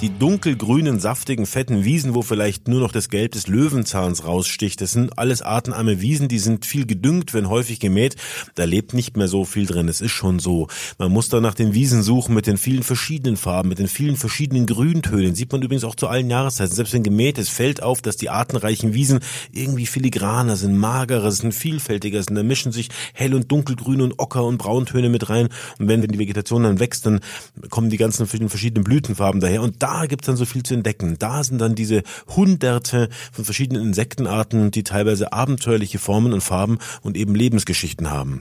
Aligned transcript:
Die 0.00 0.18
dunkelgrünen, 0.18 0.98
saftigen, 0.98 1.44
fetten 1.44 1.84
Wiesen, 1.84 2.14
wo 2.14 2.22
vielleicht 2.22 2.68
nur 2.68 2.80
noch 2.80 2.90
das 2.90 3.10
Gelb 3.10 3.32
des 3.32 3.48
Löwenzahns 3.48 4.24
raussticht, 4.24 4.80
das 4.80 4.92
sind 4.92 5.18
alles 5.18 5.42
artenarme 5.42 6.00
Wiesen, 6.00 6.26
die 6.26 6.38
sind 6.38 6.64
viel 6.64 6.86
gedüngt, 6.86 7.34
wenn 7.34 7.50
häufig 7.50 7.80
gemäht. 7.80 8.16
Da 8.54 8.64
lebt 8.64 8.94
nicht 8.94 9.18
mehr 9.18 9.28
so 9.28 9.44
viel 9.44 9.66
drin. 9.66 9.88
Es 9.88 10.00
ist 10.00 10.12
schon 10.12 10.38
so. 10.38 10.68
Man 10.96 11.12
muss 11.12 11.28
da 11.28 11.42
nach 11.42 11.52
den 11.52 11.74
Wiesen 11.74 12.02
suchen 12.02 12.34
mit 12.34 12.46
den 12.46 12.56
vielen 12.56 12.82
verschiedenen 12.82 13.36
Farben, 13.36 13.68
mit 13.68 13.78
den 13.78 13.88
vielen 13.88 14.16
verschiedenen 14.16 14.64
Grüntönen. 14.64 15.34
Sieht 15.34 15.52
man 15.52 15.60
übrigens 15.60 15.84
auch 15.84 15.96
zu 15.96 16.08
allen 16.08 16.30
Jahreszeiten. 16.30 16.74
Selbst 16.74 16.94
wenn 16.94 17.02
gemäht 17.02 17.36
ist, 17.36 17.50
fällt 17.50 17.82
auf, 17.82 18.00
dass 18.00 18.16
die 18.16 18.30
artenreichen 18.30 18.94
Wiesen 18.94 19.20
irgendwie 19.52 19.84
filigraner 19.84 20.56
sind, 20.56 20.78
magerer 20.78 21.30
sind, 21.30 21.52
vielfältiger 21.52 22.22
sind. 22.22 22.36
Da 22.36 22.42
mischen 22.42 22.72
sich 22.72 22.88
hell 23.12 23.34
und 23.34 23.52
dunkelgrün 23.52 24.00
und 24.00 24.18
ocker 24.18 24.44
und 24.44 24.56
brauntöne 24.56 25.10
mit 25.10 25.28
rein. 25.28 25.50
Und 25.78 25.88
wenn, 25.88 26.00
die 26.00 26.18
Vegetation 26.18 26.62
dann 26.62 26.80
wächst, 26.80 27.04
dann 27.04 27.20
kommen 27.68 27.90
die 27.90 27.98
ganzen 27.98 28.26
verschiedenen 28.26 28.82
Blütenfarben 28.82 29.42
daher. 29.42 29.60
Und 29.60 29.82
da 29.82 29.89
gibt's 30.06 30.26
dann 30.26 30.36
so 30.36 30.44
viel 30.44 30.62
zu 30.62 30.74
entdecken. 30.74 31.16
Da 31.18 31.44
sind 31.44 31.58
dann 31.58 31.74
diese 31.74 32.02
Hunderte 32.34 33.08
von 33.32 33.44
verschiedenen 33.44 33.82
Insektenarten, 33.82 34.70
die 34.70 34.84
teilweise 34.84 35.32
abenteuerliche 35.32 35.98
Formen 35.98 36.32
und 36.32 36.40
Farben 36.40 36.78
und 37.02 37.16
eben 37.16 37.34
Lebensgeschichten 37.34 38.10
haben. 38.10 38.40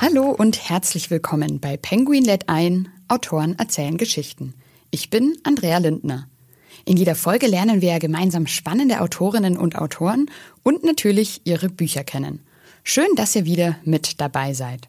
Hallo 0.00 0.30
und 0.30 0.68
herzlich 0.68 1.10
willkommen 1.10 1.60
bei 1.60 1.76
Penguin 1.76 2.24
lädt 2.24 2.48
ein, 2.48 2.88
Autoren 3.08 3.58
erzählen 3.58 3.96
Geschichten. 3.96 4.54
Ich 4.90 5.10
bin 5.10 5.36
Andrea 5.42 5.78
Lindner. 5.78 6.28
In 6.84 6.96
jeder 6.96 7.16
Folge 7.16 7.48
lernen 7.48 7.80
wir 7.80 7.98
gemeinsam 7.98 8.46
spannende 8.46 9.00
Autorinnen 9.00 9.56
und 9.56 9.76
Autoren 9.76 10.30
und 10.62 10.84
natürlich 10.84 11.40
ihre 11.44 11.68
Bücher 11.68 12.04
kennen. 12.04 12.40
Schön, 12.84 13.08
dass 13.16 13.34
ihr 13.34 13.44
wieder 13.44 13.76
mit 13.84 14.20
dabei 14.20 14.54
seid. 14.54 14.86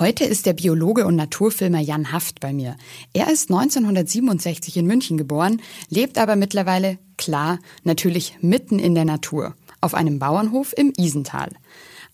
Heute 0.00 0.24
ist 0.24 0.46
der 0.46 0.52
Biologe 0.52 1.06
und 1.06 1.16
Naturfilmer 1.16 1.80
Jan 1.80 2.12
Haft 2.12 2.38
bei 2.38 2.52
mir. 2.52 2.76
Er 3.14 3.32
ist 3.32 3.50
1967 3.50 4.76
in 4.76 4.86
München 4.86 5.18
geboren, 5.18 5.60
lebt 5.88 6.18
aber 6.18 6.36
mittlerweile, 6.36 6.98
klar, 7.16 7.58
natürlich 7.82 8.38
mitten 8.40 8.78
in 8.78 8.94
der 8.94 9.04
Natur, 9.04 9.56
auf 9.80 9.94
einem 9.94 10.20
Bauernhof 10.20 10.72
im 10.76 10.92
Isental. 10.96 11.50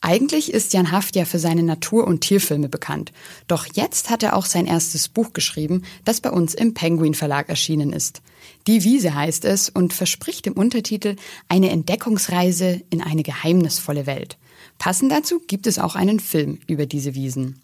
Eigentlich 0.01 0.51
ist 0.55 0.73
Jan 0.73 0.93
Haft 0.93 1.15
ja 1.15 1.27
für 1.27 1.39
seine 1.39 1.63
Natur- 1.63 2.07
und 2.07 2.23
Tierfilme 2.23 2.71
bekannt. 2.71 3.13
Doch 3.49 3.67
jetzt 3.75 4.09
hat 4.09 4.23
er 4.23 4.35
auch 4.35 4.47
sein 4.47 4.65
erstes 4.65 5.09
Buch 5.09 5.35
geschrieben, 5.35 5.83
das 6.07 6.23
bei 6.23 6.31
uns 6.31 6.55
im 6.55 6.73
Penguin 6.73 7.13
Verlag 7.13 7.51
erschienen 7.51 7.93
ist. 7.93 8.23
Die 8.67 8.83
Wiese 8.85 9.15
heißt 9.15 9.45
es 9.45 9.69
und 9.69 9.93
verspricht 9.93 10.47
im 10.47 10.55
Untertitel 10.55 11.17
eine 11.49 11.69
Entdeckungsreise 11.69 12.81
in 12.89 13.03
eine 13.03 13.23
geheimnisvolle 13.23 14.07
Welt. 14.07 14.39
Passend 14.79 15.13
dazu 15.13 15.41
gibt 15.47 15.67
es 15.67 15.79
auch 15.79 15.95
einen 15.95 16.21
Film 16.21 16.59
über 16.67 16.87
diese 16.87 17.15
Wiesen. 17.15 17.61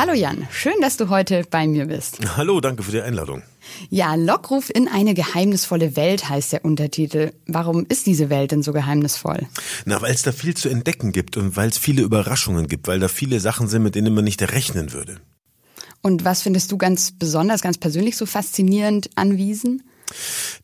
Hallo 0.00 0.14
Jan, 0.14 0.48
schön, 0.50 0.80
dass 0.80 0.96
du 0.96 1.10
heute 1.10 1.44
bei 1.50 1.66
mir 1.66 1.84
bist. 1.84 2.20
Hallo, 2.38 2.62
danke 2.62 2.82
für 2.82 2.90
die 2.90 3.02
Einladung. 3.02 3.42
Ja, 3.90 4.14
Lockruf 4.14 4.70
in 4.74 4.88
eine 4.88 5.12
geheimnisvolle 5.12 5.94
Welt 5.94 6.30
heißt 6.30 6.54
der 6.54 6.64
Untertitel. 6.64 7.32
Warum 7.46 7.84
ist 7.86 8.06
diese 8.06 8.30
Welt 8.30 8.52
denn 8.52 8.62
so 8.62 8.72
geheimnisvoll? 8.72 9.46
Na, 9.84 10.00
weil 10.00 10.14
es 10.14 10.22
da 10.22 10.32
viel 10.32 10.56
zu 10.56 10.70
entdecken 10.70 11.12
gibt 11.12 11.36
und 11.36 11.54
weil 11.54 11.68
es 11.68 11.76
viele 11.76 12.00
Überraschungen 12.00 12.66
gibt, 12.66 12.88
weil 12.88 12.98
da 12.98 13.08
viele 13.08 13.40
Sachen 13.40 13.68
sind, 13.68 13.82
mit 13.82 13.94
denen 13.94 14.14
man 14.14 14.24
nicht 14.24 14.40
rechnen 14.40 14.94
würde. 14.94 15.20
Und 16.00 16.24
was 16.24 16.40
findest 16.40 16.72
du 16.72 16.78
ganz 16.78 17.12
besonders, 17.12 17.60
ganz 17.60 17.76
persönlich 17.76 18.16
so 18.16 18.24
faszinierend 18.24 19.10
an 19.16 19.36
Wiesen? 19.36 19.82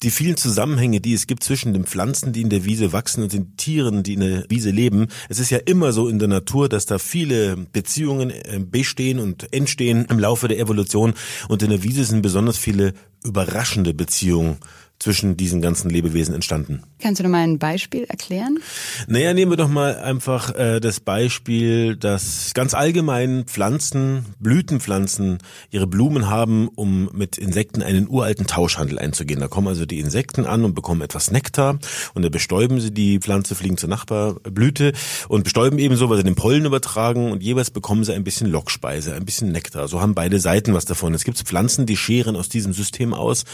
Die 0.02 0.10
vielen 0.10 0.36
Zusammenhänge, 0.36 1.00
die 1.00 1.14
es 1.14 1.26
gibt 1.26 1.44
zwischen 1.44 1.72
den 1.72 1.84
Pflanzen, 1.84 2.32
die 2.32 2.42
in 2.42 2.50
der 2.50 2.64
Wiese 2.64 2.92
wachsen 2.92 3.22
und 3.22 3.32
den 3.32 3.56
Tieren, 3.56 4.02
die 4.02 4.14
in 4.14 4.20
der 4.20 4.44
Wiese 4.48 4.70
leben. 4.70 5.08
Es 5.28 5.38
ist 5.38 5.50
ja 5.50 5.58
immer 5.58 5.92
so 5.92 6.08
in 6.08 6.18
der 6.18 6.28
Natur, 6.28 6.68
dass 6.68 6.86
da 6.86 6.98
viele 6.98 7.56
Beziehungen 7.56 8.30
äh, 8.30 8.60
bestehen 8.60 9.18
und 9.18 9.52
entstehen 9.52 10.06
im 10.10 10.18
Laufe 10.18 10.48
der 10.48 10.58
Evolution. 10.58 11.14
Und 11.48 11.62
in 11.62 11.70
der 11.70 11.82
Wiese 11.82 12.04
sind 12.04 12.22
besonders 12.22 12.58
viele 12.58 12.92
überraschende 13.24 13.94
Beziehungen 13.94 14.58
zwischen 14.98 15.36
diesen 15.36 15.60
ganzen 15.60 15.90
Lebewesen 15.90 16.34
entstanden. 16.34 16.82
Kannst 17.00 17.20
du 17.20 17.24
noch 17.24 17.30
mal 17.30 17.44
ein 17.44 17.58
Beispiel 17.58 18.04
erklären? 18.04 18.58
Naja, 19.06 19.34
nehmen 19.34 19.52
wir 19.52 19.56
doch 19.56 19.68
mal 19.68 19.96
einfach 19.96 20.54
äh, 20.54 20.80
das 20.80 21.00
Beispiel, 21.00 21.96
dass 21.96 22.52
ganz 22.54 22.72
allgemein 22.72 23.44
Pflanzen, 23.44 24.24
Blütenpflanzen 24.40 25.38
ihre 25.70 25.86
Blumen 25.86 26.28
haben, 26.30 26.68
um 26.74 27.10
mit 27.12 27.36
Insekten 27.36 27.82
einen 27.82 28.08
uralten 28.08 28.46
Tauschhandel 28.46 28.98
einzugehen. 28.98 29.38
Da 29.38 29.48
kommen 29.48 29.68
also 29.68 29.84
die 29.84 30.00
Insekten 30.00 30.46
an 30.46 30.64
und 30.64 30.74
bekommen 30.74 31.02
etwas 31.02 31.30
Nektar 31.30 31.78
und 32.14 32.22
dann 32.22 32.32
bestäuben 32.32 32.80
sie 32.80 32.90
die 32.90 33.18
Pflanze, 33.18 33.54
fliegen 33.54 33.76
zur 33.76 33.90
Nachbarblüte 33.90 34.92
und 35.28 35.44
bestäuben 35.44 35.78
ebenso, 35.78 36.08
weil 36.08 36.16
sie 36.16 36.24
den 36.24 36.34
Pollen 36.34 36.64
übertragen 36.64 37.30
und 37.30 37.42
jeweils 37.42 37.70
bekommen 37.70 38.02
sie 38.02 38.14
ein 38.14 38.24
bisschen 38.24 38.50
Lockspeise, 38.50 39.14
ein 39.14 39.26
bisschen 39.26 39.52
Nektar. 39.52 39.88
So 39.88 40.00
haben 40.00 40.14
beide 40.14 40.40
Seiten 40.40 40.72
was 40.72 40.86
davon. 40.86 41.12
Es 41.12 41.24
gibt 41.24 41.36
Pflanzen, 41.36 41.84
die 41.84 41.98
scheren 41.98 42.34
aus 42.34 42.48
diesem 42.48 42.72
System 42.72 43.12
aus, 43.12 43.44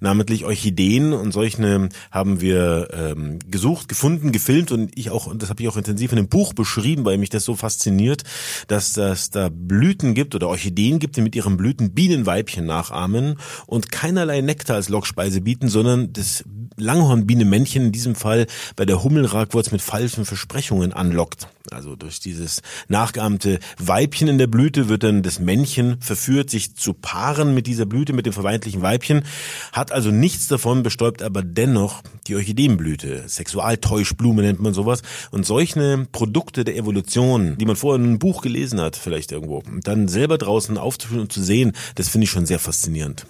namentlich 0.00 0.44
Orchideen 0.44 0.75
Ideen 0.76 1.14
und 1.14 1.32
solche 1.32 1.88
haben 2.10 2.40
wir 2.42 2.88
ähm, 2.92 3.38
gesucht, 3.50 3.88
gefunden, 3.88 4.30
gefilmt 4.30 4.72
und 4.72 4.90
ich 4.94 5.10
auch, 5.10 5.34
das 5.34 5.48
habe 5.48 5.62
ich 5.62 5.68
auch 5.68 5.76
intensiv 5.76 6.12
in 6.12 6.16
dem 6.16 6.28
Buch 6.28 6.52
beschrieben, 6.52 7.04
weil 7.06 7.16
mich 7.16 7.30
das 7.30 7.44
so 7.44 7.56
fasziniert, 7.56 8.24
dass 8.68 8.92
das 8.92 9.30
da 9.30 9.48
Blüten 9.50 10.12
gibt 10.12 10.34
oder 10.34 10.48
Orchideen 10.48 10.98
gibt, 10.98 11.16
die 11.16 11.22
mit 11.22 11.34
ihren 11.34 11.56
Blüten 11.56 11.92
Bienenweibchen 11.92 12.66
nachahmen 12.66 13.38
und 13.66 13.90
keinerlei 13.90 14.42
Nektar 14.42 14.76
als 14.76 14.90
Lockspeise 14.90 15.40
bieten, 15.40 15.68
sondern 15.68 16.12
das 16.12 16.44
Langhornbienenmännchen 16.76 17.86
in 17.86 17.92
diesem 17.92 18.14
Fall 18.14 18.46
bei 18.76 18.84
der 18.84 19.02
Hummelragwurz 19.02 19.72
mit 19.72 19.80
falschen 19.80 20.26
Versprechungen 20.26 20.92
anlockt. 20.92 21.48
Also 21.72 21.96
durch 21.96 22.20
dieses 22.20 22.62
nachgeahmte 22.88 23.58
Weibchen 23.78 24.28
in 24.28 24.38
der 24.38 24.46
Blüte 24.46 24.88
wird 24.88 25.02
dann 25.02 25.22
das 25.22 25.40
Männchen 25.40 26.00
verführt, 26.00 26.50
sich 26.50 26.76
zu 26.76 26.92
paaren 26.92 27.54
mit 27.54 27.66
dieser 27.66 27.86
Blüte, 27.86 28.12
mit 28.12 28.26
dem 28.26 28.32
vermeintlichen 28.32 28.82
Weibchen, 28.82 29.24
hat 29.72 29.90
also 29.90 30.10
nichts 30.10 30.48
davon, 30.48 30.65
bestäubt 30.74 31.22
aber 31.22 31.42
dennoch 31.42 32.02
die 32.26 32.34
Orchideenblüte. 32.34 33.24
Sexualtäuschblume 33.28 34.42
nennt 34.42 34.60
man 34.60 34.74
sowas. 34.74 35.02
Und 35.30 35.46
solche 35.46 36.06
Produkte 36.12 36.64
der 36.64 36.76
Evolution, 36.76 37.56
die 37.58 37.66
man 37.66 37.76
vorher 37.76 38.02
in 38.02 38.08
einem 38.08 38.18
Buch 38.18 38.42
gelesen 38.42 38.80
hat, 38.80 38.96
vielleicht 38.96 39.32
irgendwo, 39.32 39.62
dann 39.82 40.08
selber 40.08 40.38
draußen 40.38 40.76
aufzuführen 40.76 41.22
und 41.22 41.32
zu 41.32 41.42
sehen, 41.42 41.72
das 41.94 42.08
finde 42.08 42.24
ich 42.24 42.30
schon 42.30 42.46
sehr 42.46 42.58
faszinierend. 42.58 43.26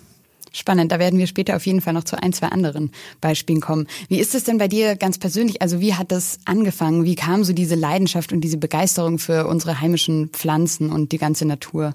Spannend, 0.52 0.90
da 0.90 0.98
werden 0.98 1.18
wir 1.18 1.26
später 1.26 1.54
auf 1.54 1.66
jeden 1.66 1.82
Fall 1.82 1.92
noch 1.92 2.04
zu 2.04 2.20
ein, 2.22 2.32
zwei 2.32 2.48
anderen 2.48 2.90
Beispielen 3.20 3.60
kommen. 3.60 3.86
Wie 4.08 4.18
ist 4.18 4.34
es 4.34 4.44
denn 4.44 4.56
bei 4.56 4.68
dir 4.68 4.96
ganz 4.96 5.18
persönlich? 5.18 5.60
Also 5.60 5.80
wie 5.80 5.92
hat 5.92 6.10
das 6.10 6.38
angefangen? 6.46 7.04
Wie 7.04 7.14
kam 7.14 7.44
so 7.44 7.52
diese 7.52 7.74
Leidenschaft 7.74 8.32
und 8.32 8.40
diese 8.40 8.56
Begeisterung 8.56 9.18
für 9.18 9.46
unsere 9.46 9.82
heimischen 9.82 10.30
Pflanzen 10.30 10.90
und 10.90 11.12
die 11.12 11.18
ganze 11.18 11.44
Natur? 11.44 11.94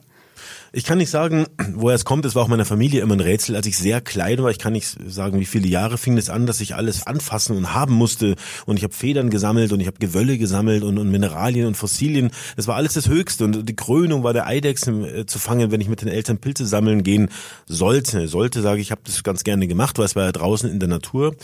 Ich 0.74 0.86
kann 0.86 1.00
nicht 1.00 1.10
sagen, 1.10 1.48
woher 1.74 1.96
es 1.96 2.06
kommt. 2.06 2.24
Es 2.24 2.34
war 2.34 2.44
auch 2.44 2.48
meiner 2.48 2.64
Familie 2.64 3.02
immer 3.02 3.16
ein 3.16 3.20
Rätsel. 3.20 3.58
Als 3.58 3.68
ich 3.68 3.78
sehr 3.78 4.00
klein 4.00 4.42
war, 4.42 4.52
ich 4.52 4.58
kann 4.58 4.72
nicht 4.72 4.98
sagen, 5.06 5.38
wie 5.42 5.46
viele 5.46 5.68
Jahre 5.68 5.98
fing 5.98 6.18
es 6.18 6.30
an, 6.30 6.46
dass 6.46 6.62
ich 6.62 6.76
alles 6.76 7.06
anfassen 7.06 7.58
und 7.58 7.74
haben 7.74 7.94
musste. 7.94 8.36
Und 8.66 8.78
ich 8.78 8.84
habe 8.84 8.94
Federn 8.94 9.30
gesammelt 9.30 9.74
und 9.74 9.82
ich 9.82 9.88
habe 9.88 10.00
Gewölle 10.00 10.38
gesammelt 10.38 10.84
und, 10.84 10.98
und, 10.98 11.12
Mineralien 11.12 11.68
und 11.68 11.76
Fossilien. 11.76 12.32
Das 12.56 12.68
war 12.68 12.78
alles 12.78 12.94
das 12.94 13.10
Höchste. 13.10 13.44
Und 13.44 13.68
die 13.68 13.76
Krönung 13.76 14.24
war 14.24 14.32
der 14.32 14.48
Eidechsen 14.48 15.04
äh, 15.04 15.26
zu 15.26 15.40
fangen, 15.40 15.72
wenn 15.72 15.82
ich 15.82 15.90
mit 15.90 16.04
den 16.04 16.08
Eltern 16.08 16.38
Pilze 16.38 16.66
sammeln 16.66 17.04
gehen 17.04 17.28
sollte. 17.66 18.30
Sollte, 18.30 18.62
sage 18.62 18.80
ich, 18.80 18.88
ich 18.88 18.92
habe 18.92 19.02
das 19.04 19.24
ganz 19.24 19.44
gerne 19.44 19.68
gemacht, 19.68 19.98
weil 19.98 20.06
es 20.06 20.16
war 20.16 20.24
ja 20.24 20.32
draußen 20.32 20.72
in 20.72 20.80
der 20.80 20.88
Natur. 20.88 21.36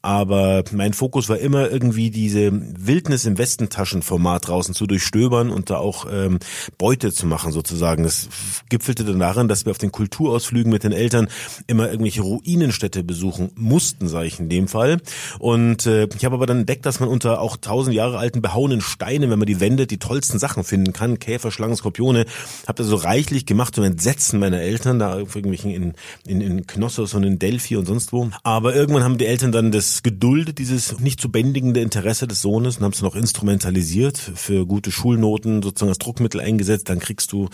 Aber 0.00 0.62
mein 0.70 0.92
Fokus 0.92 1.28
war 1.28 1.38
immer 1.38 1.68
irgendwie 1.68 2.10
diese 2.10 2.52
Wildnis 2.52 3.24
im 3.24 3.36
Westentaschenformat 3.36 4.46
draußen 4.46 4.74
zu 4.74 4.86
durchstöbern 4.86 5.50
und 5.50 5.70
da 5.70 5.78
auch 5.78 6.06
ähm, 6.08 6.38
Beute 6.78 7.12
zu 7.12 7.26
machen 7.26 7.50
sozusagen. 7.50 8.04
Das 8.04 8.28
gipfelte 8.76 9.04
dann 9.04 9.18
darin, 9.18 9.48
dass 9.48 9.64
wir 9.64 9.70
auf 9.70 9.78
den 9.78 9.90
Kulturausflügen 9.90 10.70
mit 10.70 10.84
den 10.84 10.92
Eltern 10.92 11.28
immer 11.66 11.88
irgendwelche 11.90 12.20
Ruinenstädte 12.20 13.04
besuchen 13.04 13.50
mussten, 13.56 14.06
sage 14.06 14.26
ich 14.26 14.38
in 14.38 14.50
dem 14.50 14.68
Fall. 14.68 14.98
Und 15.38 15.86
äh, 15.86 16.06
ich 16.14 16.26
habe 16.26 16.34
aber 16.34 16.44
dann 16.44 16.60
entdeckt, 16.60 16.84
dass 16.84 17.00
man 17.00 17.08
unter 17.08 17.40
auch 17.40 17.56
tausend 17.56 17.96
Jahre 17.96 18.18
alten 18.18 18.42
behauenen 18.42 18.82
Steinen, 18.82 19.30
wenn 19.30 19.38
man 19.38 19.46
die 19.46 19.60
wendet, 19.60 19.90
die 19.90 19.98
tollsten 19.98 20.38
Sachen 20.38 20.62
finden 20.62 20.92
kann. 20.92 21.18
Käfer, 21.18 21.50
Schlangen, 21.50 21.74
Skorpione. 21.74 22.26
Habe 22.66 22.76
das 22.76 22.86
so 22.86 22.96
reichlich 22.96 23.46
gemacht 23.46 23.74
zum 23.74 23.84
Entsetzen 23.84 24.40
meiner 24.40 24.60
Eltern, 24.60 24.98
da 24.98 25.16
irgendwelchen 25.16 25.70
in, 25.70 25.94
in, 26.26 26.42
in 26.42 26.66
Knossos 26.66 27.14
und 27.14 27.24
in 27.24 27.38
Delphi 27.38 27.76
und 27.76 27.86
sonst 27.86 28.12
wo. 28.12 28.28
Aber 28.42 28.74
irgendwann 28.74 29.04
haben 29.04 29.16
die 29.16 29.26
Eltern 29.26 29.52
dann 29.52 29.72
das 29.72 30.02
geduldet, 30.02 30.58
dieses 30.58 31.00
nicht 31.00 31.18
zu 31.18 31.30
bändigende 31.30 31.80
Interesse 31.80 32.26
des 32.28 32.42
Sohnes 32.42 32.76
und 32.76 32.84
haben 32.84 32.92
es 32.92 33.00
noch 33.00 33.16
instrumentalisiert 33.16 34.18
für 34.18 34.66
gute 34.66 34.90
Schulnoten 34.92 35.62
sozusagen 35.62 35.88
als 35.88 35.98
Druckmittel 35.98 36.42
eingesetzt. 36.42 36.90
Dann 36.90 36.98
kriegst 36.98 37.32
du 37.32 37.48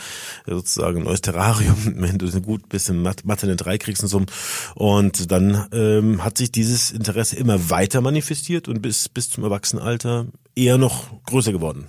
sozusagen 0.46 1.02
ein 1.02 1.06
neues 1.12 1.20
Terrarium, 1.20 1.76
wenn 1.96 2.18
du 2.18 2.40
gut 2.40 2.68
bist 2.68 2.88
in 2.88 3.02
Mathe 3.02 3.24
eine 3.42 3.56
3 3.56 3.78
kriegst 3.78 4.02
und 4.02 4.08
so. 4.08 4.22
Und 4.74 5.30
dann 5.30 5.66
ähm, 5.72 6.24
hat 6.24 6.38
sich 6.38 6.50
dieses 6.50 6.90
Interesse 6.90 7.36
immer 7.36 7.70
weiter 7.70 8.00
manifestiert 8.00 8.68
und 8.68 8.80
bis, 8.82 9.08
bis 9.08 9.30
zum 9.30 9.44
Erwachsenenalter 9.44 10.26
eher 10.54 10.78
noch 10.78 11.22
größer 11.24 11.52
geworden. 11.52 11.86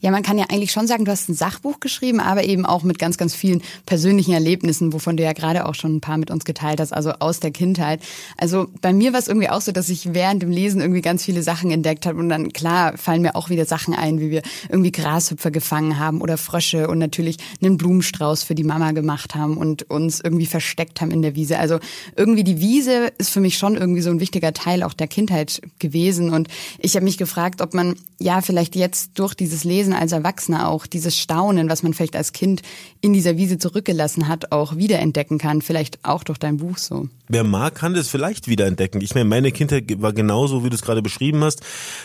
Ja, 0.00 0.10
man 0.10 0.22
kann 0.22 0.38
ja 0.38 0.46
eigentlich 0.50 0.72
schon 0.72 0.86
sagen, 0.86 1.04
du 1.04 1.10
hast 1.10 1.28
ein 1.28 1.34
Sachbuch 1.34 1.80
geschrieben, 1.80 2.20
aber 2.20 2.44
eben 2.44 2.66
auch 2.66 2.82
mit 2.82 2.98
ganz, 2.98 3.16
ganz 3.16 3.34
vielen 3.34 3.62
persönlichen 3.86 4.32
Erlebnissen, 4.32 4.92
wovon 4.92 5.16
du 5.16 5.22
ja 5.22 5.32
gerade 5.32 5.66
auch 5.66 5.74
schon 5.74 5.96
ein 5.96 6.00
paar 6.00 6.18
mit 6.18 6.30
uns 6.30 6.44
geteilt 6.44 6.80
hast, 6.80 6.92
also 6.92 7.12
aus 7.18 7.40
der 7.40 7.50
Kindheit. 7.50 8.00
Also 8.36 8.68
bei 8.80 8.92
mir 8.92 9.12
war 9.12 9.20
es 9.20 9.28
irgendwie 9.28 9.48
auch 9.48 9.60
so, 9.60 9.72
dass 9.72 9.88
ich 9.88 10.14
während 10.14 10.42
dem 10.42 10.50
Lesen 10.50 10.80
irgendwie 10.80 11.00
ganz 11.00 11.24
viele 11.24 11.42
Sachen 11.42 11.70
entdeckt 11.70 12.06
habe 12.06 12.18
und 12.18 12.28
dann 12.28 12.52
klar 12.52 12.96
fallen 12.96 13.22
mir 13.22 13.36
auch 13.36 13.50
wieder 13.50 13.64
Sachen 13.64 13.94
ein, 13.94 14.20
wie 14.20 14.30
wir 14.30 14.42
irgendwie 14.68 14.92
Grashüpfer 14.92 15.50
gefangen 15.50 15.98
haben 15.98 16.20
oder 16.20 16.38
Frösche 16.38 16.88
und 16.88 16.98
natürlich 16.98 17.38
einen 17.62 17.76
Blumenstrauß 17.76 18.42
für 18.42 18.54
die 18.54 18.64
Mama 18.64 18.92
gemacht 18.92 19.34
haben 19.34 19.56
und 19.56 19.90
uns 19.90 20.20
irgendwie 20.20 20.46
versteckt 20.46 21.00
haben 21.00 21.10
in 21.10 21.22
der 21.22 21.34
Wiese. 21.34 21.58
Also 21.58 21.78
irgendwie 22.16 22.44
die 22.44 22.60
Wiese 22.60 23.12
ist 23.18 23.30
für 23.30 23.40
mich 23.40 23.58
schon 23.58 23.76
irgendwie 23.76 24.00
so 24.00 24.10
ein 24.10 24.20
wichtiger 24.20 24.52
Teil 24.52 24.82
auch 24.82 24.94
der 24.94 25.06
Kindheit 25.06 25.60
gewesen 25.78 26.30
und 26.30 26.48
ich 26.78 26.96
habe 26.96 27.04
mich 27.04 27.18
gefragt, 27.18 27.60
ob 27.60 27.74
man 27.74 27.96
ja 28.18 28.40
vielleicht 28.40 28.76
jetzt 28.76 29.12
durch 29.14 29.34
dieses 29.34 29.64
Lesen 29.64 29.83
als 29.92 30.12
Erwachsener 30.12 30.68
auch 30.68 30.86
dieses 30.86 31.18
Staunen, 31.18 31.68
was 31.68 31.82
man 31.82 31.94
vielleicht 31.94 32.16
als 32.16 32.32
Kind 32.32 32.62
in 33.00 33.12
dieser 33.12 33.36
Wiese 33.36 33.58
zurückgelassen 33.58 34.28
hat, 34.28 34.52
auch 34.52 34.76
wiederentdecken 34.76 35.38
kann. 35.38 35.62
Vielleicht 35.62 36.04
auch 36.04 36.24
durch 36.24 36.38
dein 36.38 36.56
Buch 36.56 36.78
so. 36.78 37.08
Wer 37.26 37.42
mag, 37.42 37.74
kann 37.74 37.94
das 37.94 38.08
vielleicht 38.08 38.48
wiederentdecken. 38.48 39.00
Ich 39.00 39.14
meine, 39.14 39.24
meine 39.24 39.50
Kindheit 39.50 40.02
war 40.02 40.12
genauso, 40.12 40.62
wie 40.62 40.68
du 40.68 40.74
es 40.74 40.82
gerade 40.82 41.00
beschrieben 41.00 41.42
hast. 41.42 41.62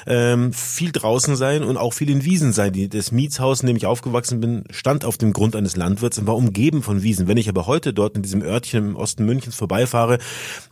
Ähm, 0.08 0.54
viel 0.54 0.94
draußen 0.94 1.36
sein 1.36 1.64
und 1.64 1.76
auch 1.76 1.92
viel 1.92 2.10
in 2.10 2.24
Wiesen 2.24 2.54
sein. 2.54 2.90
Das 2.90 3.12
Mietshaus, 3.12 3.60
in 3.60 3.68
dem 3.68 3.76
ich 3.76 3.86
aufgewachsen 3.86 4.40
bin, 4.40 4.64
stand 4.70 5.04
auf 5.04 5.18
dem 5.18 5.34
Grund 5.34 5.58
eines 5.58 5.76
Landwirts 5.76 6.20
und 6.20 6.28
war 6.28 6.38
umgeben 6.38 6.84
von 6.84 7.04
Wiesen. 7.04 7.28
Wenn 7.28 7.36
ich 7.36 7.50
aber 7.50 7.68
heute 7.68 7.94
dort 7.94 8.16
in 8.16 8.22
diesem 8.22 8.42
Örtchen 8.42 8.90
im 8.92 8.96
Osten 8.96 9.26
Münchens 9.26 9.56
vorbeifahre, 9.56 10.20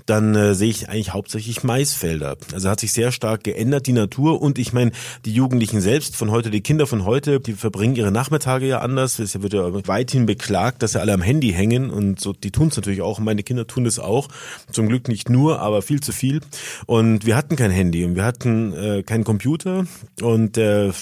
dann 0.05 0.33
äh, 0.35 0.55
sehe 0.55 0.69
ich 0.69 0.87
eigentlich 0.87 1.13
hauptsächlich 1.13 1.63
Maisfelder. 1.63 2.37
Also 2.53 2.69
hat 2.69 2.79
sich 2.79 2.93
sehr 2.93 3.11
stark 3.11 3.43
geändert, 3.43 3.85
die 3.85 3.91
Natur. 3.93 4.41
Und 4.41 4.59
ich 4.59 4.71
meine, 4.71 4.91
die 5.25 5.33
Jugendlichen 5.33 5.81
selbst 5.81 6.15
von 6.15 6.31
heute, 6.31 6.51
die 6.51 6.61
Kinder 6.61 6.87
von 6.87 6.96
heute, 7.05 7.39
die 7.39 7.53
verbringen 7.53 7.95
ihre 7.95 8.11
Nachmittage 8.11 8.67
ja 8.67 8.79
anders. 8.79 9.19
Es 9.19 9.41
wird 9.41 9.53
ja 9.53 9.87
weithin 9.87 10.25
beklagt, 10.25 10.83
dass 10.83 10.93
sie 10.93 11.01
alle 11.01 11.13
am 11.13 11.21
Handy 11.21 11.51
hängen. 11.51 11.89
Und 11.89 12.19
so, 12.19 12.33
die 12.33 12.51
tun 12.51 12.69
es 12.69 12.75
natürlich 12.75 13.01
auch. 13.01 13.19
Meine 13.19 13.43
Kinder 13.43 13.67
tun 13.67 13.85
es 13.85 13.99
auch. 13.99 14.27
Zum 14.71 14.87
Glück 14.87 15.07
nicht 15.07 15.29
nur, 15.29 15.59
aber 15.59 15.81
viel 15.81 16.01
zu 16.01 16.11
viel. 16.11 16.41
Und 16.85 17.25
wir 17.25 17.35
hatten 17.35 17.55
kein 17.55 17.71
Handy 17.71 18.05
und 18.05 18.15
wir 18.15 18.25
hatten 18.25 18.73
äh, 18.73 19.03
keinen 19.03 19.23
Computer. 19.23 19.85
Und 20.21 20.55
der 20.55 20.93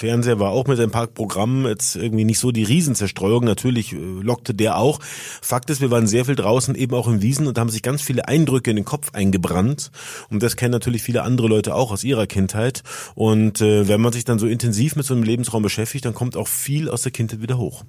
Fernseher 0.00 0.40
war 0.40 0.52
auch 0.52 0.66
mit 0.66 0.80
ein 0.80 0.90
paar 0.90 1.08
Programmen 1.08 1.66
jetzt 1.66 1.94
irgendwie 1.94 2.24
nicht 2.24 2.38
so 2.38 2.52
die 2.52 2.64
Riesenzerstreuung. 2.64 3.44
Natürlich 3.44 3.92
äh, 3.92 3.96
lockte 3.98 4.54
der 4.54 4.78
auch. 4.78 4.98
Fakt 5.42 5.68
ist, 5.68 5.82
wir 5.82 5.90
waren 5.90 6.06
sehr 6.06 6.24
viel 6.24 6.36
draußen, 6.36 6.74
eben 6.74 6.94
auch 6.94 7.06
im 7.06 7.20
Wiesen 7.20 7.46
und 7.46 7.58
haben 7.58 7.68
sich 7.68 7.82
ganz 7.82 8.00
viele 8.00 8.26
Eindrücke 8.26 8.70
in 8.70 8.76
den 8.76 8.86
Kopf 8.86 9.10
eingebrannt. 9.12 9.90
Und 10.30 10.42
das 10.42 10.56
kennen 10.56 10.72
natürlich 10.72 11.02
viele 11.02 11.22
andere 11.22 11.48
Leute 11.48 11.74
auch 11.74 11.92
aus 11.92 12.02
ihrer 12.02 12.26
Kindheit. 12.26 12.82
Und 13.14 13.60
äh, 13.60 13.88
wenn 13.88 14.00
man 14.00 14.14
sich 14.14 14.24
dann 14.24 14.38
so 14.38 14.46
intensiv 14.46 14.96
mit 14.96 15.04
so 15.04 15.12
einem 15.12 15.22
Lebensraum 15.22 15.62
beschäftigt, 15.62 16.06
dann 16.06 16.14
kommt 16.14 16.34
auch 16.34 16.48
viel 16.48 16.88
aus 16.88 17.02
der 17.02 17.12
Kindheit 17.12 17.42
wieder 17.42 17.58
hoch. 17.58 17.84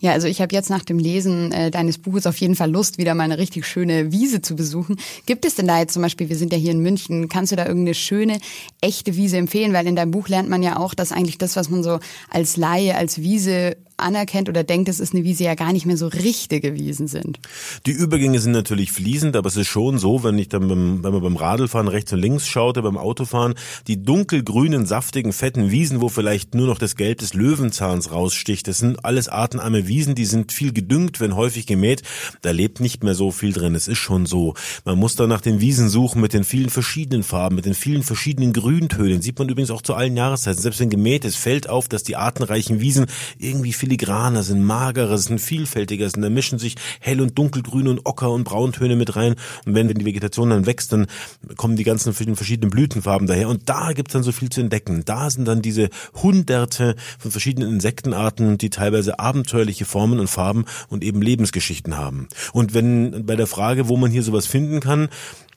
Ja, 0.00 0.12
also 0.12 0.26
ich 0.26 0.40
habe 0.40 0.54
jetzt 0.54 0.70
nach 0.70 0.84
dem 0.84 0.98
Lesen 0.98 1.52
äh, 1.52 1.70
deines 1.70 1.98
Buches 1.98 2.26
auf 2.26 2.36
jeden 2.36 2.56
Fall 2.56 2.70
Lust, 2.70 2.98
wieder 2.98 3.14
mal 3.14 3.24
eine 3.24 3.38
richtig 3.38 3.66
schöne 3.66 4.12
Wiese 4.12 4.42
zu 4.42 4.56
besuchen. 4.56 4.96
Gibt 5.26 5.44
es 5.44 5.54
denn 5.54 5.66
da 5.66 5.78
jetzt 5.78 5.94
zum 5.94 6.02
Beispiel, 6.02 6.28
wir 6.28 6.36
sind 6.36 6.52
ja 6.52 6.58
hier 6.58 6.72
in 6.72 6.80
München, 6.80 7.28
kannst 7.28 7.52
du 7.52 7.56
da 7.56 7.66
irgendeine 7.66 7.94
schöne, 7.94 8.38
echte 8.80 9.16
Wiese 9.16 9.36
empfehlen? 9.36 9.72
Weil 9.72 9.86
in 9.86 9.96
deinem 9.96 10.10
Buch 10.10 10.28
lernt 10.28 10.48
man 10.48 10.62
ja 10.62 10.78
auch, 10.78 10.94
dass 10.94 11.12
eigentlich 11.12 11.38
das, 11.38 11.56
was 11.56 11.70
man 11.70 11.82
so 11.82 12.00
als 12.30 12.56
Laie, 12.56 12.96
als 12.96 13.18
Wiese 13.18 13.76
anerkennt 13.96 14.48
oder 14.48 14.64
denkt, 14.64 14.88
es 14.88 15.00
ist 15.00 15.14
eine 15.14 15.24
Wiese, 15.24 15.44
ja 15.44 15.54
gar 15.54 15.72
nicht 15.72 15.86
mehr 15.86 15.96
so 15.96 16.08
richtige 16.08 16.74
Wiesen 16.74 17.06
sind. 17.06 17.38
Die 17.86 17.92
Übergänge 17.92 18.40
sind 18.40 18.52
natürlich 18.52 18.92
fließend, 18.92 19.36
aber 19.36 19.48
es 19.48 19.56
ist 19.56 19.68
schon 19.68 19.98
so, 19.98 20.24
wenn 20.24 20.38
ich 20.38 20.48
dann 20.48 20.68
beim, 20.68 21.04
wenn 21.04 21.12
man 21.12 21.22
beim 21.22 21.36
Radlfahren 21.36 21.88
rechts 21.88 22.12
und 22.12 22.20
links 22.20 22.46
schaute, 22.46 22.82
beim 22.82 22.96
Autofahren, 22.96 23.54
die 23.86 24.02
dunkelgrünen, 24.02 24.86
saftigen, 24.86 25.32
fetten 25.32 25.70
Wiesen, 25.70 26.00
wo 26.00 26.08
vielleicht 26.08 26.54
nur 26.54 26.66
noch 26.66 26.78
das 26.78 26.96
Gelb 26.96 27.18
des 27.18 27.34
Löwenzahns 27.34 28.10
raussticht, 28.10 28.66
das 28.66 28.78
sind 28.78 29.04
alles 29.04 29.28
artenarme 29.28 29.86
Wiesen, 29.86 30.14
die 30.14 30.24
sind 30.24 30.52
viel 30.52 30.72
gedüngt, 30.72 31.20
wenn 31.20 31.36
häufig 31.36 31.66
gemäht, 31.66 32.02
da 32.42 32.50
lebt 32.50 32.80
nicht 32.80 33.04
mehr 33.04 33.14
so 33.14 33.30
viel 33.30 33.52
drin. 33.52 33.74
Es 33.74 33.88
ist 33.88 33.98
schon 33.98 34.26
so. 34.26 34.54
Man 34.84 34.98
muss 34.98 35.16
dann 35.16 35.28
nach 35.28 35.40
den 35.40 35.60
Wiesen 35.60 35.88
suchen 35.88 36.20
mit 36.20 36.32
den 36.32 36.44
vielen 36.44 36.70
verschiedenen 36.70 37.22
Farben, 37.22 37.56
mit 37.56 37.66
den 37.66 37.74
vielen 37.74 38.02
verschiedenen 38.02 38.52
Grüntönen. 38.52 39.22
Sieht 39.22 39.38
man 39.38 39.48
übrigens 39.48 39.70
auch 39.70 39.82
zu 39.82 39.94
allen 39.94 40.16
Jahreszeiten. 40.16 40.60
Selbst 40.60 40.80
wenn 40.80 40.90
gemäht 40.90 41.24
ist, 41.24 41.36
fällt 41.36 41.68
auf, 41.68 41.88
dass 41.88 42.02
die 42.02 42.16
artenreichen 42.16 42.80
Wiesen 42.80 43.06
irgendwie 43.38 43.72
filigraner 43.84 44.42
sind, 44.42 44.62
magerer 44.62 45.18
sind, 45.18 45.40
vielfältiger 45.40 46.08
sind. 46.08 46.22
Da 46.22 46.30
mischen 46.30 46.58
sich 46.58 46.76
hell 47.00 47.20
und 47.20 47.36
dunkelgrün 47.36 47.86
und 47.86 48.06
ocker 48.06 48.30
und 48.30 48.44
brauntöne 48.44 48.96
mit 48.96 49.14
rein. 49.14 49.34
Und 49.66 49.74
wenn 49.74 49.88
die 49.88 50.04
Vegetation 50.06 50.50
dann 50.50 50.64
wächst, 50.64 50.92
dann 50.92 51.06
kommen 51.56 51.76
die 51.76 51.84
ganzen 51.84 52.14
verschiedenen 52.14 52.70
Blütenfarben 52.70 53.26
daher. 53.26 53.50
Und 53.50 53.68
da 53.68 53.92
gibt's 53.92 54.14
dann 54.14 54.22
so 54.22 54.32
viel 54.32 54.48
zu 54.48 54.62
entdecken. 54.62 55.02
Da 55.04 55.28
sind 55.28 55.46
dann 55.46 55.60
diese 55.60 55.90
hunderte 56.14 56.96
von 57.18 57.30
verschiedenen 57.30 57.74
Insektenarten, 57.74 58.56
die 58.56 58.70
teilweise 58.70 59.18
abenteuerliche 59.18 59.84
Formen 59.84 60.18
und 60.18 60.28
Farben 60.28 60.64
und 60.88 61.04
eben 61.04 61.20
Lebensgeschichten 61.20 61.98
haben. 61.98 62.28
Und 62.54 62.72
wenn 62.72 63.26
bei 63.26 63.36
der 63.36 63.46
Frage, 63.46 63.88
wo 63.88 63.98
man 63.98 64.10
hier 64.10 64.22
sowas 64.22 64.46
finden 64.46 64.80
kann, 64.80 65.10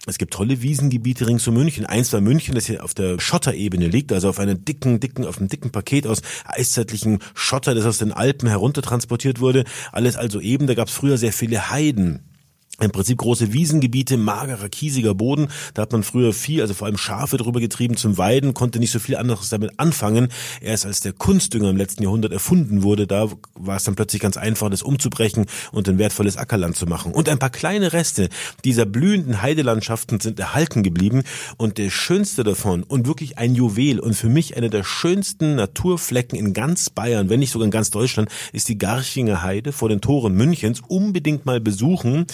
es 0.08 0.18
gibt 0.18 0.34
tolle 0.34 0.62
Wiesengebiete 0.62 1.28
rings 1.28 1.48
um 1.48 1.54
München. 1.54 1.86
Eins 1.86 2.14
war 2.14 2.22
München, 2.22 2.56
das 2.56 2.66
hier 2.66 2.84
auf 2.84 2.94
der 2.94 3.20
Schotterebene 3.20 3.88
liegt, 3.88 4.12
also 4.14 4.30
auf 4.30 4.40
einem 4.40 4.64
dicken, 4.64 5.00
dicken, 5.00 5.26
auf 5.26 5.38
einem 5.38 5.50
dicken 5.50 5.72
Paket 5.72 6.08
aus 6.08 6.22
eiszeitlichen 6.46 7.20
Schotter, 7.34 7.76
das 7.76 7.86
aus 7.86 7.98
den 7.98 8.14
Alpen 8.14 8.48
heruntertransportiert 8.48 9.40
wurde. 9.40 9.66
Alles 9.92 10.16
also 10.16 10.40
eben. 10.40 10.68
Da 10.68 10.76
gab 10.76 10.88
es 10.88 10.94
früher 10.94 11.18
sehr 11.18 11.34
viele 11.34 11.70
Heiden 11.70 12.37
im 12.80 12.92
Prinzip 12.92 13.18
große 13.18 13.54
Wiesengebiete, 13.54 14.18
magerer, 14.18 14.70
kiesiger 14.70 15.16
Boden. 15.16 15.48
Da 15.74 15.82
hat 15.82 15.92
man 15.92 16.04
früher 16.04 16.32
Vieh, 16.32 16.62
also 16.62 16.74
vor 16.74 16.86
allem 16.86 16.98
Schafe 16.98 17.38
drüber 17.38 17.60
getrieben 17.60 17.98
zum 17.98 18.18
Weiden, 18.18 18.54
konnte 18.54 18.80
nicht 18.80 18.92
so 18.92 19.00
viel 19.00 19.16
anderes 19.16 19.50
damit 19.50 19.80
anfangen. 19.80 20.28
Erst 20.62 20.86
als 20.86 21.00
der 21.00 21.14
Kunstdünger 21.14 21.70
im 21.70 21.78
letzten 21.78 22.04
Jahrhundert 22.04 22.34
erfunden 22.34 22.84
wurde, 22.84 23.08
da 23.08 23.30
war 23.56 23.78
es 23.78 23.84
dann 23.84 23.96
plötzlich 23.96 24.22
ganz 24.22 24.38
einfach, 24.38 24.70
das 24.70 24.84
umzubrechen 24.84 25.48
und 25.72 25.90
ein 25.90 25.98
wertvolles 25.98 26.38
Ackerland 26.38 26.76
zu 26.76 26.86
machen. 26.86 27.14
Und 27.14 27.30
ein 27.30 27.40
paar 27.40 27.50
kleine 27.50 27.94
Reste 27.94 28.30
dieser 28.64 28.86
blühenden 28.86 29.42
Heidelandschaften 29.42 30.20
sind 30.20 30.40
erhalten 30.40 30.84
geblieben. 30.84 31.24
Und 31.58 31.80
der 31.80 31.90
schönste 31.90 32.44
davon 32.44 32.84
und 32.84 33.08
wirklich 33.08 33.40
ein 33.40 33.56
Juwel 33.56 34.00
und 34.00 34.14
für 34.14 34.30
mich 34.30 34.56
einer 34.56 34.70
der 34.70 34.84
schönsten 34.84 35.56
Naturflecken 35.56 36.38
in 36.38 36.54
ganz 36.54 36.92
Bayern, 36.92 37.30
wenn 37.30 37.40
nicht 37.40 37.52
sogar 37.52 37.66
in 37.66 37.72
ganz 37.72 37.90
Deutschland, 37.90 38.30
ist 38.54 38.70
die 38.70 38.78
Garchinger 38.78 39.42
Heide 39.42 39.72
vor 39.72 39.90
den 39.90 40.02
Toren 40.02 40.36
Münchens. 40.36 40.82
Unbedingt 40.88 41.46
mal 41.46 41.60
besuchen 41.60 42.28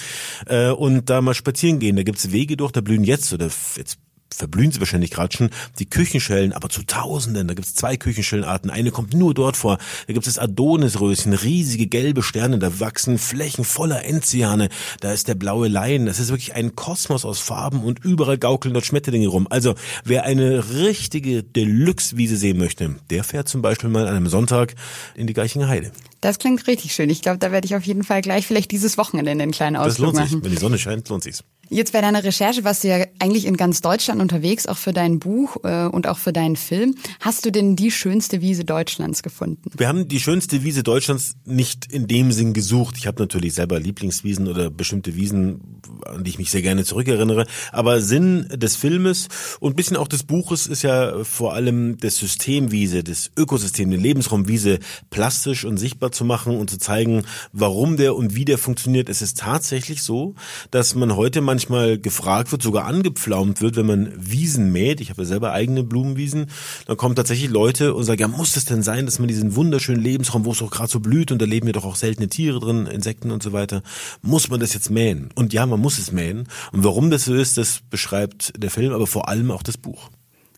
äh, 0.47 0.69
und 0.69 1.09
da 1.09 1.21
mal 1.21 1.33
spazieren 1.33 1.79
gehen. 1.79 1.95
Da 1.95 2.03
gibt's 2.03 2.31
Wege 2.31 2.57
durch, 2.57 2.71
da 2.71 2.81
blühen 2.81 3.03
jetzt 3.03 3.33
oder 3.33 3.49
jetzt 3.75 3.97
verblühen 4.33 4.71
sie 4.71 4.79
wahrscheinlich 4.79 5.11
gerade 5.11 5.35
schon, 5.35 5.49
die 5.79 5.89
Küchenschellen, 5.89 6.53
aber 6.53 6.69
zu 6.69 6.83
Tausenden. 6.83 7.47
Da 7.47 7.53
gibt 7.53 7.67
es 7.67 7.75
zwei 7.75 7.97
Küchenschellenarten. 7.97 8.69
Eine 8.69 8.91
kommt 8.91 9.13
nur 9.13 9.33
dort 9.33 9.57
vor. 9.57 9.77
Da 10.07 10.13
gibt 10.13 10.27
es 10.27 10.39
Adonisröschen, 10.39 11.33
riesige 11.33 11.87
gelbe 11.87 12.23
Sterne. 12.23 12.59
Da 12.59 12.79
wachsen 12.79 13.17
Flächen 13.17 13.63
voller 13.63 14.05
Enziane. 14.05 14.69
Da 14.99 15.13
ist 15.13 15.27
der 15.27 15.35
blaue 15.35 15.67
Lein. 15.67 16.05
Das 16.05 16.19
ist 16.19 16.29
wirklich 16.29 16.55
ein 16.55 16.75
Kosmos 16.75 17.25
aus 17.25 17.39
Farben 17.39 17.83
und 17.83 18.03
überall 18.03 18.37
gaukeln 18.37 18.73
dort 18.73 18.85
Schmetterlinge 18.85 19.27
rum. 19.27 19.47
Also 19.49 19.75
wer 20.03 20.23
eine 20.23 20.69
richtige 20.73 21.43
Deluxe-Wiese 21.43 22.37
sehen 22.37 22.57
möchte, 22.57 22.95
der 23.09 23.23
fährt 23.23 23.47
zum 23.47 23.61
Beispiel 23.61 23.89
mal 23.89 24.07
an 24.07 24.15
einem 24.15 24.27
Sonntag 24.27 24.75
in 25.15 25.27
die 25.27 25.33
Geichinger 25.33 25.67
Heide. 25.67 25.91
Das 26.23 26.39
klingt 26.39 26.65
richtig 26.67 26.93
schön. 26.93 27.09
Ich 27.09 27.21
glaube, 27.21 27.37
da 27.37 27.51
werde 27.51 27.65
ich 27.65 27.75
auf 27.75 27.83
jeden 27.83 28.05
Fall 28.05 28.21
gleich 28.21 28.47
vielleicht 28.47 28.71
dieses 28.71 28.97
Wochenende 28.97 29.31
einen 29.31 29.51
kleinen 29.51 29.75
Ausflug 29.75 30.13
machen. 30.13 30.23
Das 30.23 30.31
lohnt 30.31 30.43
sich. 30.43 30.51
Wenn 30.51 30.55
die 30.55 30.61
Sonne 30.61 30.79
scheint, 30.79 31.09
lohnt 31.09 31.21
sich's. 31.21 31.43
Jetzt 31.69 31.91
bei 31.91 32.01
deiner 32.01 32.23
Recherche 32.23 32.63
warst 32.63 32.83
du 32.83 32.89
ja 32.89 33.05
eigentlich 33.19 33.45
in 33.45 33.57
ganz 33.57 33.81
Deutschland 33.81 34.21
unterwegs, 34.21 34.67
auch 34.67 34.77
für 34.77 34.93
dein 34.93 35.19
Buch 35.19 35.57
äh, 35.63 35.85
und 35.85 36.07
auch 36.07 36.17
für 36.17 36.31
deinen 36.31 36.55
Film. 36.55 36.95
Hast 37.19 37.45
du 37.45 37.51
denn 37.51 37.75
die 37.75 37.89
schönste 37.89 38.41
Wiese 38.41 38.63
Deutschlands 38.63 39.23
gefunden? 39.23 39.69
Wir 39.75 39.87
haben 39.87 40.07
die 40.07 40.19
schönste 40.19 40.63
Wiese 40.63 40.83
Deutschlands 40.83 41.35
nicht 41.45 41.91
in 41.91 42.07
dem 42.07 42.31
Sinn 42.31 42.53
gesucht. 42.53 42.95
Ich 42.97 43.07
habe 43.07 43.21
natürlich 43.21 43.55
selber 43.55 43.79
Lieblingswiesen 43.79 44.47
oder 44.47 44.69
bestimmte 44.69 45.15
Wiesen, 45.15 45.81
an 46.05 46.23
die 46.23 46.29
ich 46.29 46.37
mich 46.37 46.51
sehr 46.51 46.61
gerne 46.61 46.85
zurückerinnere. 46.85 47.47
Aber 47.71 48.01
Sinn 48.01 48.47
des 48.53 48.75
Filmes 48.75 49.27
und 49.59 49.75
bisschen 49.75 49.97
auch 49.97 50.07
des 50.07 50.23
Buches 50.23 50.67
ist 50.67 50.83
ja 50.83 51.23
vor 51.23 51.53
allem 51.53 51.97
das 51.97 52.17
System 52.17 52.71
Wiese, 52.71 53.03
das 53.03 53.31
Ökosystem, 53.37 53.89
den 53.89 53.99
Lebensraum 53.99 54.47
Wiese 54.47 54.79
plastisch 55.09 55.65
und 55.65 55.77
sichtbar 55.77 56.12
zu 56.13 56.25
machen 56.25 56.57
und 56.57 56.69
zu 56.69 56.77
zeigen, 56.77 57.23
warum 57.51 57.97
der 57.97 58.15
und 58.15 58.35
wie 58.35 58.45
der 58.45 58.57
funktioniert. 58.57 59.09
Es 59.09 59.21
ist 59.21 59.39
tatsächlich 59.39 60.03
so, 60.03 60.35
dass 60.71 60.95
man 60.95 61.15
heute 61.15 61.41
manchmal 61.41 61.97
gefragt 61.97 62.51
wird, 62.51 62.61
sogar 62.61 62.85
angepflaumt 62.85 63.61
wird, 63.61 63.75
wenn 63.75 63.85
man 63.85 64.13
Wiesen 64.17 64.71
mäht. 64.71 65.01
Ich 65.01 65.09
habe 65.09 65.23
ja 65.23 65.27
selber 65.27 65.51
eigene 65.51 65.83
Blumenwiesen. 65.83 66.47
Dann 66.85 66.97
kommen 66.97 67.15
tatsächlich 67.15 67.49
Leute 67.49 67.93
und 67.93 68.03
sagen, 68.03 68.21
ja, 68.21 68.27
muss 68.27 68.55
es 68.55 68.65
denn 68.65 68.83
sein, 68.83 69.05
dass 69.05 69.19
man 69.19 69.27
diesen 69.27 69.55
wunderschönen 69.55 70.01
Lebensraum, 70.01 70.45
wo 70.45 70.51
es 70.51 70.61
auch 70.61 70.71
gerade 70.71 70.89
so 70.89 70.99
blüht 70.99 71.31
und 71.31 71.41
da 71.41 71.45
leben 71.45 71.67
ja 71.67 71.73
doch 71.73 71.85
auch 71.85 71.95
seltene 71.95 72.27
Tiere 72.29 72.59
drin, 72.59 72.87
Insekten 72.87 73.31
und 73.31 73.43
so 73.43 73.53
weiter, 73.53 73.83
muss 74.21 74.49
man 74.49 74.59
das 74.59 74.73
jetzt 74.73 74.89
mähen? 74.89 75.29
Und 75.35 75.53
ja, 75.53 75.65
man 75.65 75.79
muss 75.79 75.97
es 75.97 76.11
mähen. 76.11 76.47
Und 76.71 76.83
warum 76.83 77.09
das 77.11 77.25
so 77.25 77.33
ist, 77.33 77.57
das 77.57 77.81
beschreibt 77.89 78.53
der 78.57 78.71
Film, 78.71 78.93
aber 78.93 79.07
vor 79.07 79.29
allem 79.29 79.51
auch 79.51 79.63
das 79.63 79.77
Buch. 79.77 80.09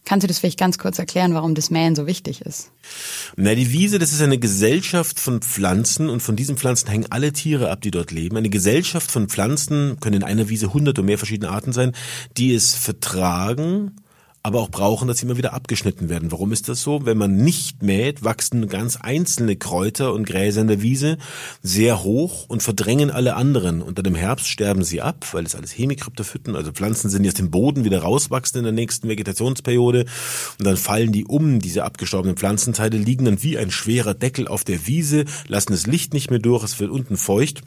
Kannst 0.05 0.23
du 0.23 0.27
das 0.27 0.39
vielleicht 0.39 0.59
ganz 0.59 0.77
kurz 0.77 0.99
erklären, 0.99 1.33
warum 1.33 1.55
das 1.55 1.71
Mähen 1.71 1.95
so 1.95 2.05
wichtig 2.05 2.41
ist? 2.41 2.71
Na, 3.35 3.55
die 3.55 3.71
Wiese, 3.71 3.97
das 3.97 4.13
ist 4.13 4.21
eine 4.21 4.37
Gesellschaft 4.37 5.19
von 5.19 5.41
Pflanzen 5.41 6.09
und 6.09 6.21
von 6.21 6.35
diesen 6.35 6.57
Pflanzen 6.57 6.89
hängen 6.89 7.07
alle 7.09 7.33
Tiere 7.33 7.71
ab, 7.71 7.81
die 7.81 7.91
dort 7.91 8.11
leben. 8.11 8.37
Eine 8.37 8.51
Gesellschaft 8.51 9.11
von 9.11 9.27
Pflanzen, 9.27 9.99
können 9.99 10.17
in 10.17 10.23
einer 10.23 10.47
Wiese 10.47 10.73
hundert 10.73 10.99
und 10.99 11.05
mehr 11.05 11.17
verschiedene 11.17 11.51
Arten 11.51 11.73
sein, 11.73 11.93
die 12.37 12.53
es 12.53 12.75
vertragen, 12.75 13.95
aber 14.45 14.61
auch 14.61 14.69
brauchen, 14.69 15.07
dass 15.07 15.17
sie 15.17 15.25
immer 15.25 15.37
wieder 15.37 15.53
abgeschnitten 15.53 16.07
werden. 16.07 16.31
Warum 16.31 16.51
ist 16.51 16.69
das 16.69 16.83
so? 16.83 17.03
Wenn 17.03 17.17
man 17.17 17.35
nicht 17.35 17.81
mäht, 17.81 18.23
wachsen 18.23 18.67
ganz 18.67 18.95
einzelne 18.95 19.55
Kräuter 19.55 20.13
und 20.13 20.27
Gräser 20.27 20.61
in 20.61 20.67
der 20.67 20.83
Wiese 20.83 21.17
sehr 21.63 22.03
hoch 22.03 22.45
und 22.47 22.61
verdrängen 22.61 23.09
alle 23.09 23.37
anderen. 23.37 23.81
Und 23.81 23.97
dann 23.97 24.05
im 24.05 24.13
Herbst 24.13 24.47
sterben 24.47 24.83
sie 24.83 25.01
ab, 25.01 25.25
weil 25.31 25.47
es 25.47 25.55
alles 25.55 25.75
Hemikryptophyten, 25.75 26.55
also 26.55 26.71
Pflanzen 26.71 27.09
sind, 27.09 27.23
die 27.23 27.29
aus 27.29 27.33
dem 27.33 27.49
Boden 27.49 27.85
wieder 27.85 28.03
rauswachsen 28.03 28.59
in 28.59 28.65
der 28.65 28.71
nächsten 28.71 29.09
Vegetationsperiode. 29.09 30.05
Und 30.59 30.67
dann 30.67 30.77
fallen 30.77 31.11
die 31.11 31.25
um, 31.25 31.57
diese 31.57 31.83
abgestorbenen 31.83 32.37
Pflanzenteile, 32.37 32.97
liegen 32.97 33.25
dann 33.25 33.41
wie 33.41 33.57
ein 33.57 33.71
schwerer 33.71 34.13
Deckel 34.13 34.47
auf 34.47 34.63
der 34.63 34.85
Wiese, 34.85 35.25
lassen 35.47 35.71
das 35.71 35.87
Licht 35.87 36.13
nicht 36.13 36.29
mehr 36.29 36.37
durch, 36.37 36.63
es 36.63 36.79
wird 36.79 36.91
unten 36.91 37.17
feucht. 37.17 37.63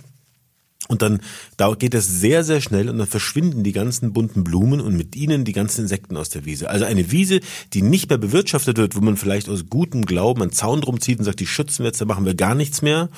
Und 0.88 1.02
dann 1.02 1.20
da 1.56 1.72
geht 1.74 1.94
es 1.94 2.08
sehr, 2.08 2.42
sehr 2.42 2.60
schnell 2.60 2.88
und 2.88 2.98
dann 2.98 3.06
verschwinden 3.06 3.62
die 3.62 3.72
ganzen 3.72 4.12
bunten 4.12 4.42
Blumen 4.42 4.80
und 4.80 4.96
mit 4.96 5.14
ihnen 5.14 5.44
die 5.44 5.52
ganzen 5.52 5.82
Insekten 5.82 6.16
aus 6.16 6.30
der 6.30 6.46
Wiese. 6.46 6.70
Also 6.70 6.86
eine 6.86 7.12
Wiese, 7.12 7.40
die 7.74 7.82
nicht 7.82 8.08
mehr 8.08 8.18
bewirtschaftet 8.18 8.78
wird, 8.78 8.96
wo 8.96 9.00
man 9.00 9.18
vielleicht 9.18 9.48
aus 9.50 9.66
gutem 9.68 10.06
Glauben 10.06 10.42
einen 10.42 10.52
Zaun 10.52 10.80
drum 10.80 11.00
zieht 11.00 11.18
und 11.18 11.26
sagt, 11.26 11.40
die 11.40 11.46
schützen 11.46 11.80
wir 11.80 11.88
jetzt, 11.88 12.00
da 12.00 12.06
machen 12.06 12.24
wir 12.24 12.34
gar 12.34 12.54
nichts 12.54 12.80
mehr, 12.80 13.10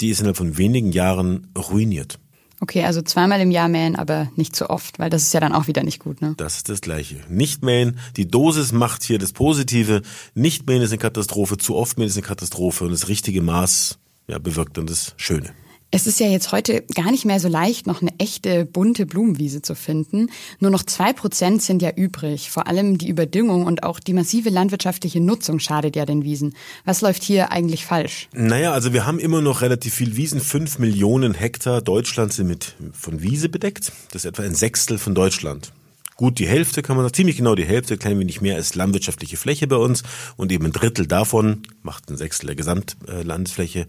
die 0.00 0.10
ist 0.10 0.20
innerhalb 0.20 0.36
von 0.36 0.56
wenigen 0.56 0.92
Jahren 0.92 1.48
ruiniert. 1.58 2.18
Okay, 2.60 2.84
also 2.84 3.02
zweimal 3.02 3.40
im 3.40 3.50
Jahr 3.50 3.68
mähen, 3.68 3.96
aber 3.96 4.30
nicht 4.36 4.54
zu 4.54 4.70
oft, 4.70 4.98
weil 4.98 5.10
das 5.10 5.22
ist 5.24 5.34
ja 5.34 5.40
dann 5.40 5.52
auch 5.52 5.66
wieder 5.66 5.82
nicht 5.82 5.98
gut, 5.98 6.22
ne? 6.22 6.34
Das 6.36 6.56
ist 6.56 6.68
das 6.68 6.80
Gleiche. 6.80 7.16
Nicht 7.28 7.62
mähen, 7.62 7.98
die 8.16 8.28
Dosis 8.28 8.72
macht 8.72 9.02
hier 9.02 9.18
das 9.18 9.32
Positive. 9.32 10.02
Nicht 10.34 10.66
mähen 10.66 10.80
ist 10.80 10.90
eine 10.90 10.98
Katastrophe, 10.98 11.58
zu 11.58 11.74
oft 11.74 11.98
mähen 11.98 12.08
ist 12.08 12.16
eine 12.16 12.26
Katastrophe 12.26 12.84
und 12.84 12.92
das 12.92 13.08
richtige 13.08 13.42
Maß 13.42 13.98
ja, 14.28 14.38
bewirkt 14.38 14.78
dann 14.78 14.86
das 14.86 15.14
Schöne. 15.16 15.50
Es 15.96 16.08
ist 16.08 16.18
ja 16.18 16.26
jetzt 16.26 16.50
heute 16.50 16.82
gar 16.96 17.12
nicht 17.12 17.24
mehr 17.24 17.38
so 17.38 17.46
leicht, 17.46 17.86
noch 17.86 18.02
eine 18.02 18.10
echte 18.18 18.64
bunte 18.64 19.06
Blumenwiese 19.06 19.62
zu 19.62 19.76
finden. 19.76 20.28
Nur 20.58 20.72
noch 20.72 20.82
zwei 20.82 21.12
Prozent 21.12 21.62
sind 21.62 21.82
ja 21.82 21.92
übrig. 21.94 22.50
Vor 22.50 22.66
allem 22.66 22.98
die 22.98 23.08
Überdüngung 23.08 23.64
und 23.64 23.84
auch 23.84 24.00
die 24.00 24.12
massive 24.12 24.50
landwirtschaftliche 24.50 25.20
Nutzung 25.20 25.60
schadet 25.60 25.94
ja 25.94 26.04
den 26.04 26.24
Wiesen. 26.24 26.56
Was 26.84 27.00
läuft 27.00 27.22
hier 27.22 27.52
eigentlich 27.52 27.86
falsch? 27.86 28.28
Naja, 28.32 28.72
also 28.72 28.92
wir 28.92 29.06
haben 29.06 29.20
immer 29.20 29.40
noch 29.40 29.62
relativ 29.62 29.94
viel 29.94 30.16
Wiesen. 30.16 30.40
Fünf 30.40 30.80
Millionen 30.80 31.32
Hektar 31.32 31.80
Deutschland 31.80 32.32
sind 32.32 32.48
mit 32.48 32.74
von 32.92 33.22
Wiese 33.22 33.48
bedeckt. 33.48 33.92
Das 34.10 34.24
ist 34.24 34.28
etwa 34.28 34.42
ein 34.42 34.56
Sechstel 34.56 34.98
von 34.98 35.14
Deutschland. 35.14 35.72
Gut, 36.16 36.38
die 36.38 36.46
Hälfte 36.46 36.82
kann 36.82 36.96
man 36.96 37.04
sagen, 37.04 37.14
ziemlich 37.14 37.36
genau 37.36 37.54
die 37.54 37.64
Hälfte, 37.64 37.96
klein 37.96 38.18
wenig 38.20 38.40
mehr, 38.40 38.58
ist 38.58 38.76
landwirtschaftliche 38.76 39.36
Fläche 39.36 39.66
bei 39.66 39.76
uns 39.76 40.04
und 40.36 40.52
eben 40.52 40.66
ein 40.66 40.72
Drittel 40.72 41.06
davon, 41.06 41.62
macht 41.82 42.08
ein 42.08 42.16
Sechstel 42.16 42.46
der 42.46 42.56
Gesamtlandesfläche, 42.56 43.86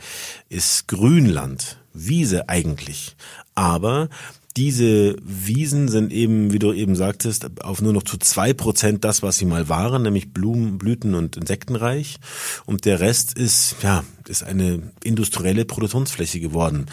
ist 0.49 0.87
Grünland. 0.87 1.77
Wiese 1.93 2.49
eigentlich. 2.49 3.15
Aber 3.53 4.09
diese 4.57 5.17
Wiesen 5.21 5.89
sind 5.89 6.13
eben, 6.13 6.53
wie 6.53 6.59
du 6.59 6.71
eben 6.71 6.95
sagtest, 6.95 7.61
auf 7.61 7.81
nur 7.81 7.91
noch 7.91 8.03
zu 8.03 8.17
zwei 8.17 8.53
Prozent 8.53 9.03
das, 9.03 9.21
was 9.21 9.37
sie 9.37 9.45
mal 9.45 9.67
waren, 9.67 10.03
nämlich 10.03 10.31
Blumen, 10.31 10.77
Blüten 10.77 11.13
und 11.13 11.35
Insektenreich. 11.35 12.19
Und 12.65 12.85
der 12.85 13.01
Rest 13.01 13.37
ist, 13.37 13.75
ja, 13.83 14.05
ist 14.29 14.43
eine 14.43 14.93
industrielle 15.03 15.65
Produktionsfläche 15.65 16.39
geworden. 16.39 16.85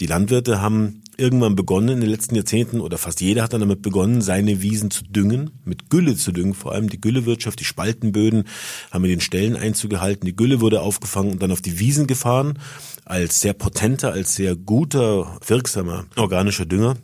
Die 0.00 0.06
Landwirte 0.06 0.60
haben 0.60 1.03
irgendwann 1.18 1.56
begonnen 1.56 1.88
in 1.88 2.00
den 2.00 2.10
letzten 2.10 2.34
Jahrzehnten 2.34 2.80
oder 2.80 2.98
fast 2.98 3.20
jeder 3.20 3.42
hat 3.42 3.52
dann 3.52 3.60
damit 3.60 3.82
begonnen, 3.82 4.22
seine 4.22 4.62
Wiesen 4.62 4.90
zu 4.90 5.04
düngen, 5.04 5.50
mit 5.64 5.90
Gülle 5.90 6.16
zu 6.16 6.32
düngen, 6.32 6.54
vor 6.54 6.72
allem 6.72 6.88
die 6.88 7.00
Güllewirtschaft, 7.00 7.60
die 7.60 7.64
Spaltenböden 7.64 8.44
haben 8.90 9.02
mit 9.02 9.10
den 9.10 9.20
Stellen 9.20 9.56
Einzug 9.56 9.90
gehalten, 9.90 10.26
die 10.26 10.36
Gülle 10.36 10.60
wurde 10.60 10.80
aufgefangen 10.80 11.32
und 11.32 11.42
dann 11.42 11.52
auf 11.52 11.62
die 11.62 11.78
Wiesen 11.78 12.06
gefahren 12.06 12.58
als 13.04 13.40
sehr 13.40 13.52
potenter, 13.52 14.12
als 14.12 14.34
sehr 14.34 14.56
guter, 14.56 15.38
wirksamer 15.46 16.06
organischer 16.16 16.66
Dünger. 16.66 16.96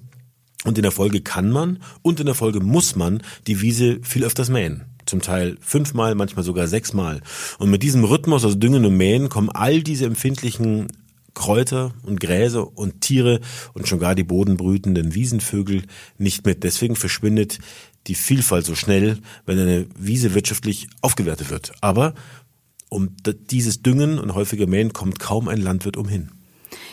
Und 0.65 0.77
in 0.77 0.83
der 0.83 0.93
Folge 0.93 1.23
kann 1.23 1.51
man 1.51 1.79
und 2.03 2.21
in 2.21 2.27
der 2.27 2.35
Folge 2.35 2.61
muss 2.61 2.95
man 2.95 3.23
die 3.47 3.63
Wiese 3.63 4.01
viel 4.03 4.25
öfters 4.25 4.51
mähen. 4.51 4.85
Zum 5.07 5.23
Teil 5.23 5.57
fünfmal, 5.61 6.15
manchmal 6.15 6.45
sogar 6.45 6.69
sechsmal. 6.69 7.23
Und 7.59 7.71
mit 7.71 7.83
diesem 7.83 8.05
Rhythmus 8.05 8.45
aus 8.45 8.59
Düngen 8.59 8.85
und 8.85 8.97
Mähen 8.97 9.31
kommen 9.31 9.49
all 9.49 9.83
diese 9.83 10.05
empfindlichen 10.05 10.89
Kräuter 11.35 11.93
und 12.03 12.21
Gräser 12.21 12.77
und 12.77 13.01
Tiere 13.01 13.41
und 13.75 13.89
schon 13.89 13.99
gar 13.99 14.15
die 14.15 14.25
bodenbrütenden 14.25 15.15
Wiesenvögel 15.15 15.83
nicht 16.19 16.47
mit. 16.47 16.65
Deswegen 16.65 16.97
verschwindet 16.97 17.59
die 18.07 18.15
Vielfalt 18.15 18.67
so 18.67 18.75
schnell, 18.75 19.19
wenn 19.47 19.59
eine 19.59 19.87
Wiese 19.99 20.35
wirtschaftlich 20.35 20.89
aufgewertet 21.01 21.51
wird. 21.51 21.73
Aber 21.81 22.15
um 22.89 23.17
dieses 23.51 23.83
Düngen 23.83 24.19
und 24.19 24.35
häufiger 24.35 24.67
Mähen 24.67 24.93
kommt 24.93 25.19
kaum 25.21 25.49
ein 25.49 25.61
Landwirt 25.61 25.97
umhin. 25.97 26.31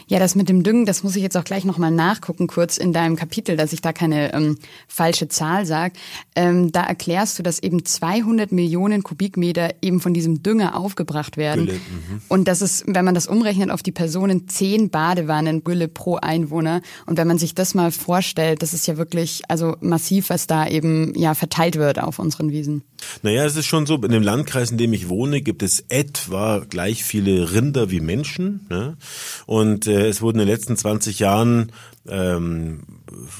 Ja, 0.09 0.19
das 0.19 0.35
mit 0.35 0.47
dem 0.47 0.63
Düngen, 0.63 0.85
das 0.85 1.03
muss 1.03 1.17
ich 1.17 1.21
jetzt 1.21 1.35
auch 1.35 1.43
gleich 1.43 1.65
nochmal 1.65 1.91
nachgucken, 1.91 2.47
kurz 2.47 2.77
in 2.77 2.93
deinem 2.93 3.17
Kapitel, 3.17 3.57
dass 3.57 3.73
ich 3.73 3.81
da 3.81 3.91
keine 3.91 4.33
ähm, 4.33 4.57
falsche 4.87 5.27
Zahl 5.27 5.65
sage. 5.65 5.95
Ähm, 6.33 6.71
da 6.71 6.83
erklärst 6.83 7.37
du, 7.37 7.43
dass 7.43 7.61
eben 7.61 7.83
200 7.83 8.53
Millionen 8.53 9.03
Kubikmeter 9.03 9.75
eben 9.81 9.99
von 9.99 10.13
diesem 10.13 10.43
Dünger 10.43 10.77
aufgebracht 10.77 11.35
werden. 11.35 11.65
Gülle, 11.65 11.77
mhm. 11.77 12.21
und 12.29 12.47
das 12.47 12.61
ist, 12.61 12.85
wenn 12.87 13.03
man 13.03 13.15
das 13.15 13.27
umrechnet 13.27 13.69
auf 13.69 13.83
die 13.83 13.91
Personen, 13.91 14.47
zehn 14.47 14.89
Badewannen 14.89 15.65
Gülle 15.65 15.89
pro 15.89 16.15
Einwohner. 16.15 16.81
Und 17.05 17.17
wenn 17.17 17.27
man 17.27 17.37
sich 17.37 17.53
das 17.53 17.73
mal 17.73 17.91
vorstellt, 17.91 18.61
das 18.61 18.73
ist 18.73 18.87
ja 18.87 18.95
wirklich 18.95 19.41
also 19.49 19.75
massiv, 19.81 20.29
was 20.29 20.47
da 20.47 20.67
eben 20.67 21.13
ja 21.17 21.33
verteilt 21.33 21.75
wird 21.75 21.99
auf 21.99 22.19
unseren 22.19 22.51
Wiesen. 22.51 22.83
Naja, 23.23 23.45
es 23.45 23.55
ist 23.55 23.65
schon 23.65 23.85
so, 23.85 23.95
in 23.95 24.11
dem 24.11 24.23
Landkreis, 24.23 24.71
in 24.71 24.77
dem 24.77 24.93
ich 24.93 25.09
wohne, 25.09 25.41
gibt 25.41 25.63
es 25.63 25.83
etwa 25.89 26.65
gleich 26.69 27.03
viele 27.03 27.51
Rinder 27.53 27.91
wie 27.91 27.99
Menschen. 27.99 28.65
Ne? 28.69 28.97
Und 29.45 29.85
äh, 29.87 29.96
es 30.05 30.21
wurden 30.21 30.39
in 30.39 30.47
den 30.47 30.53
letzten 30.53 30.77
20 30.77 31.19
Jahren 31.19 31.71
ähm, 32.07 32.81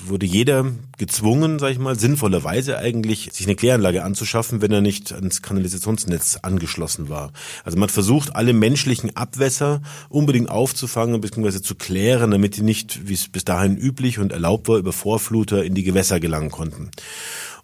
wurde 0.05 0.25
jeder 0.25 0.65
gezwungen, 0.97 1.59
sag 1.59 1.71
ich 1.71 1.79
mal, 1.79 1.97
sinnvollerweise 1.97 2.77
eigentlich, 2.77 3.29
sich 3.31 3.45
eine 3.45 3.55
Kläranlage 3.55 4.03
anzuschaffen, 4.03 4.61
wenn 4.61 4.71
er 4.71 4.81
nicht 4.81 5.13
ans 5.13 5.41
Kanalisationsnetz 5.41 6.39
angeschlossen 6.41 7.09
war. 7.09 7.31
Also 7.63 7.77
man 7.77 7.89
versucht, 7.89 8.35
alle 8.35 8.53
menschlichen 8.53 9.15
Abwässer 9.15 9.81
unbedingt 10.09 10.49
aufzufangen 10.49 11.21
bzw. 11.21 11.61
zu 11.61 11.75
klären, 11.75 12.31
damit 12.31 12.57
die 12.57 12.63
nicht, 12.63 13.07
wie 13.07 13.13
es 13.13 13.27
bis 13.27 13.45
dahin 13.45 13.77
üblich 13.77 14.19
und 14.19 14.31
erlaubt 14.31 14.67
war, 14.67 14.77
über 14.77 14.93
Vorfluter 14.93 15.63
in 15.63 15.75
die 15.75 15.83
Gewässer 15.83 16.19
gelangen 16.19 16.51
konnten. 16.51 16.91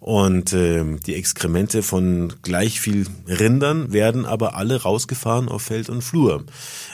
Und 0.04 0.52
äh, 0.52 0.84
die 1.06 1.14
Exkremente 1.14 1.82
von 1.82 2.34
gleich 2.42 2.78
viel 2.78 3.06
Rindern 3.26 3.90
werden 3.90 4.26
aber 4.26 4.54
alle 4.54 4.82
rausgefahren 4.82 5.48
auf 5.48 5.62
Feld 5.62 5.88
und 5.88 6.02
Flur. 6.02 6.44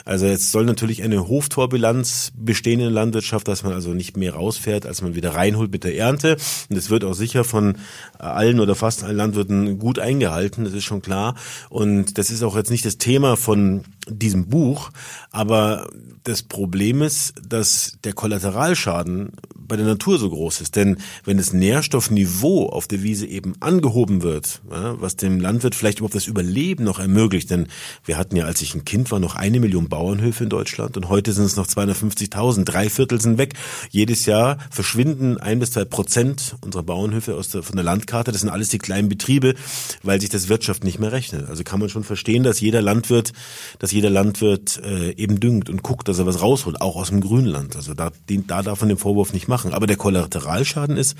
Also 0.05 0.27
jetzt 0.27 0.53
soll 0.53 0.63
natürlich 0.63 1.03
eine 1.03 1.27
Hoftorbilanz 1.27 2.31
bestehen 2.37 2.79
in 2.79 2.85
der 2.85 2.91
Landwirtschaft, 2.91 3.49
dass 3.49 3.63
man 3.63 3.73
also 3.73 3.93
nicht 3.93 4.15
mehr 4.15 4.35
rausfährt, 4.35 4.85
als 4.85 5.01
man 5.01 5.13
wieder 5.13 5.35
reinholt 5.35 5.73
mit 5.73 5.83
der 5.83 5.97
Ernte. 5.97 6.37
Und 6.69 6.77
das 6.77 6.89
wird 6.89 7.03
auch 7.03 7.11
sicher 7.11 7.43
von 7.43 7.75
allen 8.17 8.61
oder 8.61 8.75
fast 8.75 9.03
allen 9.03 9.17
Landwirten 9.17 9.77
gut 9.77 9.99
eingehalten, 9.99 10.63
das 10.63 10.71
ist 10.71 10.85
schon 10.85 11.01
klar. 11.01 11.35
Und 11.67 12.17
das 12.17 12.31
ist 12.31 12.43
auch 12.43 12.55
jetzt 12.55 12.71
nicht 12.71 12.85
das 12.85 12.97
Thema 12.97 13.35
von 13.35 13.83
diesem 14.19 14.47
Buch, 14.47 14.91
aber 15.31 15.89
das 16.23 16.43
Problem 16.43 17.01
ist, 17.01 17.33
dass 17.47 17.97
der 18.03 18.13
Kollateralschaden 18.13 19.31
bei 19.71 19.77
der 19.77 19.85
Natur 19.85 20.19
so 20.19 20.29
groß 20.29 20.61
ist. 20.61 20.75
Denn 20.75 20.97
wenn 21.23 21.37
das 21.37 21.53
Nährstoffniveau 21.53 22.67
auf 22.67 22.87
der 22.87 23.03
Wiese 23.03 23.25
eben 23.25 23.53
angehoben 23.61 24.21
wird, 24.21 24.61
was 24.65 25.15
dem 25.15 25.39
Landwirt 25.39 25.75
vielleicht 25.75 25.99
überhaupt 25.99 26.15
das 26.15 26.27
Überleben 26.27 26.83
noch 26.83 26.99
ermöglicht, 26.99 27.49
denn 27.49 27.67
wir 28.03 28.17
hatten 28.17 28.35
ja, 28.35 28.45
als 28.45 28.61
ich 28.61 28.75
ein 28.75 28.83
Kind 28.83 29.11
war, 29.11 29.19
noch 29.19 29.35
eine 29.35 29.59
Million 29.59 29.87
Bauernhöfe 29.87 30.43
in 30.43 30.49
Deutschland 30.49 30.97
und 30.97 31.07
heute 31.07 31.31
sind 31.31 31.45
es 31.45 31.55
noch 31.55 31.67
250.000, 31.67 32.65
drei 32.65 32.89
Viertel 32.89 33.21
sind 33.21 33.37
weg. 33.37 33.53
Jedes 33.89 34.25
Jahr 34.25 34.57
verschwinden 34.69 35.37
ein 35.37 35.59
bis 35.59 35.71
zwei 35.71 35.85
Prozent 35.85 36.55
unserer 36.61 36.83
Bauernhöfe 36.83 37.35
aus 37.35 37.49
der, 37.49 37.63
von 37.63 37.75
der 37.77 37.85
Landkarte. 37.85 38.31
Das 38.31 38.41
sind 38.41 38.49
alles 38.49 38.69
die 38.69 38.77
kleinen 38.77 39.07
Betriebe, 39.07 39.55
weil 40.03 40.19
sich 40.19 40.29
das 40.29 40.49
Wirtschaft 40.49 40.83
nicht 40.83 40.99
mehr 40.99 41.13
rechnet. 41.13 41.47
Also 41.47 41.63
kann 41.63 41.79
man 41.79 41.87
schon 41.87 42.03
verstehen, 42.03 42.43
dass 42.43 42.59
jeder 42.59 42.81
Landwirt, 42.81 43.31
dass 43.79 43.91
jeder 43.91 44.00
Landwirt 44.09 44.81
äh, 44.83 45.11
eben 45.11 45.39
düngt 45.39 45.69
und 45.69 45.83
guckt, 45.83 46.07
dass 46.07 46.19
er 46.19 46.25
was 46.25 46.41
rausholt, 46.41 46.81
auch 46.81 46.95
aus 46.95 47.09
dem 47.09 47.21
Grünland. 47.21 47.75
Also 47.75 47.93
da, 47.93 48.11
da 48.27 48.61
darf 48.61 48.81
man 48.81 48.89
den 48.89 48.97
Vorwurf 48.97 49.33
nicht 49.33 49.47
machen. 49.47 49.73
Aber 49.73 49.87
der 49.87 49.97
Kollateralschaden 49.97 50.97
ist, 50.97 51.15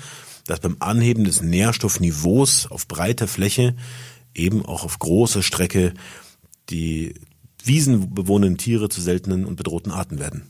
dass 0.46 0.60
beim 0.60 0.76
Anheben 0.80 1.24
des 1.24 1.42
Nährstoffniveaus 1.42 2.66
auf 2.70 2.88
breiter 2.88 3.28
Fläche 3.28 3.76
eben 4.34 4.64
auch 4.64 4.84
auf 4.84 4.98
großer 4.98 5.42
Strecke 5.42 5.94
die 6.70 7.14
wiesenbewohnenden 7.64 8.58
Tiere 8.58 8.88
zu 8.88 9.00
seltenen 9.00 9.44
und 9.44 9.56
bedrohten 9.56 9.90
Arten 9.90 10.18
werden. 10.18 10.42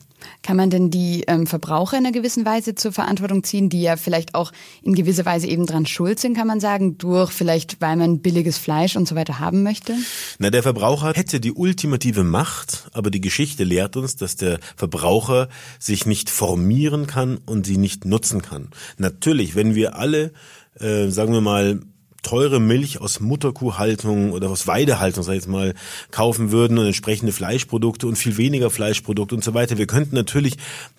Kann 0.42 0.56
man 0.56 0.70
denn 0.70 0.90
die 0.90 1.24
ähm, 1.26 1.46
Verbraucher 1.46 1.98
in 1.98 2.04
einer 2.04 2.12
gewissen 2.12 2.44
Weise 2.44 2.74
zur 2.74 2.92
Verantwortung 2.92 3.44
ziehen, 3.44 3.68
die 3.68 3.82
ja 3.82 3.96
vielleicht 3.96 4.34
auch 4.34 4.52
in 4.82 4.94
gewisser 4.94 5.24
Weise 5.24 5.46
eben 5.46 5.66
dran 5.66 5.86
schuld 5.86 6.18
sind, 6.18 6.36
kann 6.36 6.46
man 6.46 6.60
sagen, 6.60 6.98
durch 6.98 7.30
vielleicht, 7.30 7.80
weil 7.80 7.96
man 7.96 8.20
billiges 8.20 8.58
Fleisch 8.58 8.96
und 8.96 9.08
so 9.08 9.14
weiter 9.14 9.38
haben 9.38 9.62
möchte? 9.62 9.94
Na, 10.38 10.50
der 10.50 10.62
Verbraucher 10.62 11.12
hätte 11.14 11.40
die 11.40 11.52
ultimative 11.52 12.24
Macht, 12.24 12.88
aber 12.92 13.10
die 13.10 13.20
Geschichte 13.20 13.64
lehrt 13.64 13.96
uns, 13.96 14.16
dass 14.16 14.36
der 14.36 14.58
Verbraucher 14.76 15.48
sich 15.78 16.06
nicht 16.06 16.30
formieren 16.30 17.06
kann 17.06 17.38
und 17.38 17.66
sie 17.66 17.76
nicht 17.76 18.04
nutzen 18.04 18.42
kann. 18.42 18.68
Natürlich, 18.98 19.54
wenn 19.54 19.74
wir 19.74 19.96
alle, 19.96 20.32
äh, 20.78 21.08
sagen 21.08 21.32
wir 21.32 21.40
mal, 21.40 21.80
teure 22.22 22.60
Milch 22.60 23.00
aus 23.00 23.20
Mutterkuhhaltung 23.20 24.32
oder 24.32 24.48
aus 24.48 24.66
Weidehaltung, 24.66 25.22
sag 25.22 25.32
ich 25.32 25.40
jetzt 25.42 25.48
mal, 25.48 25.74
kaufen 26.10 26.50
würden 26.52 26.78
und 26.78 26.86
entsprechende 26.86 27.32
Fleischprodukte 27.32 28.06
und 28.06 28.16
viel 28.16 28.36
weniger 28.36 28.70
Fleischprodukte 28.70 29.34
und 29.34 29.44
so 29.44 29.54
weiter. 29.54 29.78
Wir 29.78 29.86
könnten 29.86 30.14
natürlich 30.14 30.56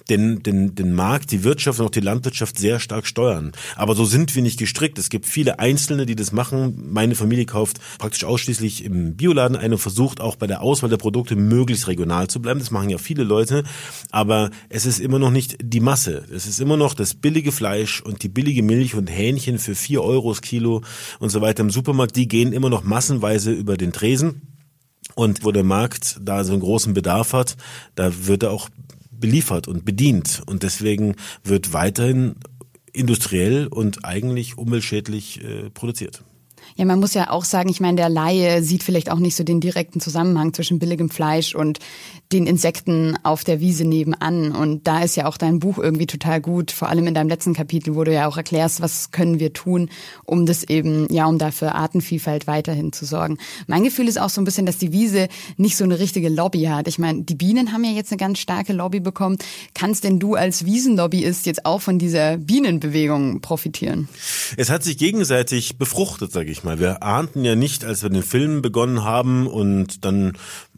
den, 0.10 0.44
den, 0.44 0.76
den 0.76 0.94
Markt, 0.94 1.32
die 1.32 1.44
Wirtschaft 1.44 1.80
und 1.80 1.86
auch 1.86 1.92
die 1.92 2.02
Landwirtschaft 2.02 2.58
sehr 2.58 2.80
stark 2.80 3.08
steuern. 3.08 3.54
Aber 3.76 3.96
so 3.96 4.06
sind 4.06 4.36
wir 4.36 4.42
nicht 4.42 4.60
gestrickt. 4.60 4.98
Es 4.98 5.10
gibt 5.10 5.26
viele 5.26 5.60
Einzelne, 5.60 6.06
die 6.06 6.16
das 6.16 6.32
machen. 6.32 6.90
Meine 6.92 7.16
Familie 7.16 7.46
kauft 7.46 7.80
praktisch 8.00 8.26
ausschließlich 8.26 8.84
im 8.84 9.16
Bioladen 9.16 9.56
ein 9.56 9.72
und 9.72 9.80
versucht 9.80 10.20
auch 10.20 10.36
bei 10.36 10.48
der 10.48 10.62
Auswahl 10.62 10.90
der 10.90 10.98
Produkte 10.98 11.36
möglichst 11.36 11.88
regional 11.88 12.28
zu 12.28 12.42
bleiben. 12.42 12.60
Das 12.60 12.72
machen 12.72 12.90
ja 12.90 12.98
viele 12.98 13.24
Leute. 13.24 13.64
Aber 14.12 14.52
es 14.70 14.86
ist 14.86 15.00
immer 15.00 15.20
noch 15.20 15.32
nicht 15.32 15.58
die 15.62 15.80
Masse. 15.80 16.26
Es 16.34 16.48
ist 16.48 16.60
immer 16.60 16.78
noch 16.78 16.94
das 16.94 17.14
billige 17.14 17.52
Fleisch 17.52 18.02
und 18.02 18.24
die 18.24 18.30
billige 18.30 18.64
Milch 18.64 18.96
und 18.96 19.08
Hähnchen 19.08 19.58
für 19.58 19.76
vier 19.76 20.04
Euro 20.04 20.34
Kilo 20.42 20.82
und 21.20 21.30
so 21.30 21.42
weiter 21.42 21.62
im 21.62 21.70
Supermarkt, 21.70 22.16
die 22.16 22.28
gehen 22.28 22.54
immer 22.54 22.70
noch 22.70 22.84
massenweise 22.84 23.52
über 23.52 23.78
den 23.78 23.92
Tresen. 23.92 24.42
Und 25.16 25.44
wo 25.44 25.52
der 25.52 25.64
Markt 25.64 26.18
da 26.22 26.44
so 26.44 26.54
einen 26.54 26.62
großen 26.62 26.94
Bedarf 26.94 27.34
hat, 27.34 27.56
da 27.94 28.26
wird 28.26 28.44
er 28.44 28.52
auch 28.52 28.70
beliefert 29.24 29.70
und 29.70 29.86
bedient. 29.86 30.44
Und 30.48 30.64
deswegen 30.64 31.16
wird 31.46 31.72
weiterhin 31.72 32.36
industriell 32.92 33.68
und 33.68 34.04
eigentlich 34.04 34.58
umweltschädlich 34.58 35.42
äh, 35.42 35.70
produziert. 35.70 36.26
Ja, 36.76 36.86
man 36.86 37.00
muss 37.00 37.14
ja 37.14 37.30
auch 37.30 37.46
sagen, 37.46 37.70
ich 37.70 37.80
meine, 37.80 37.98
der 37.98 38.10
Laie 38.10 38.64
sieht 38.64 38.84
vielleicht 38.84 39.12
auch 39.12 39.20
nicht 39.20 39.36
so 39.36 39.44
den 39.44 39.60
direkten 39.60 40.00
Zusammenhang 40.00 40.54
zwischen 40.54 40.80
billigem 40.80 41.10
Fleisch 41.10 41.56
und 41.56 41.80
den 42.32 42.48
Insekten 42.48 43.16
auf 43.24 43.44
der 43.44 43.60
Wiese 43.60 43.86
nebenan. 43.86 44.52
Und 44.52 44.88
da 44.88 45.04
ist 45.04 45.16
ja 45.16 45.28
auch 45.28 45.38
dein 45.38 45.60
Buch 45.60 45.78
irgendwie 45.78 46.08
total 46.08 46.42
gut, 46.42 46.72
vor 46.72 46.90
allem 46.90 47.06
in 47.08 47.14
deinem 47.14 47.30
letzten 47.30 47.54
Kapitel, 47.54 47.96
wo 47.96 48.04
du 48.04 48.14
ja 48.14 48.28
auch 48.28 48.38
erklärst, 48.38 48.82
was 48.82 49.12
können 49.12 49.40
wir 49.40 49.54
tun, 49.54 49.90
um 50.26 50.46
das 50.46 50.64
eben, 50.64 51.08
ja, 51.14 51.28
um 51.28 51.38
dafür 51.38 51.76
Artenvielfalt 51.76 52.48
weiterhin 52.48 52.92
zu 52.92 53.06
sorgen. 53.06 53.38
Mein 53.68 53.84
Gefühl 53.84 54.08
ist 54.08 54.20
auch 54.20 54.30
so 54.30 54.42
ein 54.42 54.46
bisschen, 54.46 54.66
dass 54.66 54.78
die 54.78 54.92
Wiese 54.92 55.28
nicht 55.58 55.78
so 55.78 55.84
eine 55.84 56.00
richtige 56.00 56.30
Lobby 56.30 56.64
hat. 56.64 56.88
Ich 56.88 56.98
meine, 56.98 57.22
die 57.22 57.36
Bienen 57.36 57.72
haben 57.72 57.84
ja 57.84 57.92
jetzt 57.92 58.12
eine 58.12 58.18
ganz 58.18 58.40
starke 58.40 58.74
Lobby 58.74 59.00
bekommen. 59.00 59.38
Kannst 59.76 60.04
denn 60.04 60.20
du 60.20 60.34
als 60.34 60.66
Wiesenlobbyist 60.66 61.46
jetzt 61.46 61.66
auch 61.66 61.82
von 61.82 62.00
dieser 62.00 62.38
Bienenbewegung 62.38 63.42
profitieren? 63.42 64.10
Es 64.58 64.70
hat 64.70 64.84
sich 64.84 64.98
gegenseitig 64.98 65.78
befruchtet, 65.78 66.32
sage 66.32 66.50
ich 66.50 66.63
mal. 66.64 66.80
Wir 66.80 67.04
ahnten 67.04 67.44
ja 67.44 67.56
nicht, 67.56 67.86
als 67.86 68.04
wir 68.04 68.10
den 68.10 68.24
Film 68.24 68.62
begonnen 68.62 69.04
haben 69.04 69.48
und 69.48 70.06
dann 70.06 70.34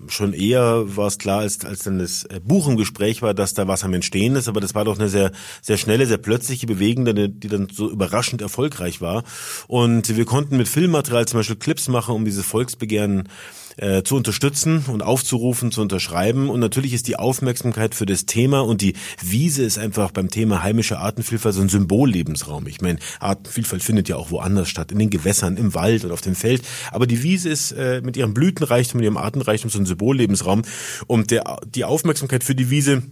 schon 0.07 0.33
eher 0.33 0.95
war 0.95 1.07
es 1.07 1.17
klar, 1.17 1.39
als, 1.39 1.63
als 1.65 1.83
dann 1.83 1.99
das 1.99 2.23
äh, 2.25 2.39
Buch 2.43 2.67
im 2.67 2.77
Gespräch 2.77 3.21
war, 3.21 3.33
dass 3.33 3.53
da 3.53 3.67
was 3.67 3.83
am 3.83 3.93
Entstehen 3.93 4.35
ist, 4.35 4.47
aber 4.47 4.61
das 4.61 4.75
war 4.75 4.85
doch 4.85 4.99
eine 4.99 5.09
sehr, 5.09 5.31
sehr 5.61 5.77
schnelle, 5.77 6.05
sehr 6.05 6.17
plötzliche 6.17 6.67
Bewegung, 6.67 7.05
die 7.05 7.47
dann 7.47 7.67
so 7.71 7.89
überraschend 7.89 8.41
erfolgreich 8.41 9.01
war. 9.01 9.23
Und 9.67 10.15
wir 10.15 10.25
konnten 10.25 10.57
mit 10.57 10.67
Filmmaterial 10.67 11.27
zum 11.27 11.39
Beispiel 11.39 11.55
Clips 11.55 11.87
machen, 11.87 12.15
um 12.15 12.25
dieses 12.25 12.45
Volksbegehren 12.45 13.29
äh, 13.77 14.03
zu 14.03 14.15
unterstützen 14.15 14.85
und 14.87 15.03
aufzurufen, 15.03 15.71
zu 15.71 15.81
unterschreiben. 15.81 16.49
Und 16.49 16.59
natürlich 16.59 16.93
ist 16.93 17.07
die 17.07 17.17
Aufmerksamkeit 17.17 17.95
für 17.95 18.05
das 18.05 18.25
Thema 18.25 18.61
und 18.61 18.81
die 18.81 18.93
Wiese 19.21 19.63
ist 19.63 19.77
einfach 19.77 20.11
beim 20.11 20.29
Thema 20.29 20.63
heimische 20.63 20.99
Artenvielfalt 20.99 21.55
so 21.55 21.61
ein 21.61 21.69
Symbollebensraum. 21.69 22.67
Ich 22.67 22.81
meine, 22.81 22.99
Artenvielfalt 23.19 23.83
findet 23.83 24.09
ja 24.09 24.15
auch 24.15 24.31
woanders 24.31 24.69
statt, 24.69 24.91
in 24.91 24.99
den 24.99 25.09
Gewässern, 25.09 25.57
im 25.57 25.73
Wald 25.73 26.05
und 26.05 26.11
auf 26.11 26.21
dem 26.21 26.35
Feld. 26.35 26.61
Aber 26.91 27.07
die 27.07 27.23
Wiese 27.23 27.49
ist 27.49 27.71
äh, 27.71 28.01
mit 28.03 28.17
ihrem 28.17 28.33
Blütenreichtum, 28.33 28.99
mit 28.99 29.05
ihrem 29.05 29.17
Artenreichtum 29.17 29.69
so 29.69 29.79
ein 29.79 29.85
Symbollebensraum. 29.85 30.63
Und 31.07 31.31
der, 31.31 31.57
die 31.65 31.85
Aufmerksamkeit 31.85 32.43
für 32.43 32.55
die 32.55 32.69
Wiese 32.69 33.03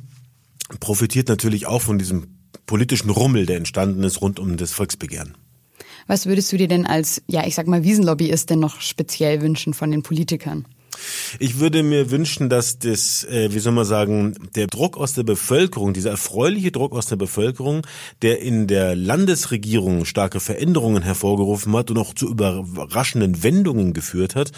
profitiert 0.79 1.27
natürlich 1.27 1.67
auch 1.67 1.81
von 1.81 1.99
diesem 1.99 2.27
politischen 2.65 3.09
Rummel, 3.09 3.45
der 3.45 3.57
entstanden 3.57 4.03
ist 4.03 4.21
rund 4.21 4.39
um 4.39 4.57
das 4.57 4.71
Volksbegehren. 4.71 5.35
Was 6.07 6.25
würdest 6.25 6.51
du 6.51 6.57
dir 6.57 6.67
denn 6.67 6.85
als, 6.85 7.21
ja, 7.27 7.45
ich 7.45 7.55
sag 7.55 7.67
mal, 7.67 7.83
Wiesenlobbyist 7.83 8.49
denn 8.49 8.59
noch 8.59 8.81
speziell 8.81 9.41
wünschen 9.41 9.73
von 9.73 9.91
den 9.91 10.03
Politikern? 10.03 10.65
Ich 11.39 11.59
würde 11.59 11.83
mir 11.83 12.11
wünschen, 12.11 12.49
dass 12.49 12.79
das, 12.79 13.23
äh, 13.25 13.53
wie 13.53 13.59
soll 13.59 13.73
man 13.73 13.85
sagen, 13.85 14.35
der 14.55 14.67
Druck 14.67 14.97
aus 14.97 15.13
der 15.13 15.23
Bevölkerung, 15.23 15.93
dieser 15.93 16.11
erfreuliche 16.11 16.71
Druck 16.71 16.93
aus 16.93 17.07
der 17.07 17.15
Bevölkerung, 17.15 17.85
der 18.21 18.41
in 18.41 18.67
der 18.67 18.95
Landesregierung 18.95 20.05
starke 20.05 20.39
Veränderungen 20.39 21.03
hervorgerufen 21.03 21.75
hat 21.75 21.91
und 21.91 21.97
auch 21.97 22.13
zu 22.13 22.29
überraschenden 22.29 23.43
Wendungen 23.43 23.93
geführt 23.93 24.35
hat, 24.35 24.51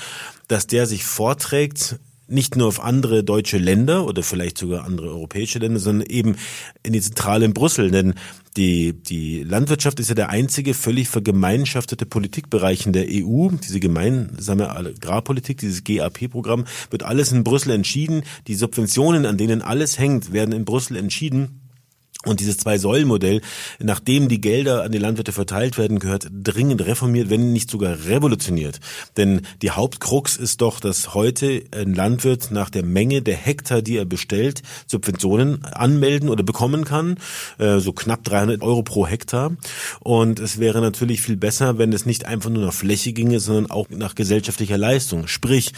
dass 0.48 0.68
der 0.68 0.86
sich 0.86 1.04
vorträgt 1.04 2.00
nicht 2.28 2.56
nur 2.56 2.68
auf 2.68 2.80
andere 2.80 3.24
deutsche 3.24 3.58
Länder 3.58 4.06
oder 4.06 4.24
vielleicht 4.24 4.58
sogar 4.58 4.86
andere 4.86 5.10
europäische 5.10 5.60
Länder, 5.60 5.80
sondern 5.80 6.08
eben 6.08 6.36
in 6.84 6.94
die 6.94 7.02
Zentrale 7.02 7.46
in 7.46 7.54
Brüssel. 7.54 7.92
Denn 7.92 8.16
die, 8.58 8.94
die 8.94 9.44
Landwirtschaft 9.44 10.00
ist 10.00 10.10
ja 10.10 10.16
der 10.16 10.30
einzige 10.30 10.74
völlig 10.74 11.10
vergemeinschaftete 11.10 12.06
Politikbereich 12.06 12.86
in 12.86 12.94
der 12.94 13.08
EU. 13.10 13.50
Diese 13.64 13.80
gemeinsame 13.80 14.70
Agrarpolitik, 14.70 15.58
dieses 15.58 15.84
GAP-Programm, 15.84 16.66
wird 16.90 17.04
alles 17.04 17.32
in 17.32 17.44
Brüssel 17.44 17.72
entschieden. 17.72 18.24
Die 18.48 18.56
Subventionen, 18.56 19.26
an 19.26 19.38
denen 19.38 19.62
alles 19.62 20.00
hängt, 20.00 20.32
werden 20.32 20.54
in 20.54 20.66
Brüssel 20.66 20.98
entschieden. 20.98 21.65
Und 22.26 22.40
dieses 22.40 22.58
Zwei-Säulen-Modell, 22.58 23.42
nachdem 23.80 24.28
die 24.28 24.42
Gelder 24.42 24.84
an 24.84 24.92
die 24.92 24.98
Landwirte 24.98 25.32
verteilt 25.32 25.78
werden, 25.78 26.00
gehört 26.00 26.28
dringend 26.32 26.86
reformiert, 26.86 27.30
wenn 27.30 27.54
nicht 27.54 27.70
sogar 27.70 28.06
revolutioniert. 28.06 28.80
Denn 29.16 29.42
die 29.62 29.72
Hauptkrux 29.72 30.38
ist 30.38 30.62
doch, 30.62 30.80
dass 30.80 31.14
heute 31.14 31.64
ein 31.72 31.94
Landwirt 31.94 32.52
nach 32.52 32.70
der 32.70 32.84
Menge 32.84 33.22
der 33.22 33.36
Hektar, 33.36 33.82
die 33.82 33.98
er 33.98 34.06
bestellt, 34.06 34.64
Subventionen 34.88 35.64
anmelden 35.66 36.30
oder 36.30 36.44
bekommen 36.44 36.84
kann, 36.84 37.18
äh, 37.60 37.80
so 37.80 37.94
knapp 37.94 38.24
300 38.24 38.62
Euro 38.62 38.82
pro 38.82 39.06
Hektar. 39.06 39.56
Und 40.00 40.40
es 40.40 40.60
wäre 40.60 40.82
natürlich 40.82 41.22
viel 41.22 41.38
besser, 41.38 41.78
wenn 41.78 41.94
es 41.94 42.06
nicht 42.06 42.26
einfach 42.26 42.50
nur 42.50 42.66
nach 42.66 42.74
Fläche 42.74 43.14
ginge, 43.14 43.40
sondern 43.40 43.70
auch 43.70 43.88
nach 43.90 44.16
gesellschaftlicher 44.16 44.78
Leistung. 44.78 45.28
Sprich, 45.28 45.74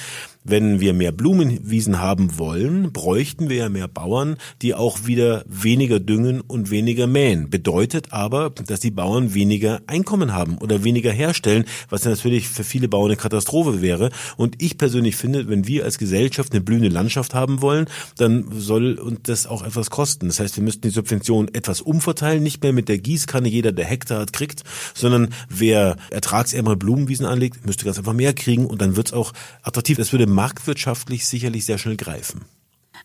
wenn 0.48 0.80
wir 0.80 0.94
mehr 0.94 1.12
Blumenwiesen 1.12 2.00
haben 2.00 2.38
wollen, 2.38 2.94
bräuchten 2.94 3.50
wir 3.50 3.58
ja 3.58 3.70
mehr 3.70 3.88
Bauern, 3.88 4.38
die 4.62 4.74
auch 4.74 5.06
wieder 5.06 5.44
weniger 5.48 6.00
düngen 6.00 6.42
und 6.42 6.72
weniger 6.72 7.06
mähen. 7.06 7.50
Bedeutet 7.50 8.14
aber, 8.14 8.50
dass 8.50 8.80
die 8.80 8.92
Bauern 8.92 9.34
weniger 9.34 9.82
Einkommen 9.88 10.34
haben 10.34 10.58
oder 10.58 10.84
weniger 10.84 11.12
herstellen, 11.12 11.66
was 11.90 12.06
natürlich 12.06 12.48
für 12.48 12.64
viele 12.64 12.88
Bauern 12.88 13.08
eine 13.08 13.18
Katastrophe 13.18 13.82
wäre. 13.82 14.10
Und 14.38 14.62
ich 14.62 14.78
persönlich 14.78 15.18
finde, 15.18 15.50
wenn 15.50 15.68
wir 15.68 15.84
als 15.84 15.98
Gesellschaft 15.98 16.54
eine 16.54 16.62
blühende 16.62 16.90
Landschaft 16.90 17.34
haben 17.34 17.62
wollen, 17.62 17.88
dann 18.18 18.48
soll 18.52 18.94
uns 18.94 19.20
das 19.24 19.48
auch 19.48 19.64
etwas 19.64 19.90
kosten. 19.90 20.28
Das 20.28 20.40
heißt, 20.40 20.56
wir 20.56 20.64
müssten 20.64 20.84
die 20.84 20.90
Subventionen 20.90 21.54
etwas 21.54 21.82
umverteilen, 21.82 22.42
nicht 22.42 22.64
mehr 22.64 22.74
mit 22.74 22.88
der 22.88 23.00
Gießkanne 23.00 23.50
jeder, 23.50 23.74
der 23.74 23.86
Hektar 23.86 24.22
hat, 24.22 24.32
kriegt, 24.32 24.64
sondern 24.94 25.30
wer 25.50 25.98
ertragsärmere 26.10 26.78
Blumenwiesen 26.78 27.26
anlegt, 27.26 27.66
müsste 27.66 27.84
ganz 27.84 27.98
einfach 27.98 28.14
mehr 28.14 28.34
kriegen 28.34 28.66
und 28.66 28.82
dann 28.82 28.96
wird 28.96 29.08
es 29.08 29.14
auch 29.14 29.34
attraktiv. 29.64 29.98
Das 29.98 30.12
würde 30.12 30.28
marktwirtschaftlich 30.38 31.28
sicherlich 31.28 31.66
sehr 31.66 31.80
schnell 31.80 31.98
greifen. 31.98 32.46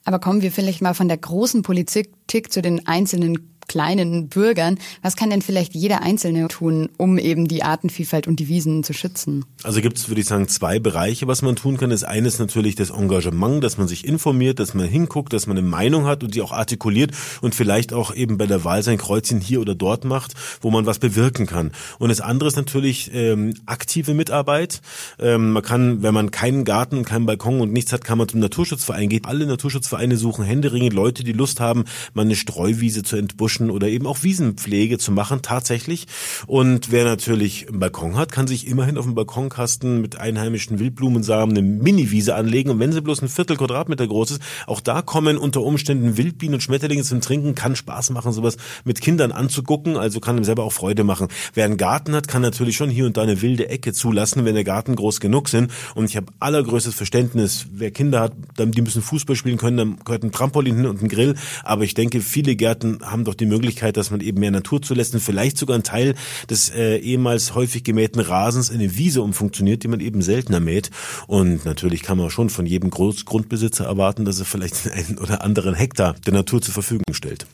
Aber 0.04 0.18
kommen 0.18 0.42
wir 0.42 0.52
vielleicht 0.52 0.82
mal 0.82 0.94
von 0.94 1.08
der 1.08 1.16
großen 1.16 1.62
Politik 1.62 2.52
zu 2.52 2.60
den 2.60 2.86
einzelnen 2.86 3.58
kleinen 3.72 4.28
Bürgern. 4.28 4.78
Was 5.00 5.16
kann 5.16 5.30
denn 5.30 5.40
vielleicht 5.40 5.74
jeder 5.74 6.02
Einzelne 6.02 6.46
tun, 6.48 6.90
um 6.98 7.16
eben 7.16 7.48
die 7.48 7.62
Artenvielfalt 7.62 8.28
und 8.28 8.38
die 8.38 8.48
Wiesen 8.48 8.84
zu 8.84 8.92
schützen? 8.92 9.46
Also 9.62 9.80
gibt 9.80 9.96
es, 9.96 10.08
würde 10.08 10.20
ich 10.20 10.26
sagen, 10.26 10.46
zwei 10.46 10.78
Bereiche, 10.78 11.26
was 11.26 11.40
man 11.40 11.56
tun 11.56 11.78
kann. 11.78 11.88
Das 11.88 12.04
eine 12.04 12.28
ist 12.28 12.38
natürlich 12.38 12.74
das 12.74 12.90
Engagement, 12.90 13.64
dass 13.64 13.78
man 13.78 13.88
sich 13.88 14.06
informiert, 14.06 14.58
dass 14.58 14.74
man 14.74 14.86
hinguckt, 14.86 15.32
dass 15.32 15.46
man 15.46 15.56
eine 15.56 15.66
Meinung 15.66 16.04
hat 16.04 16.22
und 16.22 16.34
die 16.34 16.42
auch 16.42 16.52
artikuliert 16.52 17.12
und 17.40 17.54
vielleicht 17.54 17.94
auch 17.94 18.14
eben 18.14 18.36
bei 18.36 18.46
der 18.46 18.62
Wahl 18.62 18.82
sein 18.82 18.98
Kreuzchen 18.98 19.40
hier 19.40 19.62
oder 19.62 19.74
dort 19.74 20.04
macht, 20.04 20.34
wo 20.60 20.70
man 20.70 20.84
was 20.84 20.98
bewirken 20.98 21.46
kann. 21.46 21.72
Und 21.98 22.10
das 22.10 22.20
andere 22.20 22.48
ist 22.48 22.56
natürlich 22.56 23.10
ähm, 23.14 23.54
aktive 23.64 24.12
Mitarbeit. 24.12 24.82
Ähm, 25.18 25.52
man 25.52 25.62
kann, 25.62 26.02
wenn 26.02 26.12
man 26.12 26.30
keinen 26.30 26.66
Garten 26.66 26.98
und 26.98 27.06
keinen 27.06 27.24
Balkon 27.24 27.62
und 27.62 27.72
nichts 27.72 27.90
hat, 27.90 28.04
kann 28.04 28.18
man 28.18 28.28
zum 28.28 28.40
Naturschutzverein 28.40 29.08
gehen. 29.08 29.24
Alle 29.24 29.46
Naturschutzvereine 29.46 30.18
suchen 30.18 30.44
händeringend 30.44 30.92
Leute, 30.92 31.24
die 31.24 31.32
Lust 31.32 31.58
haben, 31.58 31.84
mal 32.12 32.22
eine 32.22 32.36
Streuwiese 32.36 33.02
zu 33.02 33.16
entbuschen 33.16 33.61
oder 33.70 33.88
eben 33.88 34.06
auch 34.06 34.22
Wiesenpflege 34.22 34.98
zu 34.98 35.12
machen, 35.12 35.42
tatsächlich. 35.42 36.06
Und 36.46 36.90
wer 36.90 37.04
natürlich 37.04 37.68
einen 37.68 37.80
Balkon 37.80 38.16
hat, 38.16 38.32
kann 38.32 38.46
sich 38.46 38.66
immerhin 38.66 38.98
auf 38.98 39.04
dem 39.04 39.14
Balkonkasten 39.14 40.00
mit 40.00 40.18
einheimischen 40.18 40.78
Wildblumensamen 40.78 41.56
eine 41.56 41.66
Mini-Wiese 41.66 42.34
anlegen. 42.34 42.70
Und 42.70 42.78
wenn 42.78 42.92
sie 42.92 43.00
bloß 43.00 43.22
ein 43.22 43.28
Viertel 43.28 43.56
Quadratmeter 43.56 44.06
groß 44.06 44.32
ist, 44.32 44.42
auch 44.66 44.80
da 44.80 45.02
kommen 45.02 45.36
unter 45.36 45.62
Umständen 45.62 46.16
Wildbienen 46.16 46.54
und 46.54 46.62
Schmetterlinge 46.62 47.02
zum 47.02 47.20
Trinken, 47.20 47.54
kann 47.54 47.76
Spaß 47.76 48.10
machen, 48.10 48.32
sowas 48.32 48.56
mit 48.84 49.00
Kindern 49.00 49.32
anzugucken, 49.32 49.96
also 49.96 50.20
kann 50.20 50.36
ihm 50.36 50.44
selber 50.44 50.64
auch 50.64 50.72
Freude 50.72 51.04
machen. 51.04 51.28
Wer 51.54 51.64
einen 51.64 51.76
Garten 51.76 52.14
hat, 52.14 52.28
kann 52.28 52.42
natürlich 52.42 52.76
schon 52.76 52.90
hier 52.90 53.06
und 53.06 53.16
da 53.16 53.22
eine 53.22 53.42
wilde 53.42 53.68
Ecke 53.68 53.92
zulassen, 53.92 54.44
wenn 54.44 54.54
der 54.54 54.64
Garten 54.64 54.96
groß 54.96 55.20
genug 55.20 55.48
sind. 55.48 55.70
Und 55.94 56.06
ich 56.06 56.16
habe 56.16 56.26
allergrößtes 56.40 56.94
Verständnis, 56.94 57.66
wer 57.72 57.90
Kinder 57.90 58.20
hat, 58.20 58.32
die 58.58 58.82
müssen 58.82 59.02
Fußball 59.02 59.36
spielen 59.36 59.58
können, 59.58 59.76
dann 59.76 59.96
gehört 60.04 60.22
ein 60.22 60.32
Trampolin 60.32 60.76
hin 60.76 60.86
und 60.86 61.02
ein 61.02 61.08
Grill. 61.08 61.34
Aber 61.64 61.84
ich 61.84 61.94
denke, 61.94 62.20
viele 62.20 62.56
Gärten 62.56 62.98
haben 63.02 63.24
doch 63.24 63.34
die 63.34 63.41
Möglichkeit, 63.46 63.96
dass 63.96 64.10
man 64.10 64.20
eben 64.20 64.40
mehr 64.40 64.50
Natur 64.50 64.82
zulässt 64.82 65.14
und 65.14 65.20
vielleicht 65.20 65.58
sogar 65.58 65.74
einen 65.74 65.84
Teil 65.84 66.14
des 66.48 66.70
äh, 66.70 66.96
ehemals 66.96 67.54
häufig 67.54 67.84
gemähten 67.84 68.20
Rasens 68.20 68.70
in 68.70 68.80
eine 68.80 68.96
Wiese 68.96 69.22
umfunktioniert, 69.22 69.82
die 69.82 69.88
man 69.88 70.00
eben 70.00 70.22
seltener 70.22 70.60
mäht. 70.60 70.90
Und 71.26 71.64
natürlich 71.64 72.02
kann 72.02 72.18
man 72.18 72.30
schon 72.30 72.50
von 72.50 72.66
jedem 72.66 72.90
Großgrundbesitzer 72.90 73.84
erwarten, 73.84 74.24
dass 74.24 74.38
er 74.38 74.44
vielleicht 74.44 74.90
einen 74.92 75.18
oder 75.18 75.42
anderen 75.42 75.74
Hektar 75.74 76.14
der 76.26 76.32
Natur 76.32 76.60
zur 76.60 76.74
Verfügung 76.74 77.14
stellt. 77.14 77.46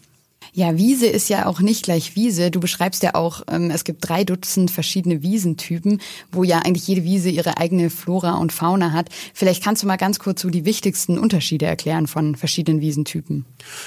Ja, 0.58 0.76
Wiese 0.76 1.06
ist 1.06 1.28
ja 1.28 1.46
auch 1.46 1.60
nicht 1.60 1.84
gleich 1.84 2.16
Wiese. 2.16 2.50
Du 2.50 2.58
beschreibst 2.58 3.04
ja 3.04 3.14
auch, 3.14 3.42
ähm, 3.48 3.70
es 3.70 3.84
gibt 3.84 4.08
drei 4.08 4.24
Dutzend 4.24 4.72
verschiedene 4.72 5.22
Wiesentypen, 5.22 6.00
wo 6.32 6.42
ja 6.42 6.58
eigentlich 6.58 6.88
jede 6.88 7.04
Wiese 7.04 7.30
ihre 7.30 7.58
eigene 7.58 7.90
Flora 7.90 8.34
und 8.38 8.52
Fauna 8.52 8.90
hat. 8.90 9.08
Vielleicht 9.34 9.62
kannst 9.62 9.84
du 9.84 9.86
mal 9.86 9.94
ganz 9.98 10.18
kurz 10.18 10.42
so 10.42 10.50
die 10.50 10.64
wichtigsten 10.64 11.16
Unterschiede 11.16 11.66
erklären 11.66 12.08
von 12.08 12.34
verschiedenen 12.34 12.80
Wiesentypen. 12.80 13.44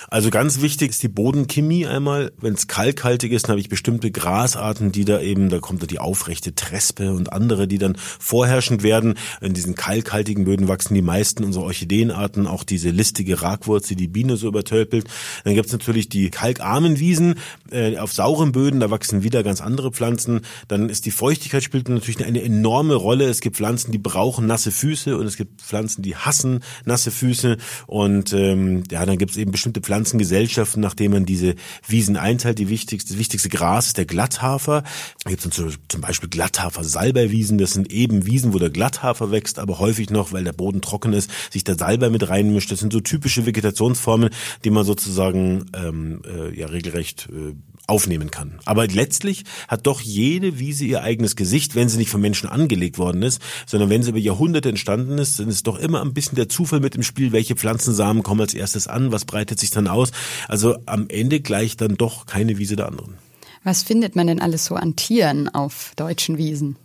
Also 0.08 0.30
ganz 0.30 0.62
wichtig 0.62 0.92
ist 0.92 1.04
die 1.04 1.10
Bodenchemie 1.10 1.88
einmal. 1.88 2.32
Wenn 2.40 2.54
es 2.54 2.68
kalkhaltig 2.68 3.34
ist, 3.34 3.48
dann 3.48 3.52
habe 3.52 3.60
ich 3.60 3.68
bestimmte 3.68 4.10
Grasarten, 4.10 4.94
die 4.94 5.04
da 5.04 5.20
eben, 5.20 5.50
da 5.50 5.60
kommt 5.60 5.84
da 5.84 5.88
die 5.88 6.00
aufrechte 6.00 6.56
Trespe 6.56 7.12
und 7.12 7.34
andere, 7.34 7.68
die 7.68 7.80
dann 7.80 7.98
vorherrschend 7.98 8.82
werden. 8.82 9.16
In 9.42 9.54
diesen 9.54 9.76
kalkhaltigen 9.76 10.46
Böden 10.46 10.70
wachsen 10.70 10.94
die 10.94 11.02
meisten 11.02 11.44
unserer 11.44 11.66
Orchideenarten, 11.66 12.48
auch 12.48 12.64
diese 12.64 12.92
listige 12.92 13.42
Ragwurzel, 13.42 13.98
die 13.98 14.08
Biene 14.08 14.38
so 14.38 14.48
übertölpelt. 14.48 15.06
Dann 15.44 15.56
gibt 15.56 15.66
es 15.66 15.74
natürlich 15.74 16.08
die 16.08 16.30
kalk 16.30 16.61
kalkarmen 16.62 17.00
Wiesen, 17.00 17.36
äh, 17.71 17.97
auf 17.97 18.13
sauren 18.13 18.52
Böden, 18.52 18.80
da 18.80 18.91
wachsen 18.91 19.24
wieder 19.24 19.43
ganz 19.43 19.62
andere 19.62 19.91
Pflanzen. 19.91 20.41
Dann 20.67 20.89
ist 20.89 21.06
die 21.06 21.12
Feuchtigkeit 21.12 21.63
spielt 21.63 21.89
natürlich 21.89 22.24
eine 22.24 22.43
enorme 22.43 22.95
Rolle. 22.95 23.26
Es 23.26 23.41
gibt 23.41 23.56
Pflanzen, 23.56 23.91
die 23.91 23.97
brauchen 23.97 24.45
nasse 24.45 24.71
Füße 24.71 25.17
und 25.17 25.26
es 25.26 25.38
gibt 25.38 25.62
Pflanzen, 25.62 26.02
die 26.04 26.15
hassen 26.15 26.63
nasse 26.86 27.12
Füße. 27.12 27.58
Und 27.88 28.34
ähm, 28.34 28.84
ja, 28.91 29.06
dann 29.06 29.17
gibt 29.17 29.32
es 29.32 29.38
eben 29.38 29.52
bestimmte 29.52 29.82
Pflanzengesellschaften, 29.82 30.82
nachdem 30.82 31.13
man 31.13 31.26
diese 31.26 31.56
Wiesen 31.88 32.17
einteilt. 32.17 32.60
Die 32.60 32.69
wichtigste, 32.69 33.13
das 33.13 33.19
wichtigste 33.19 33.50
Gras 33.50 33.88
ist 33.88 33.97
der 33.97 34.06
Glatthafer. 34.06 34.84
Da 35.24 35.30
gibt 35.30 35.45
es 35.45 35.78
zum 35.88 36.02
Beispiel 36.02 36.30
Glatthafer-Salbeiwiesen. 36.30 37.58
Das 37.58 37.71
sind 37.71 37.91
eben 37.91 38.26
Wiesen, 38.26 38.54
wo 38.54 38.60
der 38.60 38.69
Glatthafer 38.69 39.32
wächst, 39.32 39.58
aber 39.60 39.80
häufig 39.80 40.10
noch, 40.10 40.32
weil 40.32 40.43
der 40.43 40.54
Boden 40.54 40.82
trocken 40.82 41.13
ist, 41.13 41.32
sich 41.50 41.63
der 41.63 41.76
Salbei 41.76 42.10
mit 42.10 42.30
reinmischt. 42.30 42.71
Das 42.71 42.80
sind 42.80 42.93
so 42.93 43.00
typische 43.00 43.45
Vegetationsformen, 43.45 44.30
die 44.63 44.69
man 44.69 44.86
sozusagen 44.86 45.65
ähm, 45.74 46.21
äh, 46.49 46.60
ja 46.60 46.67
regelrecht 46.67 47.30
äh, 47.32 47.54
aufnehmen 47.88 48.32
kann. 48.32 48.60
Aber 48.65 48.88
letztlich 48.88 49.43
hat 49.67 49.88
doch 49.88 50.01
jede 50.01 50.60
Wiese 50.60 50.86
ihr 50.86 51.04
eigenes 51.04 51.36
Gesicht, 51.36 51.75
wenn 51.75 51.89
sie 51.89 51.97
nicht 51.97 52.10
von 52.10 52.21
Menschen 52.21 52.49
angelegt 52.49 52.97
worden 52.97 53.21
ist, 53.21 53.41
sondern 53.65 53.89
wenn 53.89 54.04
sie 54.04 54.10
über 54.10 54.19
Jahrhunderte 54.19 54.69
entstanden 54.69 55.17
ist, 55.17 55.39
dann 55.39 55.49
ist 55.49 55.67
doch 55.67 55.77
immer 55.77 56.01
ein 56.01 56.13
bisschen 56.13 56.36
der 56.36 56.49
Zufall 56.49 56.80
mit 56.80 56.95
im 56.95 57.04
Spiel, 57.04 57.32
welche 57.32 57.56
Pflanzensamen 57.56 58.23
kommen 58.23 58.41
als 58.41 58.54
erstes 58.54 58.88
an, 58.88 59.12
was 59.12 59.25
breitet 59.25 59.60
sich 59.60 59.71
dann 59.71 59.88
aus. 59.88 60.12
Also 60.47 60.77
am 60.86 61.08
Ende 61.10 61.41
gleicht 61.41 61.82
dann 61.82 61.95
doch 61.95 62.25
keine 62.25 62.58
Wiese 62.58 62.75
der 62.75 62.88
anderen. 62.88 63.15
Was 63.63 63.84
findet 63.84 64.15
man 64.15 64.27
denn 64.27 64.41
alles 64.41 64.65
so 64.65 64.75
an 64.75 64.95
Tieren 64.95 65.47
auf 65.49 65.93
deutschen 65.95 66.38
Wiesen? 66.38 66.77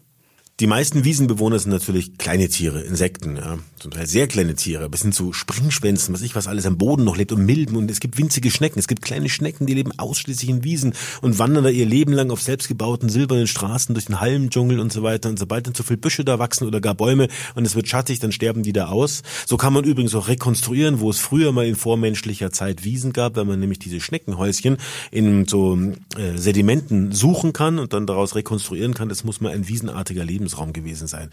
Die 0.59 0.67
meisten 0.67 1.05
Wiesenbewohner 1.05 1.59
sind 1.59 1.71
natürlich 1.71 2.17
kleine 2.17 2.49
Tiere, 2.49 2.81
Insekten, 2.81 3.37
ja. 3.37 3.59
Zum 3.79 3.91
Teil 3.91 4.07
sehr 4.07 4.27
kleine 4.27 4.55
Tiere, 4.55 4.89
bis 4.89 5.03
hin 5.03 5.13
zu 5.13 5.35
Springschwänzen, 5.35 6.15
was 6.15 6.23
ich 6.23 6.35
was 6.35 6.47
alles 6.47 6.65
am 6.65 6.79
Boden 6.79 7.05
noch 7.05 7.19
lebt 7.19 7.31
und 7.33 7.45
Milben 7.45 7.77
und 7.77 7.91
es 7.91 8.01
gibt 8.01 8.17
winzige 8.17 8.51
Schnecken. 8.51 8.79
Es 8.79 8.89
gibt 8.89 9.03
kleine 9.03 9.29
Schnecken, 9.29 9.67
die 9.67 9.75
leben 9.75 9.93
ausschließlich 9.99 10.49
in 10.49 10.65
Wiesen 10.65 10.95
und 11.21 11.39
wandern 11.39 11.65
da 11.65 11.69
ihr 11.69 11.85
Leben 11.85 12.15
lang 12.15 12.31
auf 12.31 12.41
selbstgebauten 12.41 13.11
silbernen 13.11 13.47
Straßen 13.47 13.95
durch 13.95 14.07
den 14.07 14.19
Halmdschungel 14.19 14.81
und 14.81 14.95
so 14.95 15.03
weiter. 15.03 15.29
Und 15.29 15.39
sobald 15.39 15.67
dann 15.67 15.75
zu 15.75 15.83
viel 15.83 15.99
Büsche 15.99 16.25
da 16.25 16.39
wachsen 16.39 16.67
oder 16.67 16.81
gar 16.81 16.95
Bäume 16.95 17.29
und 17.55 17.67
es 17.67 17.77
wird 17.77 17.87
schattig, 17.87 18.21
dann 18.21 18.33
sterben 18.33 18.63
die 18.63 18.73
da 18.73 18.87
aus. 18.87 19.23
So 19.45 19.59
kann 19.59 19.75
man 19.75 19.85
übrigens 19.85 20.15
auch 20.15 20.27
rekonstruieren, 20.27 21.01
wo 21.01 21.11
es 21.11 21.19
früher 21.19 21.53
mal 21.53 21.67
in 21.67 21.77
vormenschlicher 21.77 22.51
Zeit 22.51 22.83
Wiesen 22.83 23.13
gab, 23.13 23.37
wenn 23.37 23.47
man 23.47 23.61
nämlich 23.61 23.79
diese 23.79 24.01
Schneckenhäuschen 24.01 24.79
in 25.11 25.45
so 25.45 25.79
äh, 26.17 26.39
Sedimenten 26.39 27.13
suchen 27.13 27.53
kann 27.53 27.79
und 27.79 27.93
dann 27.93 28.07
daraus 28.07 28.35
rekonstruieren 28.35 28.95
kann. 28.95 29.11
Das 29.11 29.23
muss 29.23 29.43
mal 29.43 29.53
ein 29.53 29.69
wiesenartiger 29.69 30.25
Leben 30.25 30.46
Lebensraum 30.47 30.73
gewesen 30.73 31.07
sein. 31.07 31.31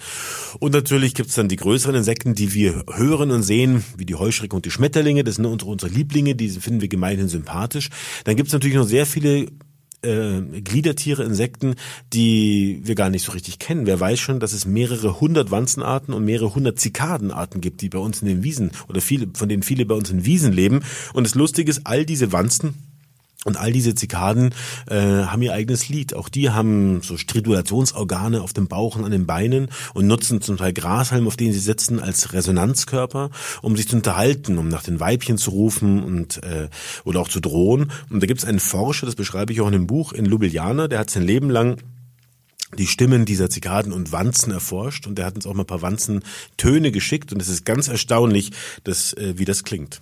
Und 0.59 0.73
natürlich 0.73 1.13
gibt 1.13 1.29
es 1.29 1.35
dann 1.35 1.47
die 1.47 1.55
größeren 1.55 1.95
Insekten, 1.95 2.33
die 2.33 2.53
wir 2.53 2.83
hören 2.91 3.31
und 3.31 3.43
sehen, 3.43 3.83
wie 3.97 4.05
die 4.05 4.15
Heuschrecken 4.15 4.55
und 4.55 4.65
die 4.65 4.71
Schmetterlinge. 4.71 5.23
Das 5.23 5.35
sind 5.35 5.45
unsere, 5.45 5.71
unsere 5.71 5.91
Lieblinge, 5.91 6.35
die 6.35 6.49
finden 6.49 6.81
wir 6.81 6.87
gemeinhin 6.87 7.29
sympathisch. 7.29 7.89
Dann 8.25 8.35
gibt 8.35 8.47
es 8.47 8.53
natürlich 8.53 8.77
noch 8.77 8.87
sehr 8.87 9.05
viele 9.05 9.47
äh, 10.01 10.41
Gliedertiere, 10.61 11.23
Insekten, 11.23 11.75
die 12.11 12.81
wir 12.83 12.95
gar 12.95 13.09
nicht 13.09 13.23
so 13.23 13.31
richtig 13.33 13.59
kennen. 13.59 13.85
Wer 13.85 13.99
weiß 13.99 14.19
schon, 14.19 14.39
dass 14.39 14.53
es 14.53 14.65
mehrere 14.65 15.21
hundert 15.21 15.51
Wanzenarten 15.51 16.13
und 16.13 16.25
mehrere 16.25 16.55
hundert 16.55 16.79
Zikadenarten 16.79 17.61
gibt, 17.61 17.81
die 17.81 17.89
bei 17.89 17.99
uns 17.99 18.21
in 18.21 18.27
den 18.27 18.43
Wiesen 18.43 18.71
oder 18.89 19.01
viele, 19.01 19.27
von 19.33 19.47
denen 19.47 19.63
viele 19.63 19.85
bei 19.85 19.95
uns 19.95 20.09
in 20.09 20.25
Wiesen 20.25 20.53
leben. 20.53 20.81
Und 21.13 21.25
das 21.25 21.35
Lustige 21.35 21.69
ist, 21.69 21.81
all 21.85 22.05
diese 22.05 22.31
Wanzen 22.31 22.73
und 23.45 23.57
all 23.57 23.71
diese 23.71 23.95
Zikaden 23.95 24.53
äh, 24.87 24.95
haben 24.95 25.41
ihr 25.41 25.53
eigenes 25.53 25.89
Lied. 25.89 26.13
Auch 26.15 26.29
die 26.29 26.49
haben 26.49 27.01
so 27.01 27.17
Stridulationsorgane 27.17 28.41
auf 28.41 28.53
dem 28.53 28.67
Bauch 28.67 28.95
und 28.95 29.05
an 29.05 29.11
den 29.11 29.25
Beinen 29.25 29.69
und 29.93 30.07
nutzen 30.07 30.41
zum 30.41 30.57
Teil 30.57 30.73
Grashalm, 30.73 31.27
auf 31.27 31.37
denen 31.37 31.53
sie 31.53 31.59
sitzen, 31.59 31.99
als 31.99 32.33
Resonanzkörper, 32.33 33.29
um 33.61 33.75
sich 33.75 33.87
zu 33.87 33.95
unterhalten, 33.95 34.57
um 34.57 34.69
nach 34.69 34.83
den 34.83 34.99
Weibchen 34.99 35.37
zu 35.37 35.51
rufen 35.51 36.03
und 36.03 36.43
äh, 36.43 36.69
oder 37.03 37.21
auch 37.21 37.29
zu 37.29 37.39
drohen. 37.39 37.91
Und 38.09 38.21
da 38.21 38.27
gibt 38.27 38.39
es 38.39 38.45
einen 38.45 38.59
Forscher, 38.59 39.05
das 39.05 39.15
beschreibe 39.15 39.53
ich 39.53 39.61
auch 39.61 39.67
in 39.67 39.73
dem 39.73 39.87
Buch, 39.87 40.13
in 40.13 40.25
Ljubljana, 40.25 40.87
der 40.87 40.99
hat 40.99 41.09
sein 41.09 41.23
Leben 41.23 41.49
lang 41.49 41.77
die 42.77 42.87
Stimmen 42.87 43.25
dieser 43.25 43.49
Zikaden 43.49 43.91
und 43.91 44.11
Wanzen 44.11 44.51
erforscht 44.51 45.05
und 45.05 45.17
der 45.17 45.25
hat 45.25 45.35
uns 45.35 45.45
auch 45.45 45.53
mal 45.53 45.63
ein 45.63 45.67
paar 45.67 45.83
Wanzentöne 45.83 46.91
geschickt 46.91 47.31
und 47.31 47.41
es 47.41 47.47
ist 47.47 47.65
ganz 47.65 47.87
erstaunlich, 47.87 48.51
dass, 48.83 49.13
äh, 49.13 49.33
wie 49.37 49.45
das 49.45 49.63
klingt. 49.63 50.01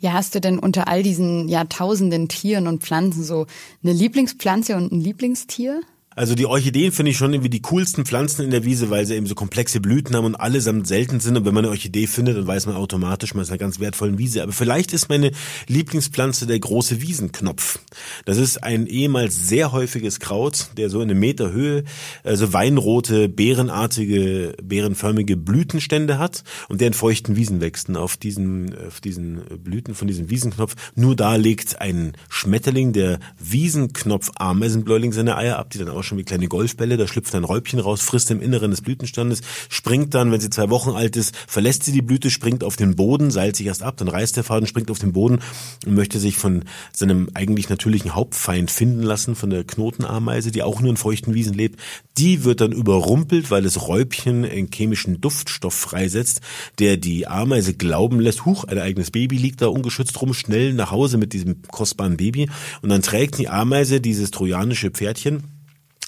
Ja, 0.00 0.12
hast 0.12 0.34
du 0.34 0.40
denn 0.40 0.58
unter 0.58 0.86
all 0.88 1.02
diesen 1.02 1.48
Jahrtausenden 1.48 2.28
Tieren 2.28 2.68
und 2.68 2.82
Pflanzen 2.82 3.24
so 3.24 3.46
eine 3.82 3.92
Lieblingspflanze 3.92 4.76
und 4.76 4.92
ein 4.92 5.00
Lieblingstier? 5.00 5.80
Also 6.18 6.34
die 6.34 6.46
Orchideen 6.46 6.90
finde 6.90 7.12
ich 7.12 7.16
schon 7.16 7.32
irgendwie 7.32 7.48
die 7.48 7.62
coolsten 7.62 8.04
Pflanzen 8.04 8.42
in 8.42 8.50
der 8.50 8.64
Wiese, 8.64 8.90
weil 8.90 9.06
sie 9.06 9.14
eben 9.14 9.26
so 9.26 9.36
komplexe 9.36 9.80
Blüten 9.80 10.16
haben 10.16 10.24
und 10.24 10.34
allesamt 10.34 10.88
selten 10.88 11.20
sind. 11.20 11.36
Und 11.36 11.44
wenn 11.44 11.54
man 11.54 11.64
eine 11.64 11.70
Orchidee 11.70 12.08
findet, 12.08 12.36
dann 12.36 12.44
weiß 12.44 12.66
man 12.66 12.74
automatisch, 12.74 13.34
man 13.34 13.42
ist 13.42 13.50
in 13.50 13.52
einer 13.52 13.60
ganz 13.60 13.78
wertvollen 13.78 14.18
Wiese. 14.18 14.42
Aber 14.42 14.50
vielleicht 14.50 14.92
ist 14.92 15.08
meine 15.08 15.30
Lieblingspflanze 15.68 16.48
der 16.48 16.58
große 16.58 17.00
Wiesenknopf. 17.02 17.78
Das 18.24 18.36
ist 18.36 18.64
ein 18.64 18.88
ehemals 18.88 19.46
sehr 19.48 19.70
häufiges 19.70 20.18
Kraut, 20.18 20.70
der 20.76 20.90
so 20.90 21.00
in 21.02 21.08
einem 21.08 21.20
Meter 21.20 21.52
Höhe, 21.52 21.84
also 22.24 22.52
weinrote, 22.52 23.28
beerenartige, 23.28 24.56
beerenförmige 24.60 25.36
Blütenstände 25.36 26.18
hat 26.18 26.42
und 26.68 26.80
der 26.80 26.88
in 26.88 26.94
feuchten 26.94 27.36
Wiesen 27.36 27.60
wächst. 27.60 27.90
Und 27.90 27.96
auf 27.96 28.16
diesen, 28.16 28.74
auf 28.88 29.00
diesen 29.00 29.42
Blüten 29.62 29.94
von 29.94 30.08
diesem 30.08 30.30
Wiesenknopf, 30.30 30.74
nur 30.96 31.14
da 31.14 31.36
legt 31.36 31.80
ein 31.80 32.14
Schmetterling, 32.28 32.92
der 32.92 33.20
Wiesenknopf-Ameisenbläuling, 33.38 35.12
seine 35.12 35.36
Eier 35.36 35.60
ab, 35.60 35.70
die 35.70 35.78
dann 35.78 35.90
auch 35.90 36.07
schon 36.08 36.18
wie 36.18 36.24
kleine 36.24 36.48
Golfbälle, 36.48 36.96
da 36.96 37.06
schlüpft 37.06 37.34
ein 37.34 37.44
Räubchen 37.44 37.78
raus, 37.78 38.00
frisst 38.00 38.30
im 38.30 38.40
Inneren 38.40 38.70
des 38.70 38.80
Blütenstandes, 38.80 39.42
springt 39.68 40.14
dann, 40.14 40.32
wenn 40.32 40.40
sie 40.40 40.50
zwei 40.50 40.70
Wochen 40.70 40.90
alt 40.90 41.16
ist, 41.16 41.36
verlässt 41.46 41.84
sie 41.84 41.92
die 41.92 42.02
Blüte, 42.02 42.30
springt 42.30 42.64
auf 42.64 42.76
den 42.76 42.96
Boden, 42.96 43.30
seilt 43.30 43.56
sich 43.56 43.66
erst 43.66 43.82
ab, 43.82 43.96
dann 43.98 44.08
reißt 44.08 44.36
der 44.36 44.44
Faden, 44.44 44.66
springt 44.66 44.90
auf 44.90 44.98
den 44.98 45.12
Boden 45.12 45.40
und 45.86 45.94
möchte 45.94 46.18
sich 46.18 46.36
von 46.36 46.64
seinem 46.92 47.28
eigentlich 47.34 47.68
natürlichen 47.68 48.14
Hauptfeind 48.14 48.70
finden 48.70 49.02
lassen, 49.02 49.36
von 49.36 49.50
der 49.50 49.64
Knotenameise, 49.64 50.50
die 50.50 50.62
auch 50.62 50.80
nur 50.80 50.90
in 50.90 50.96
feuchten 50.96 51.34
Wiesen 51.34 51.54
lebt. 51.54 51.78
Die 52.16 52.44
wird 52.44 52.60
dann 52.60 52.72
überrumpelt, 52.72 53.50
weil 53.50 53.62
das 53.62 53.86
Räubchen 53.86 54.44
einen 54.44 54.70
chemischen 54.72 55.20
Duftstoff 55.20 55.74
freisetzt, 55.74 56.40
der 56.78 56.96
die 56.96 57.26
Ameise 57.26 57.74
glauben 57.74 58.18
lässt, 58.20 58.44
huch, 58.44 58.64
ein 58.64 58.78
eigenes 58.78 59.10
Baby 59.10 59.36
liegt 59.36 59.62
da 59.62 59.68
ungeschützt 59.68 60.20
rum, 60.20 60.34
schnell 60.34 60.72
nach 60.72 60.90
Hause 60.90 61.18
mit 61.18 61.32
diesem 61.32 61.62
kostbaren 61.62 62.16
Baby 62.16 62.48
und 62.82 62.88
dann 62.88 63.02
trägt 63.02 63.38
die 63.38 63.48
Ameise 63.48 64.00
dieses 64.00 64.30
trojanische 64.30 64.90
Pferdchen 64.90 65.57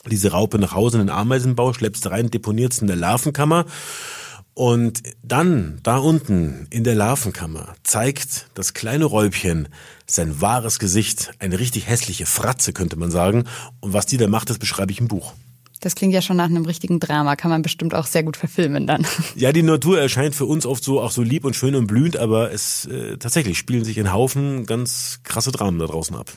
diese 0.08 0.32
Raupe 0.32 0.58
nach 0.58 0.74
Hause 0.74 0.98
in 0.98 1.06
den 1.06 1.14
Ameisenbau, 1.14 1.72
schleppst 1.72 2.10
rein, 2.10 2.30
deponierst 2.30 2.82
in 2.82 2.86
der 2.86 2.96
Larvenkammer. 2.96 3.66
Und 4.54 5.02
dann, 5.22 5.78
da 5.82 5.98
unten 5.98 6.66
in 6.70 6.84
der 6.84 6.94
Larvenkammer, 6.94 7.74
zeigt 7.82 8.46
das 8.54 8.74
kleine 8.74 9.04
Räubchen 9.04 9.68
sein 10.06 10.40
wahres 10.40 10.78
Gesicht, 10.78 11.30
eine 11.38 11.60
richtig 11.60 11.88
hässliche 11.88 12.26
Fratze, 12.26 12.72
könnte 12.72 12.96
man 12.96 13.10
sagen. 13.10 13.44
Und 13.80 13.92
was 13.92 14.06
die 14.06 14.16
da 14.16 14.26
macht, 14.26 14.50
das 14.50 14.58
beschreibe 14.58 14.92
ich 14.92 15.00
im 15.00 15.08
Buch. 15.08 15.32
Das 15.80 15.94
klingt 15.94 16.12
ja 16.12 16.20
schon 16.20 16.36
nach 16.36 16.44
einem 16.44 16.66
richtigen 16.66 17.00
Drama, 17.00 17.36
kann 17.36 17.50
man 17.50 17.62
bestimmt 17.62 17.94
auch 17.94 18.06
sehr 18.06 18.22
gut 18.22 18.36
verfilmen 18.36 18.86
dann. 18.86 19.06
Ja, 19.34 19.52
die 19.52 19.62
Natur 19.62 19.98
erscheint 19.98 20.34
für 20.34 20.44
uns 20.44 20.66
oft 20.66 20.84
so 20.84 21.00
auch 21.00 21.10
so 21.10 21.22
lieb 21.22 21.44
und 21.44 21.56
schön 21.56 21.74
und 21.74 21.86
blühend, 21.86 22.18
aber 22.18 22.52
es 22.52 22.84
äh, 22.86 23.16
tatsächlich 23.16 23.56
spielen 23.56 23.84
sich 23.84 23.96
in 23.96 24.12
Haufen 24.12 24.66
ganz 24.66 25.20
krasse 25.22 25.52
Dramen 25.52 25.78
da 25.78 25.86
draußen 25.86 26.14
ab. 26.14 26.30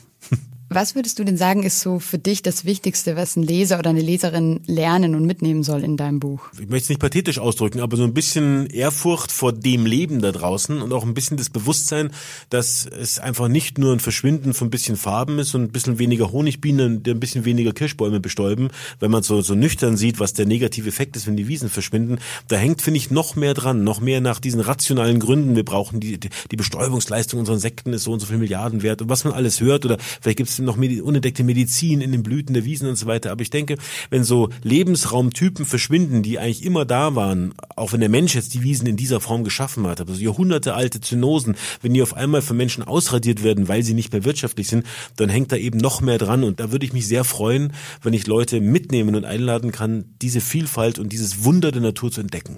Was 0.76 0.96
würdest 0.96 1.20
du 1.20 1.24
denn 1.24 1.38
sagen, 1.38 1.62
ist 1.62 1.82
so 1.82 2.00
für 2.00 2.18
dich 2.18 2.42
das 2.42 2.66
Wichtigste, 2.66 3.16
was 3.16 3.36
ein 3.36 3.44
Leser 3.44 3.78
oder 3.78 3.92
eine 3.92 4.02
Leserin 4.02 4.62
lernen 4.66 5.14
und 5.14 5.24
mitnehmen 5.24 5.62
soll 5.62 5.84
in 5.84 5.98
deinem 5.98 6.20
Buch? 6.20 6.48
Ich 6.54 6.68
möchte 6.68 6.86
es 6.86 6.90
nicht 6.90 7.00
pathetisch 7.00 7.38
ausdrücken, 7.38 7.80
aber 7.80 7.96
so 7.96 8.04
ein 8.04 8.16
bisschen 8.16 8.66
Ehrfurcht 8.66 9.32
vor 9.32 9.54
dem 9.54 9.86
Leben 9.86 10.20
da 10.20 10.32
draußen 10.32 10.82
und 10.82 10.92
auch 10.92 11.04
ein 11.04 11.14
bisschen 11.14 11.38
das 11.38 11.52
Bewusstsein, 11.52 12.10
dass 12.50 12.88
es 12.88 13.20
einfach 13.20 13.50
nicht 13.50 13.78
nur 13.78 13.94
ein 13.94 14.00
Verschwinden 14.00 14.56
von 14.56 14.70
ein 14.70 14.72
bisschen 14.72 14.98
Farben 14.98 15.38
ist 15.38 15.54
und 15.54 15.62
ein 15.62 15.72
bisschen 15.72 16.00
weniger 16.00 16.32
Honigbienen, 16.32 17.04
ein 17.06 17.20
bisschen 17.20 17.46
weniger 17.46 17.72
Kirschbäume 17.72 18.20
bestäuben, 18.20 18.70
wenn 19.00 19.12
man 19.12 19.22
so, 19.22 19.42
so 19.42 19.54
nüchtern 19.54 19.96
sieht, 19.96 20.20
was 20.20 20.34
der 20.34 20.48
negative 20.48 20.90
Effekt 20.90 21.16
ist, 21.16 21.28
wenn 21.28 21.38
die 21.38 21.48
Wiesen 21.48 21.70
verschwinden. 21.70 22.18
Da 22.48 22.56
hängt, 22.56 22.82
finde 22.82 22.98
ich, 22.98 23.12
noch 23.12 23.36
mehr 23.36 23.54
dran, 23.54 23.84
noch 23.84 24.02
mehr 24.02 24.22
nach 24.22 24.40
diesen 24.40 24.60
rationalen 24.60 25.20
Gründen. 25.20 25.56
Wir 25.56 25.66
brauchen 25.66 26.00
die, 26.00 26.20
die 26.20 26.56
Bestäubungsleistung 26.56 27.40
unserer 27.40 27.58
Insekten 27.58 27.94
ist 27.94 28.06
so 28.06 28.12
und 28.12 28.22
so 28.22 28.26
viel 28.26 28.40
Milliarden 28.40 28.82
wert 28.82 29.04
und 29.04 29.10
was 29.10 29.24
man 29.24 29.34
alles 29.34 29.62
hört 29.62 29.86
oder 29.86 30.00
vielleicht 30.00 30.38
gibt 30.38 30.50
es 30.50 30.63
noch 30.66 30.78
unentdeckte 30.78 31.44
Medizin 31.44 32.02
in 32.02 32.12
den 32.12 32.24
Blüten 32.24 32.54
der 32.54 32.66
Wiesen 32.66 32.88
und 32.88 32.96
so 32.96 33.06
weiter. 33.06 33.32
Aber 33.32 33.42
ich 33.42 33.50
denke, 33.50 33.78
wenn 34.10 34.24
so 34.24 34.50
Lebensraumtypen 34.64 35.66
verschwinden, 35.66 36.24
die 36.24 36.40
eigentlich 36.40 36.66
immer 36.66 36.86
da 36.86 37.16
waren, 37.16 37.54
auch 37.76 37.94
wenn 37.94 38.00
der 38.00 38.10
Mensch 38.10 38.36
jetzt 38.36 38.54
die 38.54 38.64
Wiesen 38.64 38.88
in 38.88 38.98
dieser 38.98 39.20
Form 39.20 39.44
geschaffen 39.44 39.88
hat, 39.88 40.02
also 40.02 40.22
Jahrhunderte 40.22 40.74
alte 40.74 41.02
Zynosen, 41.02 41.56
wenn 41.82 41.94
die 41.94 42.02
auf 42.02 42.16
einmal 42.16 42.42
von 42.42 42.58
Menschen 42.58 42.84
ausradiert 42.84 43.44
werden, 43.44 43.68
weil 43.68 43.84
sie 43.84 43.94
nicht 43.94 44.12
mehr 44.14 44.26
wirtschaftlich 44.26 44.68
sind, 44.68 44.86
dann 45.16 45.30
hängt 45.30 45.52
da 45.52 45.56
eben 45.56 45.78
noch 45.78 46.02
mehr 46.02 46.18
dran. 46.18 46.44
Und 46.44 46.60
da 46.60 46.72
würde 46.72 46.86
ich 46.86 46.94
mich 46.94 47.08
sehr 47.08 47.24
freuen, 47.24 47.74
wenn 48.02 48.14
ich 48.14 48.28
Leute 48.28 48.62
mitnehmen 48.62 49.16
und 49.16 49.26
einladen 49.26 49.72
kann, 49.72 50.06
diese 50.22 50.42
Vielfalt 50.42 51.00
und 51.00 51.12
dieses 51.12 51.44
Wunder 51.44 51.72
der 51.72 51.82
Natur 51.82 52.12
zu 52.12 52.22
entdecken. 52.22 52.58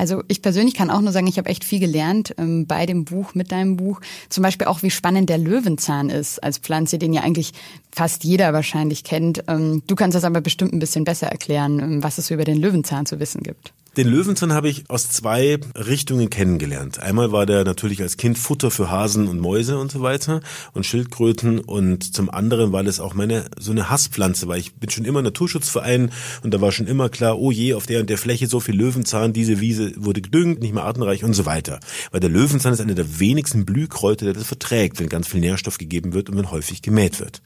Also 0.00 0.24
ich 0.28 0.40
persönlich 0.40 0.72
kann 0.72 0.88
auch 0.88 1.02
nur 1.02 1.12
sagen, 1.12 1.26
ich 1.26 1.36
habe 1.36 1.50
echt 1.50 1.62
viel 1.62 1.78
gelernt 1.78 2.34
ähm, 2.38 2.66
bei 2.66 2.86
dem 2.86 3.04
Buch, 3.04 3.34
mit 3.34 3.52
deinem 3.52 3.76
Buch. 3.76 4.00
Zum 4.30 4.40
Beispiel 4.40 4.66
auch, 4.66 4.82
wie 4.82 4.88
spannend 4.90 5.28
der 5.28 5.36
Löwenzahn 5.36 6.08
ist 6.08 6.42
als 6.42 6.56
Pflanze, 6.56 6.96
den 6.96 7.12
ja 7.12 7.20
eigentlich 7.20 7.52
fast 7.92 8.24
jeder 8.24 8.54
wahrscheinlich 8.54 9.04
kennt. 9.04 9.44
Ähm, 9.46 9.82
du 9.86 9.94
kannst 9.96 10.16
das 10.16 10.24
aber 10.24 10.40
bestimmt 10.40 10.72
ein 10.72 10.78
bisschen 10.78 11.04
besser 11.04 11.26
erklären, 11.26 11.80
ähm, 11.80 12.02
was 12.02 12.16
es 12.16 12.30
über 12.30 12.44
den 12.44 12.56
Löwenzahn 12.56 13.04
zu 13.04 13.20
wissen 13.20 13.42
gibt. 13.42 13.74
Den 13.96 14.06
Löwenzahn 14.06 14.52
habe 14.52 14.68
ich 14.68 14.88
aus 14.88 15.08
zwei 15.08 15.58
Richtungen 15.74 16.30
kennengelernt. 16.30 17.00
Einmal 17.00 17.32
war 17.32 17.44
der 17.44 17.64
natürlich 17.64 18.00
als 18.00 18.16
Kind 18.16 18.38
Futter 18.38 18.70
für 18.70 18.88
Hasen 18.88 19.26
und 19.26 19.40
Mäuse 19.40 19.78
und 19.80 19.90
so 19.90 20.00
weiter 20.00 20.42
und 20.74 20.86
Schildkröten 20.86 21.58
und 21.58 22.14
zum 22.14 22.30
anderen 22.30 22.70
war 22.70 22.84
das 22.84 23.00
auch 23.00 23.14
meine 23.14 23.46
so 23.58 23.72
eine 23.72 23.90
Hasspflanze, 23.90 24.46
weil 24.46 24.60
ich 24.60 24.74
bin 24.76 24.90
schon 24.90 25.04
immer 25.04 25.22
Naturschutzverein 25.22 26.12
und 26.44 26.54
da 26.54 26.60
war 26.60 26.70
schon 26.70 26.86
immer 26.86 27.08
klar, 27.08 27.40
oh 27.40 27.50
je, 27.50 27.74
auf 27.74 27.86
der 27.86 27.98
und 27.98 28.08
der 28.08 28.18
Fläche 28.18 28.46
so 28.46 28.60
viel 28.60 28.76
Löwenzahn, 28.76 29.32
diese 29.32 29.58
Wiese 29.58 29.92
wurde 29.96 30.20
gedüngt, 30.20 30.60
nicht 30.60 30.72
mehr 30.72 30.84
artenreich 30.84 31.24
und 31.24 31.34
so 31.34 31.44
weiter. 31.44 31.80
Weil 32.12 32.20
der 32.20 32.30
Löwenzahn 32.30 32.72
ist 32.72 32.80
einer 32.80 32.94
der 32.94 33.18
wenigsten 33.18 33.64
Blühkräuter, 33.64 34.24
der 34.24 34.34
das 34.34 34.46
verträgt, 34.46 35.00
wenn 35.00 35.08
ganz 35.08 35.26
viel 35.26 35.40
Nährstoff 35.40 35.78
gegeben 35.78 36.12
wird 36.12 36.30
und 36.30 36.36
wenn 36.36 36.52
häufig 36.52 36.82
gemäht 36.82 37.18
wird. 37.18 37.42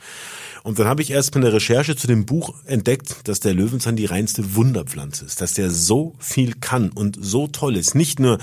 Und 0.64 0.78
dann 0.78 0.86
habe 0.86 1.02
ich 1.02 1.10
erst 1.10 1.32
bei 1.32 1.40
der 1.40 1.52
Recherche 1.52 1.94
zu 1.94 2.06
dem 2.06 2.24
Buch 2.24 2.54
entdeckt, 2.64 3.28
dass 3.28 3.38
der 3.38 3.52
Löwenzahn 3.52 3.96
die 3.96 4.06
reinste 4.06 4.54
Wunderpflanze 4.54 5.26
ist, 5.26 5.42
dass 5.42 5.52
der 5.52 5.70
so 5.70 6.14
kann 6.60 6.90
und 6.90 7.16
so 7.20 7.46
toll 7.46 7.76
ist. 7.76 7.94
Nicht 7.94 8.20
nur 8.20 8.38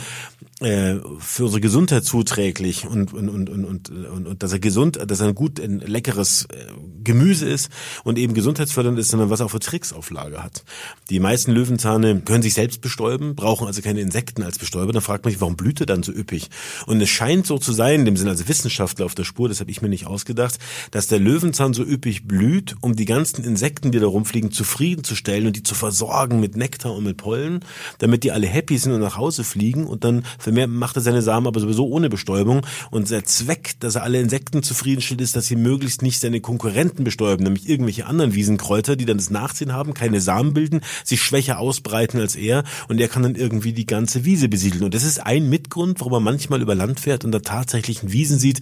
für 0.62 1.46
unsere 1.46 1.60
Gesundheit 1.60 2.06
zuträglich 2.06 2.86
und, 2.86 3.14
und, 3.14 3.30
und, 3.30 3.50
und, 3.50 3.66
und, 3.66 3.90
und, 3.90 4.28
und 4.28 4.44
dass 4.44 4.54
er 4.54 4.60
gesund, 4.60 5.00
dass 5.08 5.20
er 5.20 5.30
ein 5.30 5.36
gut, 5.36 5.60
ein 5.60 5.80
leckeres 5.80 6.46
äh, 6.46 6.56
Gemüse 7.04 7.50
ist 7.50 7.70
und 8.04 8.20
eben 8.20 8.36
gesundheitsfördernd 8.36 9.00
ist, 9.00 9.10
sondern 9.10 9.32
was 9.32 9.42
auch 9.42 9.50
für 9.50 9.60
Tricks 9.60 9.92
auf 9.92 10.12
Lager 10.12 10.44
hat. 10.44 10.64
Die 11.10 11.20
meisten 11.20 11.52
Löwenzahne 11.52 12.22
können 12.22 12.44
sich 12.44 12.54
selbst 12.54 12.82
bestäuben, 12.82 13.36
brauchen 13.36 13.66
also 13.66 13.82
keine 13.82 14.02
Insekten 14.02 14.44
als 14.44 14.60
Bestäuber. 14.60 14.94
Dann 14.94 15.02
fragt 15.02 15.26
man 15.26 15.32
sich, 15.32 15.42
warum 15.42 15.56
blüht 15.56 15.80
er 15.80 15.88
dann 15.88 16.04
so 16.04 16.12
üppig? 16.12 16.50
Und 16.86 17.02
es 17.02 17.10
scheint 17.10 17.48
so 17.48 17.58
zu 17.58 17.72
sein, 17.74 18.02
in 18.02 18.06
dem 18.06 18.18
Sinne 18.18 18.30
als 18.30 18.48
Wissenschaftler 18.48 19.06
auf 19.06 19.16
der 19.16 19.24
Spur, 19.24 19.50
das 19.50 19.62
habe 19.62 19.72
ich 19.72 19.82
mir 19.82 19.90
nicht 19.90 20.06
ausgedacht, 20.06 20.60
dass 20.92 21.08
der 21.08 21.20
Löwenzahn 21.20 21.74
so 21.74 21.84
üppig 21.84 22.28
blüht, 22.28 22.76
um 22.82 22.96
die 22.96 23.06
ganzen 23.06 23.44
Insekten, 23.44 23.92
die 23.92 24.00
da 24.00 24.06
rumfliegen, 24.06 24.52
zufriedenzustellen 24.52 25.48
und 25.48 25.56
die 25.56 25.64
zu 25.64 25.74
versorgen 25.74 26.40
mit 26.40 26.56
Nektar 26.56 26.94
und 26.94 27.04
mit 27.04 27.18
Pollen, 27.18 27.66
damit 27.98 28.24
die 28.24 28.32
alle 28.32 28.46
happy 28.46 28.78
sind 28.78 28.92
und 28.92 29.02
nach 29.02 29.18
Hause 29.18 29.44
fliegen 29.44 29.88
und 29.88 30.04
dann 30.04 30.24
Mehr 30.52 30.68
macht 30.68 30.96
er 30.96 31.02
seine 31.02 31.22
Samen 31.22 31.48
aber 31.48 31.60
sowieso 31.60 31.88
ohne 31.88 32.10
Bestäubung. 32.10 32.66
Und 32.90 33.10
der 33.10 33.24
Zweck, 33.26 33.76
dass 33.80 33.96
er 33.96 34.04
alle 34.04 34.20
Insekten 34.20 34.64
zufriedenstellt, 34.64 35.22
ist, 35.22 35.36
dass 35.36 35.48
sie 35.48 35.56
möglichst 35.56 36.02
nicht 36.02 36.20
seine 36.20 36.42
Konkurrenten 36.42 37.04
bestäuben, 37.04 37.44
nämlich 37.44 37.68
irgendwelche 37.68 38.06
anderen 38.06 38.34
Wiesenkräuter, 38.34 38.96
die 38.96 39.06
dann 39.06 39.18
das 39.18 39.30
Nachziehen 39.30 39.74
haben, 39.74 39.94
keine 39.94 40.22
Samen 40.22 40.54
bilden, 40.54 40.82
sich 41.04 41.22
schwächer 41.22 41.60
ausbreiten 41.60 42.20
als 42.20 42.36
er 42.36 42.64
und 42.88 43.00
er 43.00 43.08
kann 43.08 43.24
dann 43.24 43.36
irgendwie 43.36 43.74
die 43.74 43.86
ganze 43.86 44.26
Wiese 44.26 44.50
besiedeln. 44.50 44.84
Und 44.84 44.94
das 44.94 45.04
ist 45.04 45.20
ein 45.20 45.50
Mitgrund, 45.50 46.00
warum 46.00 46.14
man 46.14 46.24
manchmal 46.24 46.62
über 46.62 46.76
Land 46.76 47.00
fährt 47.00 47.26
und 47.26 47.32
da 47.32 47.40
tatsächlich 47.40 48.12
Wiesen 48.12 48.40
sieht, 48.40 48.62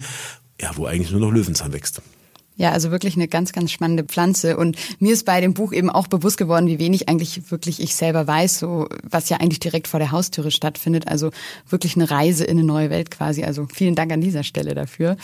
ja, 0.60 0.70
wo 0.76 0.86
eigentlich 0.86 1.10
nur 1.10 1.20
noch 1.20 1.32
Löwenzahn 1.32 1.72
wächst. 1.72 2.02
Ja, 2.60 2.72
also 2.72 2.90
wirklich 2.90 3.16
eine 3.16 3.26
ganz, 3.26 3.52
ganz 3.52 3.72
spannende 3.72 4.04
Pflanze. 4.04 4.58
Und 4.58 4.76
mir 4.98 5.14
ist 5.14 5.24
bei 5.24 5.40
dem 5.40 5.54
Buch 5.54 5.72
eben 5.72 5.88
auch 5.88 6.08
bewusst 6.08 6.36
geworden, 6.36 6.66
wie 6.66 6.78
wenig 6.78 7.08
eigentlich 7.08 7.50
wirklich 7.50 7.80
ich 7.80 7.94
selber 7.94 8.26
weiß, 8.26 8.58
so 8.58 8.86
was 9.02 9.30
ja 9.30 9.38
eigentlich 9.38 9.60
direkt 9.60 9.88
vor 9.88 9.98
der 9.98 10.10
Haustüre 10.10 10.50
stattfindet. 10.50 11.08
Also 11.08 11.30
wirklich 11.70 11.96
eine 11.96 12.10
Reise 12.10 12.44
in 12.44 12.58
eine 12.58 12.66
neue 12.66 12.90
Welt 12.90 13.10
quasi. 13.10 13.44
Also 13.44 13.66
vielen 13.72 13.94
Dank 13.94 14.12
an 14.12 14.20
dieser 14.20 14.42
Stelle 14.42 14.74
dafür. 14.74 15.16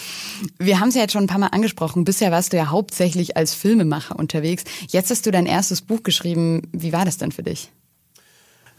Wir 0.58 0.80
haben 0.80 0.88
es 0.88 0.94
ja 0.94 1.02
jetzt 1.02 1.12
schon 1.12 1.24
ein 1.24 1.28
paar 1.28 1.36
Mal 1.36 1.48
angesprochen. 1.48 2.04
Bisher 2.04 2.32
warst 2.32 2.54
du 2.54 2.56
ja 2.56 2.70
hauptsächlich 2.70 3.36
als 3.36 3.52
Filmemacher 3.52 4.18
unterwegs. 4.18 4.64
Jetzt 4.88 5.10
hast 5.10 5.26
du 5.26 5.30
dein 5.30 5.44
erstes 5.44 5.82
Buch 5.82 6.02
geschrieben. 6.02 6.62
Wie 6.72 6.94
war 6.94 7.04
das 7.04 7.18
denn 7.18 7.32
für 7.32 7.42
dich? 7.42 7.70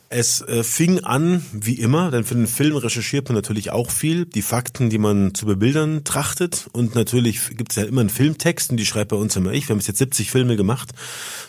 Es 0.09 0.39
äh, 0.41 0.63
fing 0.63 1.01
an, 1.01 1.43
wie 1.51 1.73
immer, 1.73 2.11
denn 2.11 2.23
für 2.23 2.35
den 2.35 2.47
Film 2.47 2.77
recherchiert 2.77 3.27
man 3.27 3.35
natürlich 3.35 3.71
auch 3.71 3.91
viel, 3.91 4.25
die 4.25 4.41
Fakten, 4.41 4.89
die 4.89 4.99
man 4.99 5.33
zu 5.33 5.45
bebildern 5.45 6.05
trachtet. 6.05 6.69
Und 6.71 6.95
natürlich 6.95 7.57
gibt 7.57 7.73
es 7.73 7.75
ja 7.75 7.83
immer 7.83 7.99
einen 7.99 8.09
Filmtext 8.09 8.71
und 8.71 8.77
die 8.77 8.85
schreibt 8.85 9.09
bei 9.09 9.17
uns 9.17 9.35
immer 9.35 9.51
ich. 9.51 9.67
Wir 9.67 9.75
haben 9.75 9.81
jetzt 9.81 9.97
70 9.97 10.31
Filme 10.31 10.55
gemacht, 10.55 10.91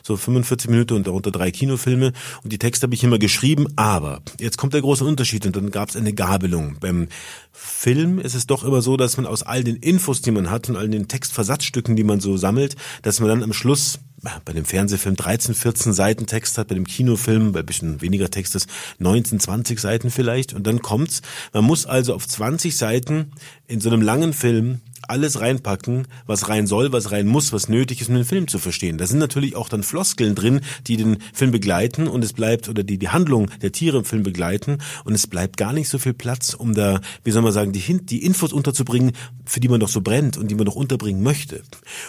so 0.03 0.17
45 0.17 0.71
Minuten 0.71 0.95
und 0.95 1.07
darunter 1.07 1.31
drei 1.31 1.53
Kinofilme. 1.53 2.13
Und 2.43 2.53
die 2.53 2.59
Texte 2.59 2.85
habe 2.85 2.95
ich 2.95 3.05
immer 3.05 3.21
geschrieben, 3.21 3.69
aber 3.77 4.23
jetzt 4.41 4.59
kommt 4.59 4.75
der 4.75 4.81
große 4.81 5.05
Unterschied 5.05 5.47
und 5.47 5.55
dann 5.55 5.71
gab 5.71 5.91
es 5.91 5.97
eine 5.97 6.13
Gabelung. 6.13 6.79
Beim 6.81 7.07
Film 7.53 8.19
ist 8.19 8.35
es 8.35 8.49
doch 8.49 8.65
immer 8.65 8.83
so, 8.83 8.97
dass 8.97 9.17
man 9.17 9.27
aus 9.27 9.45
all 9.45 9.63
den 9.63 9.77
Infos, 9.77 10.21
die 10.21 10.33
man 10.33 10.51
hat 10.51 10.69
und 10.69 10.77
all 10.77 10.89
den 10.89 11.07
Textversatzstücken, 11.07 11.95
die 11.95 12.05
man 12.05 12.19
so 12.19 12.37
sammelt, 12.37 12.75
dass 13.03 13.21
man 13.21 13.29
dann 13.29 13.45
am 13.45 13.53
Schluss 13.53 14.01
bei 14.45 14.53
dem 14.53 14.65
Fernsehfilm 14.65 15.17
13, 15.17 15.55
14 15.55 15.93
Seiten 15.93 16.27
Text 16.27 16.59
hat, 16.59 16.69
bei 16.69 16.75
dem 16.75 16.87
Kinofilm 16.87 17.53
bei 17.53 17.61
ein 17.61 17.67
bisschen 17.67 18.01
weniger 18.01 18.31
Text 18.31 18.55
ist 18.55 18.69
19, 18.99 19.41
20 19.41 19.79
Seiten 19.79 20.11
vielleicht 20.11 20.55
und 20.55 20.67
dann 20.67 20.81
kommt's. 20.81 21.23
Man 21.53 21.65
muss 21.65 21.87
also 21.87 22.15
auf 22.15 22.27
20 22.27 22.77
Seiten 22.77 23.33
in 23.67 23.81
so 23.81 23.91
einem 23.91 24.03
langen 24.03 24.33
Film 24.33 24.81
alles 25.07 25.41
reinpacken, 25.41 26.07
was 26.27 26.49
rein 26.49 26.67
soll, 26.67 26.93
was 26.93 27.13
rein 27.13 27.27
muss, 27.27 27.53
was 27.53 27.69
nötig 27.69 28.01
ist, 28.01 28.09
um 28.09 28.17
den 28.17 28.25
Film 28.25 28.49
zu 28.49 28.59
verstehen. 28.59 28.99
Da 28.99 29.07
sind 29.07 29.19
natürlich 29.19 29.57
auch 29.57 29.69
dann 29.69 29.83
Floskeln 29.83 30.35
drin, 30.35 30.61
die 30.87 30.97
den 30.97 31.19
Film 31.33 31.51
begleiten 31.51 32.09
und 32.09 32.23
es 32.23 32.33
bleibt, 32.33 32.69
oder 32.69 32.83
die 32.83 32.99
die 32.99 33.09
Handlung 33.09 33.49
der 33.63 33.73
Tiere 33.73 33.99
im 33.99 34.05
Film 34.05 34.23
begleiten 34.23 34.79
und 35.05 35.15
es 35.15 35.27
bleibt 35.27 35.57
gar 35.57 35.73
nicht 35.73 35.89
so 35.89 35.99
viel 35.99 36.15
Platz, 36.15 36.53
um 36.55 36.75
da, 36.75 37.01
wie 37.25 37.31
soll 37.31 37.43
man 37.43 37.53
sagen, 37.53 37.73
die, 37.73 38.05
die 38.05 38.25
Infos 38.25 38.53
unterzubringen, 38.53 39.13
für 39.47 39.61
die 39.61 39.69
man 39.69 39.81
doch 39.81 39.89
so 39.89 40.03
brennt 40.03 40.37
und 40.37 40.49
die 40.49 40.55
man 40.55 40.67
doch 40.67 40.77
unterbringen 40.77 41.23
möchte. 41.23 41.63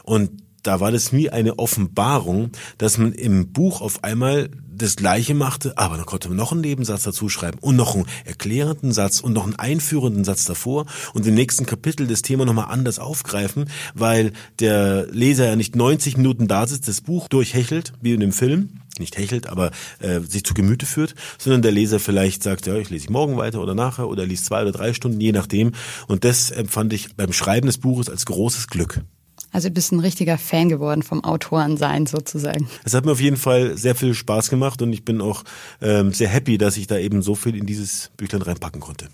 Und 0.04 0.32
da 0.64 0.80
war 0.80 0.92
das 0.92 1.14
wie 1.14 1.30
eine 1.30 1.60
Offenbarung, 1.60 2.52
dass 2.78 2.98
man 2.98 3.14
im 3.14 3.52
Buch 3.52 3.82
auf 3.82 4.04
einmal 4.04 4.50
das 4.80 4.96
Gleiche 4.96 5.36
machte, 5.36 5.78
aber 5.78 5.98
dann 5.98 6.06
konnte 6.06 6.30
man 6.30 6.38
noch 6.38 6.52
einen 6.52 6.62
Nebensatz 6.62 7.04
dazu 7.04 7.30
schreiben 7.30 7.60
und 7.60 7.76
noch 7.76 7.96
einen 7.96 8.06
erklärenden 8.26 8.92
Satz 8.92 9.20
und 9.20 9.34
noch 9.34 9.44
einen 9.44 9.56
einführenden 9.56 10.24
Satz 10.24 10.46
davor 10.46 10.86
und 11.14 11.28
im 11.28 11.36
nächsten 11.36 11.66
Kapitel 11.66 12.08
das 12.08 12.22
Thema 12.22 12.46
nochmal 12.46 12.68
anders 12.70 12.98
aufgreifen, 12.98 13.70
weil 13.94 14.32
der 14.60 15.08
Leser 15.08 15.48
ja 15.48 15.56
nicht 15.56 15.76
90 15.76 16.18
Minuten 16.18 16.48
da 16.48 16.66
sitzt, 16.66 16.88
das 16.88 17.02
Buch 17.02 17.28
durchhechelt, 17.28 17.94
wie 18.02 18.14
in 18.14 18.22
dem 18.22 18.32
Film, 18.32 18.70
nicht 19.00 19.18
hechelt, 19.18 19.48
aber 19.48 19.72
äh, 20.00 20.22
sich 20.22 20.44
zu 20.44 20.54
Gemüte 20.54 20.86
führt, 20.86 21.16
sondern 21.38 21.62
der 21.62 21.72
Leser 21.72 22.00
vielleicht 22.00 22.44
sagt, 22.44 22.66
ja, 22.68 22.76
ich 22.76 22.90
lese 22.90 23.12
morgen 23.12 23.38
weiter 23.38 23.62
oder 23.62 23.76
nachher 23.76 24.08
oder 24.08 24.26
liest 24.26 24.46
zwei 24.46 24.62
oder 24.62 24.72
drei 24.72 24.94
Stunden, 24.94 25.22
je 25.22 25.32
nachdem. 25.32 25.74
Und 26.08 26.24
das 26.24 26.52
empfand 26.52 26.94
ich 26.94 27.16
beim 27.16 27.34
Schreiben 27.34 27.68
des 27.68 27.78
Buches 27.78 28.10
als 28.10 28.26
großes 28.26 28.68
Glück. 28.68 29.02
Also 29.52 29.70
du 29.70 29.74
bist 29.74 29.92
ein 29.92 30.00
richtiger 30.00 30.38
Fan 30.38 30.70
geworden 30.70 31.04
vom 31.04 31.24
Autorensein 31.24 32.06
sozusagen. 32.06 32.68
Es 32.84 32.94
hat 32.94 33.06
mir 33.06 33.12
auf 33.12 33.22
jeden 33.22 33.38
Fall 33.38 33.78
sehr 33.78 33.96
viel 33.96 34.14
Spaß 34.14 34.50
gemacht 34.50 34.82
und 34.82 34.94
ich 34.94 35.04
bin 35.04 35.22
auch 35.22 35.44
ähm, 35.82 36.14
sehr 36.14 36.30
happy, 36.30 36.58
dass 36.58 36.78
ich 36.78 36.88
da 36.88 36.98
eben 36.98 37.22
so 37.22 37.36
viel 37.36 37.56
in 37.56 37.66
dieses 37.66 38.12
Büchlein 38.18 38.42
reinpacken 38.42 38.82
konnte. 38.82 39.10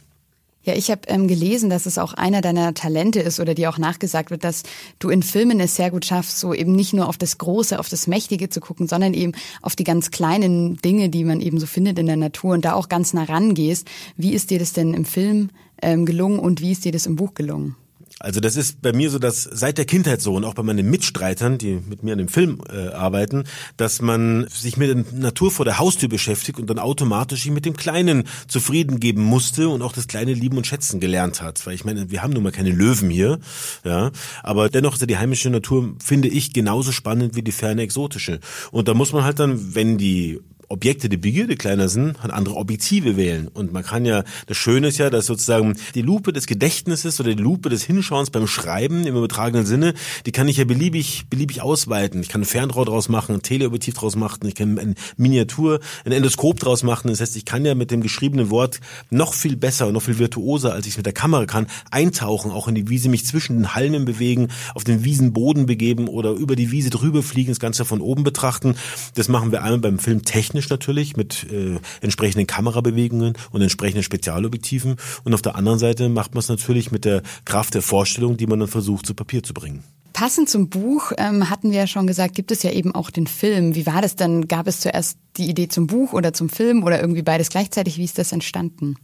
Ja, 0.65 0.73
ich 0.73 0.89
habe 0.89 1.01
ähm, 1.07 1.27
gelesen, 1.27 1.69
dass 1.69 1.85
es 1.85 1.99
auch 1.99 2.13
einer 2.13 2.41
deiner 2.41 2.73
Talente 2.73 3.19
ist 3.19 3.39
oder 3.39 3.53
dir 3.53 3.69
auch 3.69 3.77
nachgesagt 3.77 4.31
wird, 4.31 4.43
dass 4.43 4.63
du 4.97 5.09
in 5.09 5.21
Filmen 5.21 5.59
es 5.59 5.75
sehr 5.75 5.91
gut 5.91 6.05
schaffst, 6.05 6.39
so 6.39 6.55
eben 6.55 6.75
nicht 6.75 6.91
nur 6.91 7.07
auf 7.07 7.19
das 7.19 7.37
Große, 7.37 7.77
auf 7.77 7.87
das 7.87 8.07
Mächtige 8.07 8.49
zu 8.49 8.61
gucken, 8.61 8.87
sondern 8.87 9.13
eben 9.13 9.33
auf 9.61 9.75
die 9.75 9.83
ganz 9.83 10.09
kleinen 10.09 10.77
Dinge, 10.77 11.09
die 11.09 11.23
man 11.23 11.39
eben 11.39 11.59
so 11.59 11.67
findet 11.67 11.99
in 11.99 12.07
der 12.07 12.17
Natur 12.17 12.55
und 12.55 12.65
da 12.65 12.73
auch 12.73 12.89
ganz 12.89 13.13
nah 13.13 13.25
rangehst. 13.25 13.87
Wie 14.17 14.33
ist 14.33 14.49
dir 14.49 14.57
das 14.57 14.73
denn 14.73 14.95
im 14.95 15.05
Film 15.05 15.51
ähm, 15.83 16.03
gelungen 16.07 16.39
und 16.39 16.61
wie 16.61 16.71
ist 16.71 16.83
dir 16.83 16.91
das 16.91 17.05
im 17.05 17.15
Buch 17.15 17.35
gelungen? 17.35 17.75
Also 18.19 18.39
das 18.39 18.55
ist 18.55 18.81
bei 18.81 18.93
mir 18.93 19.09
so, 19.09 19.19
dass 19.19 19.43
seit 19.43 19.77
der 19.77 19.83
Kindheit 19.83 20.21
so 20.21 20.35
und 20.35 20.45
auch 20.45 20.53
bei 20.53 20.63
meinen 20.63 20.89
Mitstreitern, 20.89 21.57
die 21.57 21.81
mit 21.87 22.01
mir 22.01 22.13
an 22.13 22.17
dem 22.17 22.29
Film 22.29 22.61
äh, 22.71 22.93
arbeiten, 22.93 23.43
dass 23.75 24.01
man 24.01 24.47
sich 24.47 24.77
mit 24.77 24.89
der 24.89 25.19
Natur 25.19 25.51
vor 25.51 25.65
der 25.65 25.79
Haustür 25.79 26.07
beschäftigt 26.07 26.57
und 26.57 26.69
dann 26.69 26.79
automatisch 26.79 27.43
sich 27.43 27.51
mit 27.51 27.65
dem 27.65 27.75
Kleinen 27.75 28.23
zufrieden 28.47 29.01
geben 29.01 29.21
musste 29.21 29.67
und 29.67 29.81
auch 29.81 29.91
das 29.91 30.07
kleine 30.07 30.33
Lieben 30.33 30.55
und 30.55 30.65
Schätzen 30.65 31.01
gelernt 31.01 31.41
hat. 31.41 31.65
Weil 31.65 31.75
ich 31.75 31.83
meine, 31.83 32.09
wir 32.09 32.23
haben 32.23 32.31
nun 32.31 32.43
mal 32.43 32.53
keine 32.53 32.71
Löwen 32.71 33.09
hier, 33.09 33.39
ja, 33.83 34.11
aber 34.43 34.69
dennoch 34.69 34.93
ist 34.93 35.09
die 35.09 35.17
heimische 35.17 35.49
Natur, 35.49 35.95
finde 36.03 36.29
ich, 36.29 36.53
genauso 36.53 36.93
spannend 36.93 37.35
wie 37.35 37.41
die 37.41 37.51
ferne 37.51 37.81
exotische. 37.81 38.39
Und 38.71 38.87
da 38.87 38.93
muss 38.93 39.11
man 39.11 39.25
halt 39.25 39.39
dann, 39.39 39.75
wenn 39.75 39.97
die 39.97 40.39
Objekte 40.67 41.09
die 41.09 41.17
Begierde 41.17 41.55
kleiner 41.55 41.89
sind, 41.89 42.21
hat 42.21 42.31
andere 42.31 42.55
Objektive 42.55 43.17
wählen. 43.17 43.47
Und 43.47 43.71
man 43.71 43.83
kann 43.83 44.05
ja, 44.05 44.23
das 44.47 44.57
Schöne 44.57 44.87
ist 44.87 44.97
ja, 44.97 45.09
dass 45.09 45.25
sozusagen 45.25 45.75
die 45.93 46.01
Lupe 46.01 46.33
des 46.33 46.47
Gedächtnisses 46.47 47.19
oder 47.19 47.33
die 47.33 47.41
Lupe 47.41 47.69
des 47.69 47.83
Hinschauens 47.83 48.29
beim 48.29 48.47
Schreiben 48.47 49.05
im 49.05 49.15
übertragenen 49.15 49.65
Sinne, 49.65 49.93
die 50.25 50.31
kann 50.31 50.47
ich 50.47 50.57
ja 50.57 50.65
beliebig, 50.65 51.25
beliebig 51.29 51.61
ausweiten. 51.61 52.21
Ich 52.21 52.29
kann 52.29 52.41
ein 52.41 52.45
Fernrohr 52.45 52.85
draus 52.85 53.09
machen, 53.09 53.35
ein 53.35 53.41
Teleobjektiv 53.41 53.93
draus 53.95 54.15
machen, 54.15 54.47
ich 54.47 54.55
kann 54.55 54.79
ein 54.79 54.95
Miniatur, 55.17 55.79
ein 56.03 56.11
Endoskop 56.11 56.59
draus 56.59 56.83
machen. 56.83 57.09
Das 57.09 57.21
heißt, 57.21 57.35
ich 57.35 57.45
kann 57.45 57.65
ja 57.65 57.75
mit 57.75 57.91
dem 57.91 58.01
geschriebenen 58.01 58.49
Wort 58.49 58.79
noch 59.09 59.33
viel 59.33 59.55
besser 59.55 59.87
und 59.87 59.93
noch 59.93 60.01
viel 60.01 60.19
virtuoser, 60.19 60.73
als 60.73 60.85
ich 60.85 60.93
es 60.93 60.97
mit 60.97 61.05
der 61.05 61.13
Kamera 61.13 61.45
kann, 61.45 61.67
eintauchen, 61.91 62.51
auch 62.51 62.67
in 62.67 62.75
die 62.75 62.89
Wiese, 62.89 63.09
mich 63.09 63.25
zwischen 63.25 63.57
den 63.57 63.75
Halmen 63.75 64.05
bewegen, 64.05 64.49
auf 64.73 64.83
den 64.83 65.03
Wiesenboden 65.03 65.65
begeben 65.65 66.07
oder 66.07 66.31
über 66.31 66.55
die 66.55 66.71
Wiese 66.71 66.89
drüber 66.89 67.23
fliegen, 67.23 67.51
das 67.51 67.59
Ganze 67.59 67.85
von 67.85 68.01
oben 68.01 68.23
betrachten. 68.23 68.75
Das 69.13 69.29
machen 69.29 69.51
wir 69.51 69.63
einmal 69.63 69.79
beim 69.79 69.99
Film 69.99 70.23
technisch 70.23 70.54
technisch 70.55 70.69
natürlich 70.69 71.17
mit 71.17 71.45
äh, 71.51 71.79
entsprechenden 71.99 72.47
Kamerabewegungen 72.47 73.33
und 73.51 73.61
entsprechenden 73.61 74.03
Spezialobjektiven 74.03 74.95
und 75.25 75.33
auf 75.33 75.41
der 75.41 75.55
anderen 75.55 75.79
Seite 75.79 76.07
macht 76.07 76.33
man 76.33 76.39
es 76.39 76.47
natürlich 76.47 76.91
mit 76.91 77.03
der 77.03 77.23
Kraft 77.43 77.73
der 77.73 77.81
Vorstellung, 77.81 78.37
die 78.37 78.47
man 78.47 78.59
dann 78.59 78.69
versucht 78.69 79.05
zu 79.05 79.13
Papier 79.13 79.43
zu 79.43 79.53
bringen. 79.53 79.83
Passend 80.13 80.49
zum 80.49 80.69
Buch 80.69 81.11
ähm, 81.17 81.49
hatten 81.49 81.71
wir 81.71 81.79
ja 81.79 81.87
schon 81.87 82.07
gesagt, 82.07 82.35
gibt 82.35 82.51
es 82.51 82.63
ja 82.63 82.71
eben 82.71 82.95
auch 82.95 83.09
den 83.09 83.27
Film. 83.27 83.75
Wie 83.75 83.85
war 83.85 84.01
das 84.01 84.15
dann? 84.15 84.47
Gab 84.47 84.65
es 84.65 84.79
zuerst 84.79 85.17
die 85.35 85.49
Idee 85.49 85.67
zum 85.67 85.87
Buch 85.87 86.13
oder 86.13 86.31
zum 86.31 86.47
Film 86.47 86.83
oder 86.83 87.01
irgendwie 87.01 87.21
beides 87.21 87.49
gleichzeitig? 87.49 87.97
Wie 87.97 88.05
ist 88.05 88.17
das 88.17 88.31
entstanden? 88.31 88.95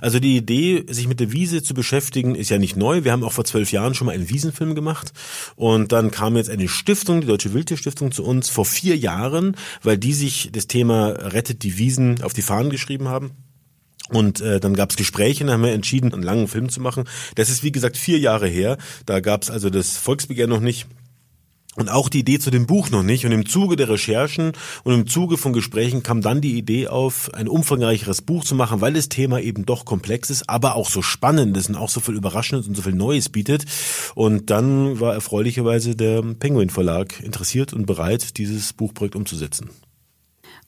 Also 0.00 0.20
die 0.20 0.36
Idee, 0.36 0.84
sich 0.88 1.08
mit 1.08 1.20
der 1.20 1.32
Wiese 1.32 1.62
zu 1.62 1.74
beschäftigen, 1.74 2.34
ist 2.34 2.50
ja 2.50 2.58
nicht 2.58 2.76
neu. 2.76 3.04
Wir 3.04 3.12
haben 3.12 3.24
auch 3.24 3.32
vor 3.32 3.44
zwölf 3.44 3.72
Jahren 3.72 3.94
schon 3.94 4.06
mal 4.06 4.12
einen 4.12 4.30
Wiesenfilm 4.30 4.74
gemacht. 4.74 5.12
Und 5.56 5.92
dann 5.92 6.10
kam 6.10 6.36
jetzt 6.36 6.50
eine 6.50 6.68
Stiftung, 6.68 7.20
die 7.20 7.26
Deutsche 7.26 7.54
Wildtierstiftung, 7.54 8.12
zu 8.12 8.24
uns 8.24 8.48
vor 8.48 8.64
vier 8.64 8.96
Jahren, 8.96 9.56
weil 9.82 9.98
die 9.98 10.14
sich 10.14 10.50
das 10.52 10.66
Thema 10.66 11.08
Rettet 11.08 11.62
die 11.62 11.78
Wiesen 11.78 12.22
auf 12.22 12.32
die 12.32 12.42
Fahnen 12.42 12.70
geschrieben 12.70 13.08
haben. 13.08 13.32
Und 14.10 14.40
äh, 14.42 14.60
dann 14.60 14.74
gab 14.74 14.90
es 14.90 14.96
Gespräche, 14.96 15.44
dann 15.44 15.54
haben 15.54 15.62
wir 15.62 15.72
entschieden, 15.72 16.12
einen 16.12 16.22
langen 16.22 16.46
Film 16.46 16.68
zu 16.68 16.80
machen. 16.80 17.04
Das 17.36 17.48
ist 17.48 17.62
wie 17.62 17.72
gesagt 17.72 17.96
vier 17.96 18.18
Jahre 18.18 18.46
her. 18.46 18.76
Da 19.06 19.20
gab 19.20 19.42
es 19.42 19.50
also 19.50 19.70
das 19.70 19.96
Volksbegehren 19.96 20.50
noch 20.50 20.60
nicht 20.60 20.86
und 21.76 21.88
auch 21.88 22.08
die 22.08 22.20
Idee 22.20 22.38
zu 22.38 22.50
dem 22.50 22.66
Buch 22.66 22.90
noch 22.90 23.02
nicht. 23.02 23.24
Und 23.24 23.32
im 23.32 23.46
Zuge 23.46 23.76
der 23.76 23.88
Recherchen 23.88 24.52
und 24.84 24.94
im 24.94 25.06
Zuge 25.06 25.36
von 25.36 25.52
Gesprächen 25.52 26.02
kam 26.02 26.20
dann 26.20 26.40
die 26.40 26.56
Idee 26.56 26.88
auf, 26.88 27.32
ein 27.34 27.48
umfangreicheres 27.48 28.22
Buch 28.22 28.44
zu 28.44 28.54
machen, 28.54 28.80
weil 28.80 28.92
das 28.92 29.08
Thema 29.08 29.40
eben 29.40 29.66
doch 29.66 29.84
komplex 29.84 30.30
ist, 30.30 30.48
aber 30.48 30.76
auch 30.76 30.90
so 30.90 31.02
spannend 31.02 31.56
ist 31.56 31.68
und 31.68 31.76
auch 31.76 31.88
so 31.88 32.00
viel 32.00 32.14
Überraschendes 32.14 32.68
und 32.68 32.76
so 32.76 32.82
viel 32.82 32.94
Neues 32.94 33.28
bietet. 33.28 33.64
Und 34.14 34.50
dann 34.50 35.00
war 35.00 35.14
erfreulicherweise 35.14 35.96
der 35.96 36.22
Penguin 36.22 36.70
Verlag 36.70 37.20
interessiert 37.20 37.72
und 37.72 37.86
bereit, 37.86 38.38
dieses 38.38 38.72
Buchprojekt 38.72 39.16
umzusetzen. 39.16 39.70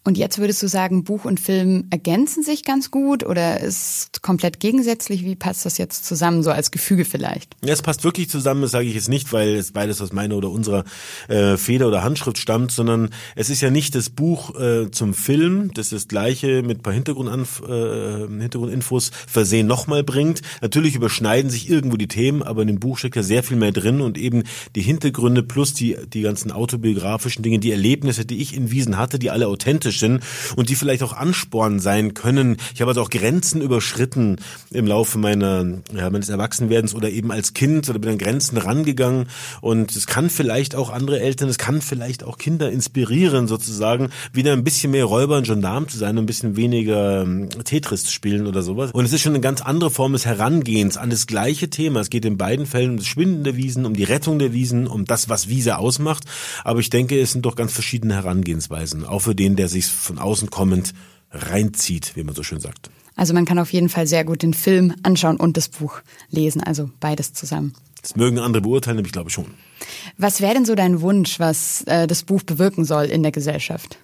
Und 0.06 0.16
jetzt 0.16 0.38
würdest 0.38 0.62
du 0.62 0.68
sagen, 0.68 1.02
Buch 1.02 1.24
und 1.24 1.40
Film 1.40 1.88
ergänzen 1.90 2.44
sich 2.44 2.62
ganz 2.62 2.92
gut 2.92 3.26
oder 3.26 3.58
ist 3.58 4.22
komplett 4.22 4.60
gegensätzlich? 4.60 5.24
Wie 5.24 5.34
passt 5.34 5.66
das 5.66 5.78
jetzt 5.78 6.04
zusammen, 6.06 6.44
so 6.44 6.52
als 6.52 6.70
Gefüge 6.70 7.04
vielleicht? 7.04 7.56
Ja, 7.64 7.72
es 7.72 7.82
passt 7.82 8.04
wirklich 8.04 8.30
zusammen, 8.30 8.62
das 8.62 8.70
sage 8.70 8.86
ich 8.86 8.94
jetzt 8.94 9.08
nicht, 9.08 9.32
weil 9.32 9.56
es 9.56 9.72
beides 9.72 10.00
aus 10.00 10.12
meiner 10.12 10.36
oder 10.36 10.48
unserer 10.50 10.84
äh, 11.26 11.56
Feder 11.56 11.88
oder 11.88 12.04
Handschrift 12.04 12.38
stammt, 12.38 12.70
sondern 12.70 13.10
es 13.34 13.50
ist 13.50 13.62
ja 13.62 13.70
nicht 13.70 13.96
das 13.96 14.08
Buch 14.08 14.54
äh, 14.54 14.92
zum 14.92 15.12
Film, 15.12 15.74
das 15.74 15.88
das 15.88 16.06
gleiche 16.06 16.62
mit 16.62 16.84
paar 16.84 16.92
Hintergrundanf 16.92 17.64
äh, 17.68 18.28
Hintergrundinfos 18.28 19.10
versehen 19.26 19.66
nochmal 19.66 20.04
bringt. 20.04 20.40
Natürlich 20.62 20.94
überschneiden 20.94 21.50
sich 21.50 21.68
irgendwo 21.68 21.96
die 21.96 22.06
Themen, 22.06 22.44
aber 22.44 22.62
in 22.62 22.68
dem 22.68 22.78
Buch 22.78 22.98
steckt 22.98 23.16
ja 23.16 23.24
sehr 23.24 23.42
viel 23.42 23.56
mehr 23.56 23.72
drin 23.72 24.00
und 24.00 24.18
eben 24.18 24.44
die 24.76 24.82
Hintergründe 24.82 25.42
plus 25.42 25.74
die, 25.74 25.96
die 26.12 26.22
ganzen 26.22 26.52
autobiografischen 26.52 27.42
Dinge, 27.42 27.58
die 27.58 27.72
Erlebnisse, 27.72 28.24
die 28.24 28.40
ich 28.40 28.54
in 28.54 28.70
Wiesen 28.70 28.98
hatte, 28.98 29.18
die 29.18 29.32
alle 29.32 29.48
authentisch 29.48 29.95
sind 29.98 30.22
und 30.56 30.68
die 30.68 30.74
vielleicht 30.74 31.02
auch 31.02 31.12
Ansporn 31.12 31.80
sein 31.80 32.14
können. 32.14 32.56
Ich 32.74 32.80
habe 32.80 32.90
also 32.90 33.02
auch 33.02 33.10
Grenzen 33.10 33.60
überschritten 33.60 34.36
im 34.70 34.86
Laufe 34.86 35.18
meiner, 35.18 35.64
ja, 35.94 36.10
meines 36.10 36.28
Erwachsenwerdens 36.28 36.94
oder 36.94 37.10
eben 37.10 37.32
als 37.32 37.54
Kind 37.54 37.88
oder 37.88 37.98
bin 37.98 38.12
an 38.12 38.18
Grenzen 38.18 38.58
rangegangen 38.58 39.26
und 39.60 39.94
es 39.94 40.06
kann 40.06 40.30
vielleicht 40.30 40.74
auch 40.74 40.90
andere 40.90 41.20
Eltern, 41.20 41.48
es 41.48 41.58
kann 41.58 41.80
vielleicht 41.80 42.24
auch 42.24 42.38
Kinder 42.38 42.70
inspirieren 42.70 43.48
sozusagen, 43.48 44.10
wieder 44.32 44.52
ein 44.52 44.64
bisschen 44.64 44.90
mehr 44.90 45.04
Räuber 45.04 45.38
und 45.38 45.46
Gendarm 45.46 45.88
zu 45.88 45.98
sein 45.98 46.18
und 46.18 46.24
ein 46.24 46.26
bisschen 46.26 46.56
weniger 46.56 47.22
ähm, 47.22 47.48
Tetris 47.64 48.04
zu 48.04 48.12
spielen 48.12 48.46
oder 48.46 48.62
sowas. 48.62 48.90
Und 48.92 49.04
es 49.04 49.12
ist 49.12 49.22
schon 49.22 49.32
eine 49.32 49.40
ganz 49.40 49.62
andere 49.62 49.90
Form 49.90 50.12
des 50.12 50.26
Herangehens 50.26 50.96
an 50.96 51.10
das 51.10 51.26
gleiche 51.26 51.70
Thema. 51.70 52.00
Es 52.00 52.10
geht 52.10 52.24
in 52.24 52.36
beiden 52.36 52.66
Fällen 52.66 52.90
um 52.90 52.96
das 52.96 53.06
Schwinden 53.06 53.44
der 53.44 53.56
Wiesen, 53.56 53.86
um 53.86 53.94
die 53.94 54.04
Rettung 54.04 54.38
der 54.38 54.52
Wiesen, 54.52 54.86
um 54.86 55.04
das, 55.04 55.28
was 55.28 55.48
Wiese 55.48 55.78
ausmacht. 55.78 56.24
Aber 56.64 56.80
ich 56.80 56.90
denke, 56.90 57.20
es 57.20 57.32
sind 57.32 57.46
doch 57.46 57.56
ganz 57.56 57.72
verschiedene 57.72 58.14
Herangehensweisen, 58.14 59.04
auch 59.04 59.20
für 59.20 59.34
den, 59.34 59.56
der 59.56 59.68
sich 59.68 59.85
von 59.88 60.18
außen 60.18 60.50
kommend 60.50 60.92
reinzieht, 61.30 62.16
wie 62.16 62.24
man 62.24 62.34
so 62.34 62.42
schön 62.42 62.60
sagt. 62.60 62.90
Also 63.14 63.32
man 63.32 63.46
kann 63.46 63.58
auf 63.58 63.72
jeden 63.72 63.88
Fall 63.88 64.06
sehr 64.06 64.24
gut 64.24 64.42
den 64.42 64.54
Film 64.54 64.94
anschauen 65.02 65.38
und 65.38 65.56
das 65.56 65.68
Buch 65.68 66.00
lesen, 66.30 66.62
also 66.62 66.90
beides 67.00 67.32
zusammen. 67.32 67.74
Das 68.02 68.14
mögen 68.14 68.38
andere 68.38 68.62
beurteilen, 68.62 68.98
aber 68.98 69.06
ich 69.06 69.12
glaube 69.12 69.30
schon. 69.30 69.46
Was 70.18 70.40
wäre 70.40 70.54
denn 70.54 70.64
so 70.64 70.74
dein 70.74 71.00
Wunsch, 71.00 71.40
was 71.40 71.82
äh, 71.86 72.06
das 72.06 72.22
Buch 72.22 72.42
bewirken 72.42 72.84
soll 72.84 73.06
in 73.06 73.22
der 73.22 73.32
Gesellschaft? 73.32 73.98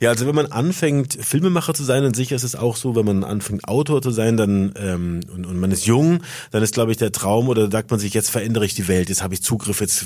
Ja, 0.00 0.10
also 0.10 0.26
wenn 0.26 0.34
man 0.34 0.46
anfängt, 0.46 1.16
Filmemacher 1.20 1.74
zu 1.74 1.84
sein, 1.84 2.02
dann 2.02 2.14
sicher 2.14 2.34
ist 2.34 2.42
es 2.42 2.56
auch 2.56 2.76
so, 2.76 2.96
wenn 2.96 3.04
man 3.04 3.24
anfängt, 3.24 3.68
Autor 3.68 4.02
zu 4.02 4.10
sein, 4.10 4.36
dann 4.36 4.74
ähm, 4.76 5.20
und, 5.32 5.46
und 5.46 5.60
man 5.60 5.70
ist 5.70 5.86
jung, 5.86 6.22
dann 6.50 6.62
ist, 6.62 6.74
glaube 6.74 6.90
ich, 6.90 6.96
der 6.96 7.12
Traum 7.12 7.48
oder 7.48 7.70
sagt 7.70 7.90
man 7.90 8.00
sich, 8.00 8.12
jetzt 8.12 8.30
verändere 8.30 8.64
ich 8.64 8.74
die 8.74 8.88
Welt, 8.88 9.08
jetzt 9.08 9.22
habe 9.22 9.34
ich 9.34 9.42
Zugriff, 9.42 9.80
jetzt 9.80 10.04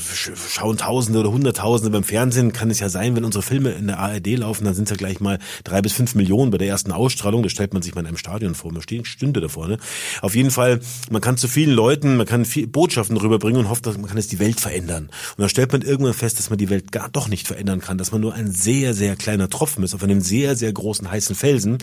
schauen 0.51 0.77
Tausende 0.77 1.21
oder 1.21 1.31
Hunderttausende 1.31 1.91
beim 1.91 2.05
Fernsehen, 2.05 2.53
kann 2.53 2.71
es 2.71 2.81
ja 2.81 2.89
sein, 2.89 3.17
wenn 3.17 3.25
unsere 3.25 3.43
Filme 3.43 3.71
in 3.71 3.87
der 3.87 3.99
ARD 3.99 4.39
laufen, 4.39 4.65
dann 4.65 4.75
sind 4.75 4.85
es 4.85 4.91
ja 4.91 4.97
gleich 4.97 5.21
mal 5.21 5.39
drei 5.65 5.81
bis 5.81 5.93
fünf 5.93 6.15
Millionen 6.15 6.51
bei 6.51 6.59
der 6.59 6.69
ersten 6.69 6.93
Ausstrahlung, 6.93 7.43
das 7.43 7.53
stellt 7.53 7.73
man 7.73 7.83
sich 7.83 7.95
mal 7.95 8.03
in 8.03 8.09
einem 8.09 8.19
Stadion 8.19 8.55
vor, 8.55 8.73
man 8.73 8.83
steht, 8.83 9.07
stünde 9.07 9.41
da 9.41 9.49
vorne. 9.49 9.79
Auf 10.21 10.35
jeden 10.35 10.51
Fall, 10.51 10.81
man 11.11 11.23
kann 11.23 11.39
zu 11.39 11.49
vielen 11.49 11.75
Leuten, 11.75 12.17
man 12.17 12.27
kann 12.27 12.45
viel 12.45 12.67
Botschaften 12.67 13.17
rüberbringen 13.17 13.61
und 13.61 13.69
hofft, 13.71 13.87
dass 13.87 13.97
man 13.97 14.07
kann 14.07 14.19
es 14.19 14.29
die 14.29 14.39
Welt 14.39 14.61
verändern. 14.61 15.05
Und 15.05 15.41
dann 15.41 15.49
stellt 15.49 15.73
man 15.73 15.83
irgendwann 15.83 16.15
fest, 16.15 16.39
dass 16.39 16.51
man 16.51 16.59
die 16.59 16.69
Welt 16.69 16.93
gar 16.93 17.09
doch 17.09 17.29
nicht 17.29 17.47
verändern 17.47 17.81
kann, 17.81 17.99
dass 17.99 18.13
man 18.13 18.21
nur 18.21 18.35
ein 18.35 18.51
sehr, 18.51 18.93
sehr 18.93 19.17
kleiner 19.17 19.46
Tropfen 19.49 19.85
ist 19.85 19.95
auf 19.95 20.03
einem 20.03 20.21
sehr, 20.21 20.57
sehr 20.57 20.73
großen 20.73 21.11
heißen 21.11 21.35
Felsen. 21.35 21.79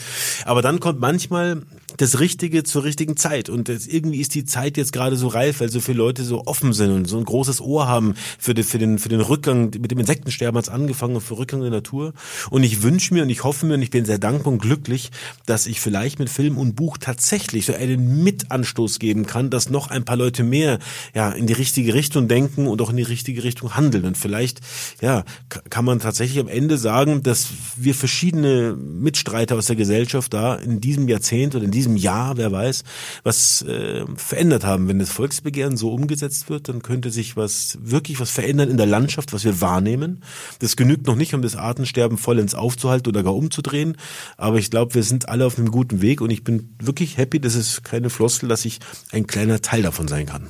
Aber 0.45 0.61
dann 0.61 0.79
kommt 0.79 0.99
manchmal 0.99 1.61
das 1.97 2.19
Richtige 2.19 2.63
zur 2.63 2.83
richtigen 2.83 3.17
Zeit. 3.17 3.49
Und 3.49 3.69
das, 3.69 3.87
irgendwie 3.87 4.19
ist 4.19 4.35
die 4.35 4.45
Zeit 4.45 4.77
jetzt 4.77 4.93
gerade 4.93 5.15
so 5.15 5.27
reif, 5.27 5.59
weil 5.59 5.69
so 5.69 5.79
viele 5.79 5.97
Leute 5.97 6.23
so 6.23 6.45
offen 6.45 6.73
sind 6.73 6.91
und 6.91 7.05
so 7.05 7.17
ein 7.17 7.25
großes 7.25 7.61
Ohr 7.61 7.87
haben 7.87 8.15
für 8.39 8.53
den, 8.53 8.63
für 8.63 8.79
den, 8.79 8.99
für 8.99 9.09
den 9.09 9.21
Rückgang, 9.21 9.71
mit 9.79 9.91
dem 9.91 9.99
Insektensterben 9.99 10.57
hat 10.57 10.65
es 10.65 10.69
angefangen, 10.69 11.21
für 11.21 11.37
Rückgang 11.37 11.61
der 11.61 11.69
Natur. 11.69 12.13
Und 12.49 12.63
ich 12.63 12.83
wünsche 12.83 13.13
mir 13.13 13.23
und 13.23 13.29
ich 13.29 13.43
hoffe 13.43 13.65
mir 13.65 13.75
und 13.75 13.81
ich 13.81 13.89
bin 13.89 14.05
sehr 14.05 14.19
dankbar 14.19 14.53
und 14.53 14.59
glücklich, 14.59 15.11
dass 15.45 15.67
ich 15.67 15.79
vielleicht 15.79 16.19
mit 16.19 16.29
Film 16.29 16.57
und 16.57 16.75
Buch 16.75 16.97
tatsächlich 16.97 17.65
so 17.65 17.73
einen 17.73 18.23
Mitanstoß 18.23 18.99
geben 18.99 19.25
kann, 19.25 19.49
dass 19.49 19.69
noch 19.69 19.89
ein 19.89 20.05
paar 20.05 20.17
Leute 20.17 20.43
mehr 20.43 20.79
ja 21.13 21.31
in 21.31 21.47
die 21.47 21.53
richtige 21.53 21.93
Richtung 21.93 22.27
denken 22.27 22.67
und 22.67 22.81
auch 22.81 22.89
in 22.89 22.97
die 22.97 23.03
richtige 23.03 23.43
Richtung 23.43 23.75
handeln. 23.75 24.05
Und 24.05 24.17
vielleicht 24.17 24.61
ja 25.01 25.23
kann 25.69 25.85
man 25.85 25.99
tatsächlich 25.99 26.39
am 26.39 26.47
Ende 26.47 26.77
sagen, 26.77 27.23
dass 27.23 27.49
wir 27.77 27.95
verschiedene 27.95 28.73
Mitstreiter 28.73 29.55
aus 29.57 29.67
der 29.67 29.75
Gesellschaft 29.75 30.33
da 30.33 30.55
in 30.55 30.81
diesem 30.81 31.07
Jahrzehnt 31.07 31.55
oder 31.55 31.65
in 31.65 31.71
diesem 31.71 31.82
Jahr, 31.97 32.37
wer 32.37 32.51
weiß, 32.51 32.83
was 33.23 33.61
äh, 33.63 34.05
verändert 34.15 34.65
haben. 34.65 34.87
Wenn 34.87 34.99
das 34.99 35.09
Volksbegehren 35.09 35.77
so 35.77 35.91
umgesetzt 35.91 36.49
wird, 36.49 36.69
dann 36.69 36.81
könnte 36.81 37.11
sich 37.11 37.37
was 37.37 37.77
wirklich 37.81 38.19
was 38.19 38.31
verändern 38.31 38.69
in 38.69 38.77
der 38.77 38.85
Landschaft, 38.85 39.33
was 39.33 39.43
wir 39.43 39.61
wahrnehmen. 39.61 40.23
Das 40.59 40.75
genügt 40.75 41.07
noch 41.07 41.15
nicht, 41.15 41.33
um 41.33 41.41
das 41.41 41.55
Artensterben 41.55 42.17
vollends 42.17 42.55
aufzuhalten 42.55 43.09
oder 43.09 43.23
gar 43.23 43.35
umzudrehen. 43.35 43.97
Aber 44.37 44.57
ich 44.57 44.71
glaube, 44.71 44.95
wir 44.95 45.03
sind 45.03 45.29
alle 45.29 45.45
auf 45.45 45.57
einem 45.57 45.71
guten 45.71 46.01
Weg 46.01 46.21
und 46.21 46.29
ich 46.29 46.43
bin 46.43 46.75
wirklich 46.79 47.17
happy, 47.17 47.39
das 47.39 47.55
ist 47.55 47.83
keine 47.83 48.09
Floskel, 48.09 48.49
dass 48.49 48.65
ich 48.65 48.79
ein 49.11 49.27
kleiner 49.27 49.61
Teil 49.61 49.81
davon 49.81 50.07
sein 50.07 50.25
kann. 50.25 50.47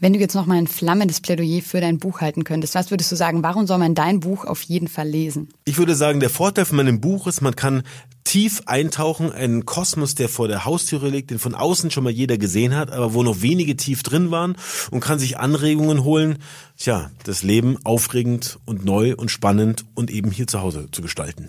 Wenn 0.00 0.12
du 0.12 0.20
jetzt 0.20 0.34
noch 0.34 0.46
mal 0.46 0.58
ein 0.58 0.68
flammendes 0.68 1.20
Plädoyer 1.20 1.60
für 1.60 1.80
dein 1.80 1.98
Buch 1.98 2.20
halten 2.20 2.44
könntest, 2.44 2.76
was 2.76 2.92
würdest 2.92 3.10
du 3.10 3.16
sagen, 3.16 3.42
warum 3.42 3.66
soll 3.66 3.78
man 3.78 3.96
dein 3.96 4.20
Buch 4.20 4.44
auf 4.44 4.62
jeden 4.62 4.86
Fall 4.86 5.08
lesen? 5.08 5.48
Ich 5.64 5.76
würde 5.76 5.96
sagen, 5.96 6.20
der 6.20 6.30
Vorteil 6.30 6.66
von 6.66 6.76
meinem 6.76 7.00
Buch 7.00 7.26
ist, 7.26 7.40
man 7.40 7.56
kann 7.56 7.82
tief 8.22 8.62
eintauchen, 8.66 9.32
einen 9.32 9.66
Kosmos, 9.66 10.14
der 10.14 10.28
vor 10.28 10.46
der 10.46 10.64
Haustüre 10.64 11.08
liegt, 11.08 11.30
den 11.32 11.40
von 11.40 11.56
außen 11.56 11.90
schon 11.90 12.04
mal 12.04 12.12
jeder 12.12 12.38
gesehen 12.38 12.76
hat, 12.76 12.92
aber 12.92 13.12
wo 13.12 13.24
noch 13.24 13.42
wenige 13.42 13.76
tief 13.76 14.04
drin 14.04 14.30
waren 14.30 14.54
und 14.92 15.00
kann 15.00 15.18
sich 15.18 15.38
Anregungen 15.38 16.04
holen, 16.04 16.38
tja, 16.76 17.10
das 17.24 17.42
Leben 17.42 17.76
aufregend 17.82 18.60
und 18.66 18.84
neu 18.84 19.16
und 19.16 19.32
spannend 19.32 19.84
und 19.94 20.12
eben 20.12 20.30
hier 20.30 20.46
zu 20.46 20.60
Hause 20.60 20.88
zu 20.92 21.02
gestalten. 21.02 21.48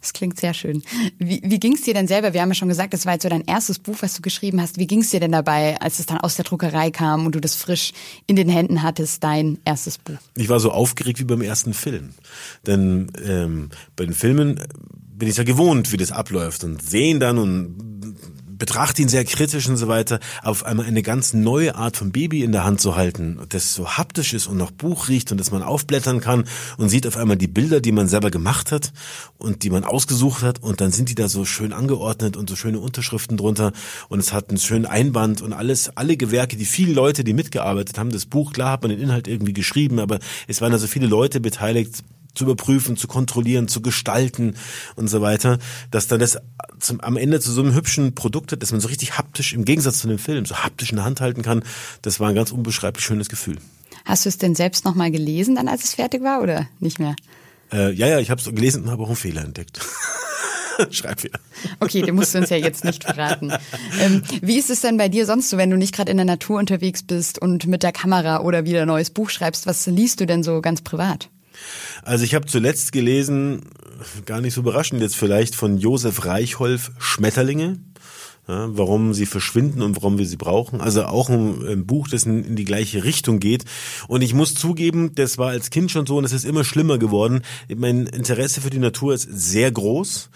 Das 0.00 0.14
klingt 0.14 0.40
sehr 0.40 0.54
schön. 0.54 0.82
Wie, 1.18 1.42
wie 1.44 1.60
ging 1.60 1.74
es 1.74 1.82
dir 1.82 1.92
denn 1.92 2.08
selber? 2.08 2.32
Wir 2.32 2.40
haben 2.40 2.48
ja 2.48 2.54
schon 2.54 2.68
gesagt, 2.68 2.94
das 2.94 3.04
war 3.04 3.14
jetzt 3.14 3.22
so 3.22 3.28
dein 3.28 3.44
erstes 3.44 3.78
Buch, 3.78 3.96
was 4.00 4.14
du 4.14 4.22
geschrieben 4.22 4.60
hast. 4.60 4.78
Wie 4.78 4.86
ging 4.86 5.00
es 5.00 5.10
dir 5.10 5.20
denn 5.20 5.32
dabei, 5.32 5.78
als 5.80 5.98
es 5.98 6.06
dann 6.06 6.18
aus 6.18 6.36
der 6.36 6.46
Druckerei 6.46 6.90
kam 6.90 7.26
und 7.26 7.34
du 7.34 7.40
das 7.40 7.54
frisch 7.54 7.92
in 8.26 8.36
den 8.36 8.48
Händen 8.48 8.82
hattest, 8.82 9.22
dein 9.22 9.58
erstes 9.64 9.98
Buch? 9.98 10.16
Ich 10.36 10.48
war 10.48 10.58
so 10.58 10.70
aufgeregt 10.70 11.18
wie 11.18 11.24
beim 11.24 11.42
ersten 11.42 11.74
Film. 11.74 12.14
Denn 12.66 13.12
ähm, 13.22 13.70
bei 13.96 14.04
den 14.04 14.14
Filmen 14.14 14.60
bin 15.20 15.28
ich 15.28 15.36
ja 15.36 15.44
gewohnt, 15.44 15.92
wie 15.92 15.98
das 15.98 16.12
abläuft 16.12 16.64
und 16.64 16.82
sehen 16.82 17.20
dann 17.20 17.36
und 17.36 17.99
betrachte 18.60 19.00
ihn 19.00 19.08
sehr 19.08 19.24
kritisch 19.24 19.68
und 19.68 19.78
so 19.78 19.88
weiter, 19.88 20.20
auf 20.42 20.64
einmal 20.64 20.86
eine 20.86 21.02
ganz 21.02 21.32
neue 21.32 21.74
Art 21.74 21.96
von 21.96 22.12
Baby 22.12 22.44
in 22.44 22.52
der 22.52 22.62
Hand 22.62 22.80
zu 22.80 22.94
halten, 22.94 23.40
das 23.48 23.74
so 23.74 23.88
haptisch 23.96 24.34
ist 24.34 24.46
und 24.46 24.58
noch 24.58 24.70
Buch 24.70 25.08
riecht 25.08 25.32
und 25.32 25.38
das 25.38 25.50
man 25.50 25.62
aufblättern 25.62 26.20
kann 26.20 26.44
und 26.76 26.90
sieht 26.90 27.06
auf 27.06 27.16
einmal 27.16 27.38
die 27.38 27.48
Bilder, 27.48 27.80
die 27.80 27.90
man 27.90 28.06
selber 28.06 28.30
gemacht 28.30 28.70
hat 28.70 28.92
und 29.38 29.64
die 29.64 29.70
man 29.70 29.84
ausgesucht 29.84 30.42
hat 30.42 30.62
und 30.62 30.82
dann 30.82 30.92
sind 30.92 31.08
die 31.08 31.14
da 31.14 31.26
so 31.26 31.46
schön 31.46 31.72
angeordnet 31.72 32.36
und 32.36 32.50
so 32.50 32.54
schöne 32.54 32.78
Unterschriften 32.78 33.38
drunter 33.38 33.72
und 34.10 34.20
es 34.20 34.32
hat 34.32 34.50
einen 34.50 34.58
schönen 34.58 34.84
Einband 34.84 35.40
und 35.40 35.54
alles, 35.54 35.96
alle 35.96 36.18
Gewerke, 36.18 36.58
die 36.58 36.66
viele 36.66 36.92
Leute, 36.92 37.24
die 37.24 37.32
mitgearbeitet 37.32 37.98
haben, 37.98 38.10
das 38.10 38.26
Buch, 38.26 38.52
klar 38.52 38.72
hat 38.72 38.82
man 38.82 38.90
den 38.90 39.00
Inhalt 39.00 39.26
irgendwie 39.26 39.54
geschrieben, 39.54 39.98
aber 39.98 40.18
es 40.46 40.60
waren 40.60 40.72
also 40.72 40.86
viele 40.86 41.06
Leute 41.06 41.40
beteiligt, 41.40 42.04
zu 42.34 42.44
überprüfen, 42.44 42.96
zu 42.96 43.06
kontrollieren, 43.06 43.68
zu 43.68 43.80
gestalten 43.80 44.54
und 44.96 45.08
so 45.08 45.20
weiter, 45.20 45.58
dass 45.90 46.08
dann 46.08 46.20
das 46.20 46.38
zum, 46.78 47.00
am 47.00 47.16
Ende 47.16 47.40
zu 47.40 47.50
so 47.52 47.62
einem 47.62 47.74
hübschen 47.74 48.14
Produkt 48.14 48.52
hat, 48.52 48.62
dass 48.62 48.72
man 48.72 48.80
so 48.80 48.88
richtig 48.88 49.18
haptisch, 49.18 49.52
im 49.52 49.64
Gegensatz 49.64 49.98
zu 49.98 50.08
dem 50.08 50.18
Film, 50.18 50.46
so 50.46 50.56
haptisch 50.56 50.90
in 50.90 50.96
der 50.96 51.04
Hand 51.04 51.20
halten 51.20 51.42
kann, 51.42 51.62
das 52.02 52.20
war 52.20 52.28
ein 52.28 52.34
ganz 52.34 52.52
unbeschreiblich 52.52 53.04
schönes 53.04 53.28
Gefühl. 53.28 53.58
Hast 54.04 54.24
du 54.24 54.28
es 54.28 54.38
denn 54.38 54.54
selbst 54.54 54.84
nochmal 54.84 55.10
gelesen, 55.10 55.56
dann 55.56 55.68
als 55.68 55.84
es 55.84 55.94
fertig 55.94 56.22
war 56.22 56.42
oder 56.42 56.66
nicht 56.78 56.98
mehr? 56.98 57.16
Äh, 57.72 57.92
ja, 57.92 58.06
ja, 58.06 58.18
ich 58.18 58.30
habe 58.30 58.40
es 58.40 58.46
gelesen 58.46 58.84
und 58.84 58.90
habe 58.90 59.02
auch 59.02 59.08
einen 59.08 59.16
Fehler 59.16 59.44
entdeckt. 59.44 59.80
Schreibfehler. 60.90 61.38
Okay, 61.78 62.02
den 62.02 62.14
musst 62.14 62.34
du 62.34 62.38
uns 62.38 62.50
ja 62.50 62.56
jetzt 62.56 62.84
nicht 62.84 63.04
verraten. 63.04 63.52
Ähm, 64.00 64.22
wie 64.40 64.58
ist 64.58 64.70
es 64.70 64.80
denn 64.80 64.96
bei 64.96 65.08
dir 65.08 65.26
sonst 65.26 65.50
so, 65.50 65.58
wenn 65.58 65.70
du 65.70 65.76
nicht 65.76 65.94
gerade 65.94 66.10
in 66.10 66.16
der 66.16 66.26
Natur 66.26 66.58
unterwegs 66.58 67.02
bist 67.02 67.38
und 67.38 67.66
mit 67.66 67.82
der 67.82 67.92
Kamera 67.92 68.40
oder 68.40 68.64
wieder 68.64 68.82
ein 68.82 68.88
neues 68.88 69.10
Buch 69.10 69.28
schreibst? 69.30 69.66
Was 69.66 69.86
liest 69.86 70.20
du 70.20 70.26
denn 70.26 70.42
so 70.42 70.60
ganz 70.62 70.80
privat? 70.80 71.28
Also 72.02 72.24
ich 72.24 72.34
habe 72.34 72.46
zuletzt 72.46 72.92
gelesen, 72.92 73.62
gar 74.26 74.40
nicht 74.40 74.54
so 74.54 74.60
überraschend 74.60 75.02
jetzt 75.02 75.16
vielleicht, 75.16 75.54
von 75.54 75.78
Josef 75.78 76.24
Reichholf 76.24 76.92
Schmetterlinge. 76.98 77.78
Ja, 78.48 78.66
warum 78.76 79.14
sie 79.14 79.26
verschwinden 79.26 79.80
und 79.80 79.94
warum 79.96 80.18
wir 80.18 80.26
sie 80.26 80.38
brauchen. 80.38 80.80
Also 80.80 81.04
auch 81.04 81.28
ein, 81.28 81.64
ein 81.68 81.86
Buch, 81.86 82.08
das 82.08 82.24
in, 82.24 82.42
in, 82.42 82.56
die 82.56 82.64
gleiche 82.64 83.04
Richtung 83.04 83.38
geht. 83.38 83.64
Und 84.08 84.22
ich 84.22 84.34
muss 84.34 84.54
zugeben, 84.54 85.14
das 85.14 85.38
war 85.38 85.50
als 85.50 85.70
Kind 85.70 85.92
schon 85.92 86.04
so 86.04 86.16
und 86.16 86.24
es 86.24 86.32
ist 86.32 86.44
immer 86.44 86.64
schlimmer 86.64 86.98
geworden. 86.98 87.42
Mein 87.72 88.06
Interesse 88.06 88.60
für 88.60 88.70
die 88.70 88.78
Natur 88.78 89.14
ist 89.14 89.28
sehr 89.30 89.70
groß 89.70 90.30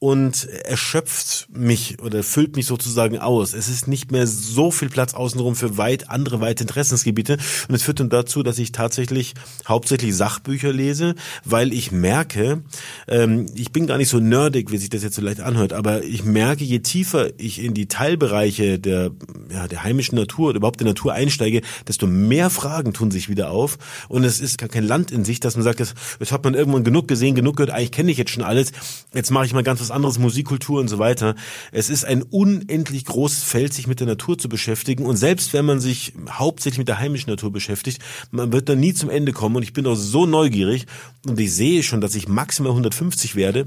und 0.00 0.48
erschöpft 0.48 1.48
mich 1.52 2.00
oder 2.02 2.22
füllt 2.22 2.56
mich 2.56 2.64
sozusagen 2.64 3.18
aus. 3.18 3.52
Es 3.52 3.68
ist 3.68 3.86
nicht 3.86 4.10
mehr 4.10 4.26
so 4.26 4.70
viel 4.70 4.88
Platz 4.88 5.12
außenrum 5.12 5.54
für 5.54 5.76
weit 5.76 6.08
andere 6.08 6.40
weite 6.40 6.64
Interessensgebiete. 6.64 7.36
Und 7.68 7.74
es 7.74 7.82
führt 7.82 8.00
dann 8.00 8.08
dazu, 8.08 8.42
dass 8.42 8.58
ich 8.58 8.72
tatsächlich 8.72 9.34
hauptsächlich 9.68 10.16
Sachbücher 10.16 10.72
lese, 10.72 11.14
weil 11.44 11.74
ich 11.74 11.92
merke, 11.92 12.62
ähm, 13.08 13.44
ich 13.54 13.72
bin 13.72 13.86
gar 13.86 13.98
nicht 13.98 14.08
so 14.08 14.20
nerdig, 14.20 14.72
wie 14.72 14.78
sich 14.78 14.88
das 14.88 15.02
jetzt 15.02 15.16
so 15.16 15.22
leicht 15.22 15.40
anhört, 15.40 15.74
aber 15.74 16.02
ich 16.02 16.24
merke, 16.24 16.64
je 16.64 16.78
tiefer 16.78 17.28
ich 17.38 17.62
in 17.62 17.74
die 17.74 17.86
Teilbereiche 17.86 18.78
der 18.78 19.10
ja, 19.52 19.68
der 19.68 19.82
heimischen 19.82 20.16
Natur 20.16 20.50
oder 20.50 20.56
überhaupt 20.56 20.80
der 20.80 20.86
Natur 20.86 21.12
einsteige, 21.12 21.60
desto 21.86 22.06
mehr 22.06 22.50
Fragen 22.50 22.92
tun 22.92 23.10
sich 23.10 23.28
wieder 23.28 23.50
auf. 23.50 23.78
Und 24.08 24.24
es 24.24 24.40
ist 24.40 24.58
gar 24.58 24.68
kein 24.68 24.84
Land 24.84 25.10
in 25.10 25.24
sich, 25.24 25.40
dass 25.40 25.56
man 25.56 25.62
sagt, 25.62 25.80
jetzt, 25.80 25.94
jetzt 26.18 26.32
hat 26.32 26.44
man 26.44 26.54
irgendwann 26.54 26.84
genug 26.84 27.08
gesehen, 27.08 27.34
genug 27.34 27.56
gehört, 27.56 27.70
eigentlich 27.70 27.92
kenne 27.92 28.10
ich 28.10 28.18
jetzt 28.18 28.30
schon 28.30 28.42
alles, 28.42 28.72
jetzt 29.12 29.30
mache 29.30 29.46
ich 29.46 29.52
mal 29.52 29.62
ganz 29.62 29.80
was 29.80 29.89
anderes, 29.90 30.18
Musikkultur 30.18 30.80
und 30.80 30.88
so 30.88 30.98
weiter. 30.98 31.34
Es 31.72 31.90
ist 31.90 32.04
ein 32.04 32.22
unendlich 32.22 33.04
großes 33.04 33.44
Feld, 33.44 33.72
sich 33.72 33.86
mit 33.86 34.00
der 34.00 34.06
Natur 34.06 34.38
zu 34.38 34.48
beschäftigen. 34.48 35.06
Und 35.06 35.16
selbst 35.16 35.52
wenn 35.52 35.64
man 35.64 35.80
sich 35.80 36.12
hauptsächlich 36.28 36.78
mit 36.78 36.88
der 36.88 36.98
heimischen 36.98 37.30
Natur 37.30 37.52
beschäftigt, 37.52 38.00
man 38.30 38.52
wird 38.52 38.68
dann 38.68 38.80
nie 38.80 38.94
zum 38.94 39.10
Ende 39.10 39.32
kommen. 39.32 39.56
Und 39.56 39.62
ich 39.62 39.72
bin 39.72 39.86
auch 39.86 39.96
so 39.96 40.26
neugierig 40.26 40.86
und 41.26 41.38
ich 41.38 41.54
sehe 41.54 41.82
schon, 41.82 42.00
dass 42.00 42.14
ich 42.14 42.28
maximal 42.28 42.72
150 42.72 43.36
werde. 43.36 43.66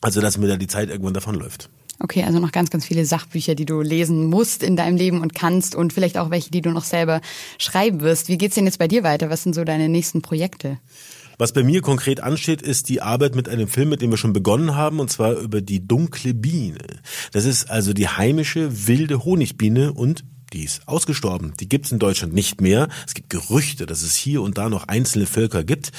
Also, 0.00 0.20
dass 0.20 0.38
mir 0.38 0.46
da 0.46 0.56
die 0.56 0.68
Zeit 0.68 0.90
irgendwann 0.90 1.14
davonläuft. 1.14 1.70
Okay, 2.00 2.22
also 2.22 2.38
noch 2.38 2.52
ganz, 2.52 2.70
ganz 2.70 2.84
viele 2.84 3.04
Sachbücher, 3.04 3.56
die 3.56 3.66
du 3.66 3.80
lesen 3.80 4.26
musst 4.26 4.62
in 4.62 4.76
deinem 4.76 4.96
Leben 4.96 5.20
und 5.20 5.34
kannst 5.34 5.74
und 5.74 5.92
vielleicht 5.92 6.16
auch 6.16 6.30
welche, 6.30 6.50
die 6.50 6.60
du 6.60 6.70
noch 6.70 6.84
selber 6.84 7.20
schreiben 7.58 8.00
wirst. 8.00 8.28
Wie 8.28 8.38
geht's 8.38 8.54
denn 8.54 8.66
jetzt 8.66 8.78
bei 8.78 8.86
dir 8.86 9.02
weiter? 9.02 9.30
Was 9.30 9.42
sind 9.42 9.54
so 9.54 9.64
deine 9.64 9.88
nächsten 9.88 10.22
Projekte? 10.22 10.78
Was 11.38 11.52
bei 11.52 11.62
mir 11.62 11.82
konkret 11.82 12.20
ansteht, 12.20 12.62
ist 12.62 12.88
die 12.88 13.00
Arbeit 13.00 13.36
mit 13.36 13.48
einem 13.48 13.68
Film, 13.68 13.90
mit 13.90 14.02
dem 14.02 14.10
wir 14.10 14.16
schon 14.16 14.32
begonnen 14.32 14.74
haben, 14.74 14.98
und 14.98 15.08
zwar 15.08 15.34
über 15.34 15.60
die 15.60 15.86
dunkle 15.86 16.34
Biene. 16.34 16.78
Das 17.30 17.44
ist 17.44 17.70
also 17.70 17.92
die 17.92 18.08
heimische 18.08 18.88
wilde 18.88 19.24
Honigbiene 19.24 19.92
und 19.92 20.24
die 20.52 20.64
ist 20.64 20.86
ausgestorben. 20.86 21.52
Die 21.60 21.68
gibt 21.68 21.86
es 21.86 21.92
in 21.92 21.98
Deutschland 21.98 22.32
nicht 22.32 22.60
mehr. 22.60 22.88
Es 23.06 23.14
gibt 23.14 23.30
Gerüchte, 23.30 23.86
dass 23.86 24.02
es 24.02 24.14
hier 24.14 24.42
und 24.42 24.58
da 24.58 24.68
noch 24.68 24.88
einzelne 24.88 25.26
Völker 25.26 25.62
gibt. 25.64 25.92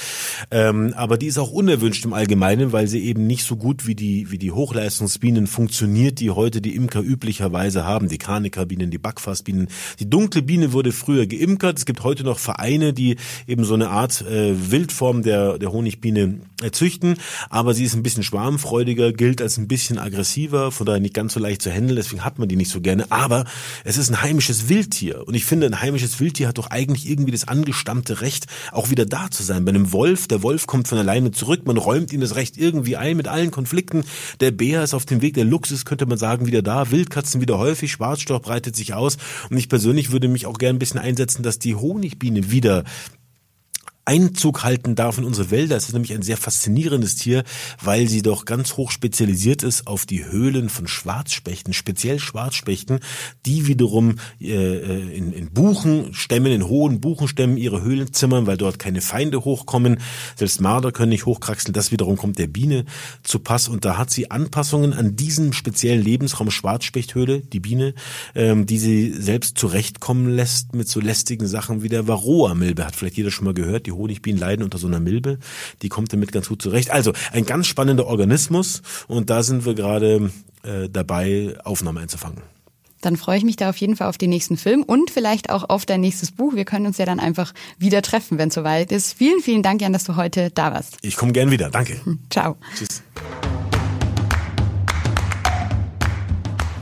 Ähm, 0.52 0.94
aber 0.96 1.18
die 1.18 1.28
ist 1.28 1.38
auch 1.38 1.52
unerwünscht 1.52 2.06
im 2.06 2.14
Allgemeinen, 2.14 2.72
weil 2.72 2.88
sie 2.88 3.04
eben 3.04 3.28
nicht 3.28 3.44
so 3.44 3.56
gut 3.56 3.86
wie 3.86 3.96
die, 3.96 4.32
wie 4.32 4.38
die 4.38 4.52
Hochleistungsbienen 4.52 5.48
funktioniert, 5.48 6.20
die 6.20 6.32
heute 6.32 6.62
die 6.62 6.76
Imker 6.76 7.02
üblicherweise 7.02 7.86
haben. 7.86 8.10
Die 8.10 8.18
Kranikerbienen, 8.18 8.90
die 8.90 8.98
Backfassbienen. 8.98 9.68
Die 10.00 10.10
dunkle 10.10 10.42
Biene 10.42 10.74
wurde 10.74 10.92
früher 10.92 11.28
geimkert. 11.28 11.78
Es 11.78 11.86
gibt 11.86 12.04
heute 12.04 12.24
noch 12.24 12.40
Vereine, 12.40 12.94
die 12.94 13.18
eben 13.48 13.64
so 13.64 13.76
eine 13.76 13.90
Art 13.90 14.22
äh, 14.22 14.72
Wildform 14.72 15.22
der, 15.22 15.60
der 15.60 15.72
Honigbiene 15.72 16.42
züchten. 16.72 17.16
Aber 17.50 17.74
sie 17.74 17.84
ist 17.84 17.94
ein 17.94 18.04
bisschen 18.04 18.24
schwarmfreudiger, 18.24 19.14
gilt 19.14 19.42
als 19.42 19.58
ein 19.58 19.68
bisschen 19.68 20.00
aggressiver, 20.00 20.72
von 20.72 20.86
daher 20.86 21.00
nicht 21.00 21.14
ganz 21.14 21.34
so 21.34 21.40
leicht 21.40 21.62
zu 21.62 21.72
handeln. 21.72 21.96
Deswegen 21.96 22.26
hat 22.26 22.40
man 22.40 22.50
die 22.50 22.56
nicht 22.56 22.72
so 22.72 22.82
gerne. 22.82 23.12
Aber 23.12 23.46
es 23.84 23.98
ist 23.98 24.10
ein 24.10 24.22
Heim 24.22 24.39
heimisches 24.40 24.70
Wildtier. 24.70 25.28
Und 25.28 25.34
ich 25.34 25.44
finde, 25.44 25.68
ein 25.68 25.82
heimisches 25.82 26.22
Wildtier 26.22 26.48
hat 26.48 26.58
doch 26.58 26.68
eigentlich 26.68 27.10
irgendwie 27.10 27.34
das 27.34 27.50
angestammte 27.50 28.22
Recht, 28.22 28.46
auch 28.72 28.90
wieder 28.90 29.06
da 29.06 29.30
zu 29.30 29.44
sein. 29.44 29.66
Bei 29.66 29.72
einem 29.72 29.92
Wolf, 29.92 30.30
der 30.30 30.42
Wolf 30.44 30.66
kommt 30.66 30.88
von 30.88 30.98
alleine 30.98 31.32
zurück, 31.32 31.66
man 31.66 31.76
räumt 31.76 32.14
ihm 32.14 32.22
das 32.22 32.36
Recht 32.36 32.58
irgendwie 32.58 32.96
ein 32.96 33.18
mit 33.18 33.28
allen 33.28 33.52
Konflikten. 33.52 34.06
Der 34.40 34.52
Bär 34.52 34.82
ist 34.82 34.94
auf 34.94 35.06
dem 35.06 35.22
Weg, 35.22 35.34
der 35.34 35.44
Luchs 35.44 35.84
könnte 35.84 36.06
man 36.06 36.18
sagen, 36.18 36.46
wieder 36.46 36.62
da. 36.62 36.90
Wildkatzen 36.90 37.42
wieder 37.42 37.58
häufig, 37.58 37.92
Schwarzstorch 37.92 38.42
breitet 38.42 38.78
sich 38.78 38.94
aus. 38.94 39.18
Und 39.50 39.58
ich 39.58 39.68
persönlich 39.68 40.12
würde 40.12 40.30
mich 40.30 40.46
auch 40.46 40.58
gerne 40.58 40.78
ein 40.78 40.80
bisschen 40.80 41.02
einsetzen, 41.02 41.44
dass 41.44 41.60
die 41.60 41.76
Honigbiene 41.76 42.50
wieder 42.50 42.86
Einzug 44.10 44.64
halten 44.64 44.96
darf 44.96 45.20
in 45.20 45.24
unsere 45.24 45.52
Wälder. 45.52 45.78
Es 45.78 45.86
ist 45.86 45.94
nämlich 45.94 46.14
ein 46.14 46.24
sehr 46.24 46.36
faszinierendes 46.36 47.16
Tier, 47.16 47.44
weil 47.80 48.10
sie 48.10 48.24
doch 48.24 48.46
ganz 48.46 48.76
hoch 48.76 48.90
spezialisiert 48.90 49.62
ist 49.62 49.86
auf 49.86 50.08
die 50.08 50.26
Höhlen 50.26 50.70
von 50.70 50.88
Schwarzspechten, 50.88 51.74
speziell 51.74 52.18
Schwarzspechten, 52.18 53.02
die 53.46 53.68
wiederum 53.68 54.16
äh, 54.42 54.48
äh, 54.48 55.16
in, 55.16 55.32
in 55.32 55.52
Buchenstämmen, 55.52 56.52
in 56.52 56.68
hohen 56.68 57.02
Buchenstämmen 57.02 57.56
ihre 57.56 57.84
Höhlen 57.84 58.12
zimmern, 58.12 58.48
weil 58.48 58.58
dort 58.58 58.80
keine 58.80 59.02
Feinde 59.02 59.46
hochkommen. 59.46 60.00
Selbst 60.36 60.60
Marder 60.60 60.92
können 60.92 61.10
nicht 61.10 61.28
hochkraxeln. 61.28 61.74
Das 61.74 61.92
wiederum 61.92 62.18
kommt 62.18 62.40
der 62.40 62.48
Biene 62.48 62.86
zu 63.22 63.38
Pass 63.38 63.68
und 63.68 63.86
da 63.86 64.00
hat 64.00 64.10
sie 64.10 64.32
Anpassungen 64.32 64.94
an 64.94 65.18
diesen 65.18 65.54
speziellen 65.54 66.04
Lebensraum 66.04 66.50
Schwarzspechthöhle, 66.50 67.42
die 67.42 67.60
Biene, 67.60 67.94
ähm, 68.34 68.66
die 68.66 68.80
sie 68.80 69.14
selbst 69.14 69.60
zurechtkommen 69.60 70.36
lässt 70.36 70.74
mit 70.74 70.88
so 70.88 71.00
lästigen 71.00 71.46
Sachen 71.46 71.84
wie 71.84 71.90
der 71.90 72.08
Varroa-Milbe. 72.08 72.88
Hat 72.88 72.96
vielleicht 72.96 73.18
jeder 73.18 73.30
schon 73.30 73.46
mal 73.46 73.54
gehört. 73.54 73.86
Die 73.86 73.99
Honigbienen 74.00 74.40
leiden 74.40 74.64
unter 74.64 74.78
so 74.78 74.88
einer 74.88 75.00
Milbe. 75.00 75.38
Die 75.82 75.90
kommt 75.90 76.12
damit 76.12 76.32
ganz 76.32 76.50
gut 76.50 76.62
zurecht. 76.62 76.92
Also 76.92 77.14
ein 77.32 77.46
ganz 77.46 77.68
spannender 77.68 78.08
Organismus 78.08 78.82
und 79.08 79.30
da 79.30 79.44
sind 79.44 79.66
wir 79.66 79.76
gerade 79.76 80.32
äh, 80.64 80.90
dabei, 80.90 81.56
Aufnahmen 81.64 82.00
einzufangen. 82.00 82.42
Dann 83.02 83.16
freue 83.16 83.38
ich 83.38 83.46
mich 83.46 83.56
da 83.56 83.70
auf 83.70 83.78
jeden 83.78 83.96
Fall 83.96 84.10
auf 84.10 84.18
den 84.18 84.30
nächsten 84.30 84.58
Film 84.58 84.84
und 84.84 85.10
vielleicht 85.10 85.50
auch 85.50 85.70
auf 85.70 85.86
dein 85.86 86.02
nächstes 86.02 86.32
Buch. 86.32 86.56
Wir 86.56 86.66
können 86.66 86.86
uns 86.86 86.98
ja 86.98 87.06
dann 87.06 87.20
einfach 87.20 87.54
wieder 87.78 88.02
treffen, 88.02 88.38
wenn 88.38 88.50
es 88.50 88.56
soweit 88.56 88.92
ist. 88.92 89.14
Vielen, 89.14 89.40
vielen 89.42 89.64
Dank, 89.64 89.82
Jan, 89.82 89.94
dass 89.94 90.04
du 90.04 90.18
heute 90.18 90.52
da 90.52 90.74
warst. 90.74 90.98
Ich 91.02 91.16
komme 91.16 91.32
gern 91.32 91.50
wieder. 91.50 91.70
Danke. 91.70 92.02
Ciao. 92.30 92.58
Tschüss. 92.78 93.02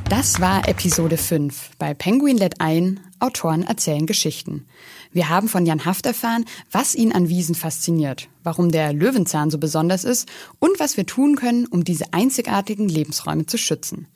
Das 0.10 0.40
war 0.40 0.68
Episode 0.68 1.18
5 1.18 1.72
bei 1.78 1.94
Penguin 1.94 2.38
lädt 2.38 2.62
ein, 2.62 3.02
Autoren 3.20 3.64
erzählen 3.64 4.06
Geschichten. 4.06 4.66
Wir 5.12 5.30
haben 5.30 5.48
von 5.48 5.66
Jan 5.66 5.86
Haft 5.86 6.06
erfahren, 6.06 6.46
was 6.72 6.96
ihn 6.96 7.12
an 7.12 7.30
Wiesen 7.30 7.56
fasziniert, 7.56 8.30
warum 8.44 8.72
der 8.72 8.94
Löwenzahn 8.94 9.50
so 9.50 9.58
besonders 9.58 10.04
ist 10.04 10.28
und 10.60 10.80
was 10.80 10.98
wir 10.98 11.06
tun 11.06 11.36
können, 11.36 11.66
um 11.66 11.84
diese 11.84 12.14
einzigartigen 12.14 12.90
Lebensräume 12.90 13.46
zu 13.46 13.58
schützen. 13.58 14.08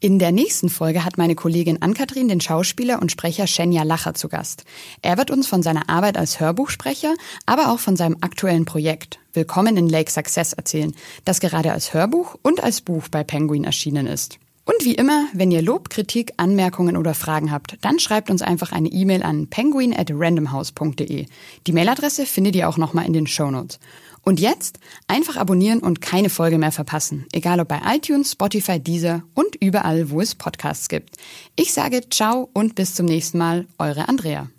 In 0.00 0.18
der 0.18 0.30
nächsten 0.30 0.68
Folge 0.68 1.04
hat 1.04 1.18
meine 1.18 1.34
Kollegin 1.34 1.82
Ann-Kathrin 1.82 2.28
den 2.28 2.40
Schauspieler 2.40 3.02
und 3.02 3.10
Sprecher 3.10 3.46
Shenya 3.46 3.82
Lacher 3.82 4.14
zu 4.14 4.28
Gast. 4.28 4.64
Er 5.02 5.18
wird 5.18 5.30
uns 5.30 5.48
von 5.48 5.62
seiner 5.62 5.88
Arbeit 5.88 6.16
als 6.16 6.38
Hörbuchsprecher, 6.38 7.14
aber 7.46 7.72
auch 7.72 7.80
von 7.80 7.96
seinem 7.96 8.18
aktuellen 8.20 8.64
Projekt 8.64 9.18
Willkommen 9.32 9.76
in 9.76 9.88
Lake 9.88 10.10
Success 10.10 10.52
erzählen, 10.52 10.94
das 11.24 11.40
gerade 11.40 11.72
als 11.72 11.94
Hörbuch 11.94 12.36
und 12.42 12.62
als 12.62 12.80
Buch 12.80 13.08
bei 13.08 13.24
Penguin 13.24 13.64
erschienen 13.64 14.06
ist. 14.06 14.38
Und 14.68 14.84
wie 14.84 14.96
immer, 14.96 15.28
wenn 15.32 15.50
ihr 15.50 15.62
Lob, 15.62 15.88
Kritik, 15.88 16.34
Anmerkungen 16.36 16.98
oder 16.98 17.14
Fragen 17.14 17.50
habt, 17.50 17.78
dann 17.80 17.98
schreibt 17.98 18.28
uns 18.28 18.42
einfach 18.42 18.70
eine 18.70 18.90
E-Mail 18.90 19.22
an 19.22 19.46
penguin 19.46 19.96
at 19.96 20.10
randomhouse.de. 20.12 21.24
Die 21.66 21.72
Mailadresse 21.72 22.26
findet 22.26 22.54
ihr 22.54 22.68
auch 22.68 22.76
nochmal 22.76 23.06
in 23.06 23.14
den 23.14 23.26
Shownotes. 23.26 23.80
Und 24.20 24.40
jetzt 24.40 24.78
einfach 25.06 25.38
abonnieren 25.38 25.78
und 25.78 26.02
keine 26.02 26.28
Folge 26.28 26.58
mehr 26.58 26.70
verpassen. 26.72 27.24
Egal 27.32 27.60
ob 27.60 27.68
bei 27.68 27.80
iTunes, 27.86 28.32
Spotify, 28.32 28.78
Deezer 28.78 29.22
und 29.32 29.56
überall, 29.58 30.10
wo 30.10 30.20
es 30.20 30.34
Podcasts 30.34 30.90
gibt. 30.90 31.16
Ich 31.56 31.72
sage 31.72 32.02
ciao 32.10 32.50
und 32.52 32.74
bis 32.74 32.94
zum 32.94 33.06
nächsten 33.06 33.38
Mal, 33.38 33.66
eure 33.78 34.06
Andrea. 34.06 34.50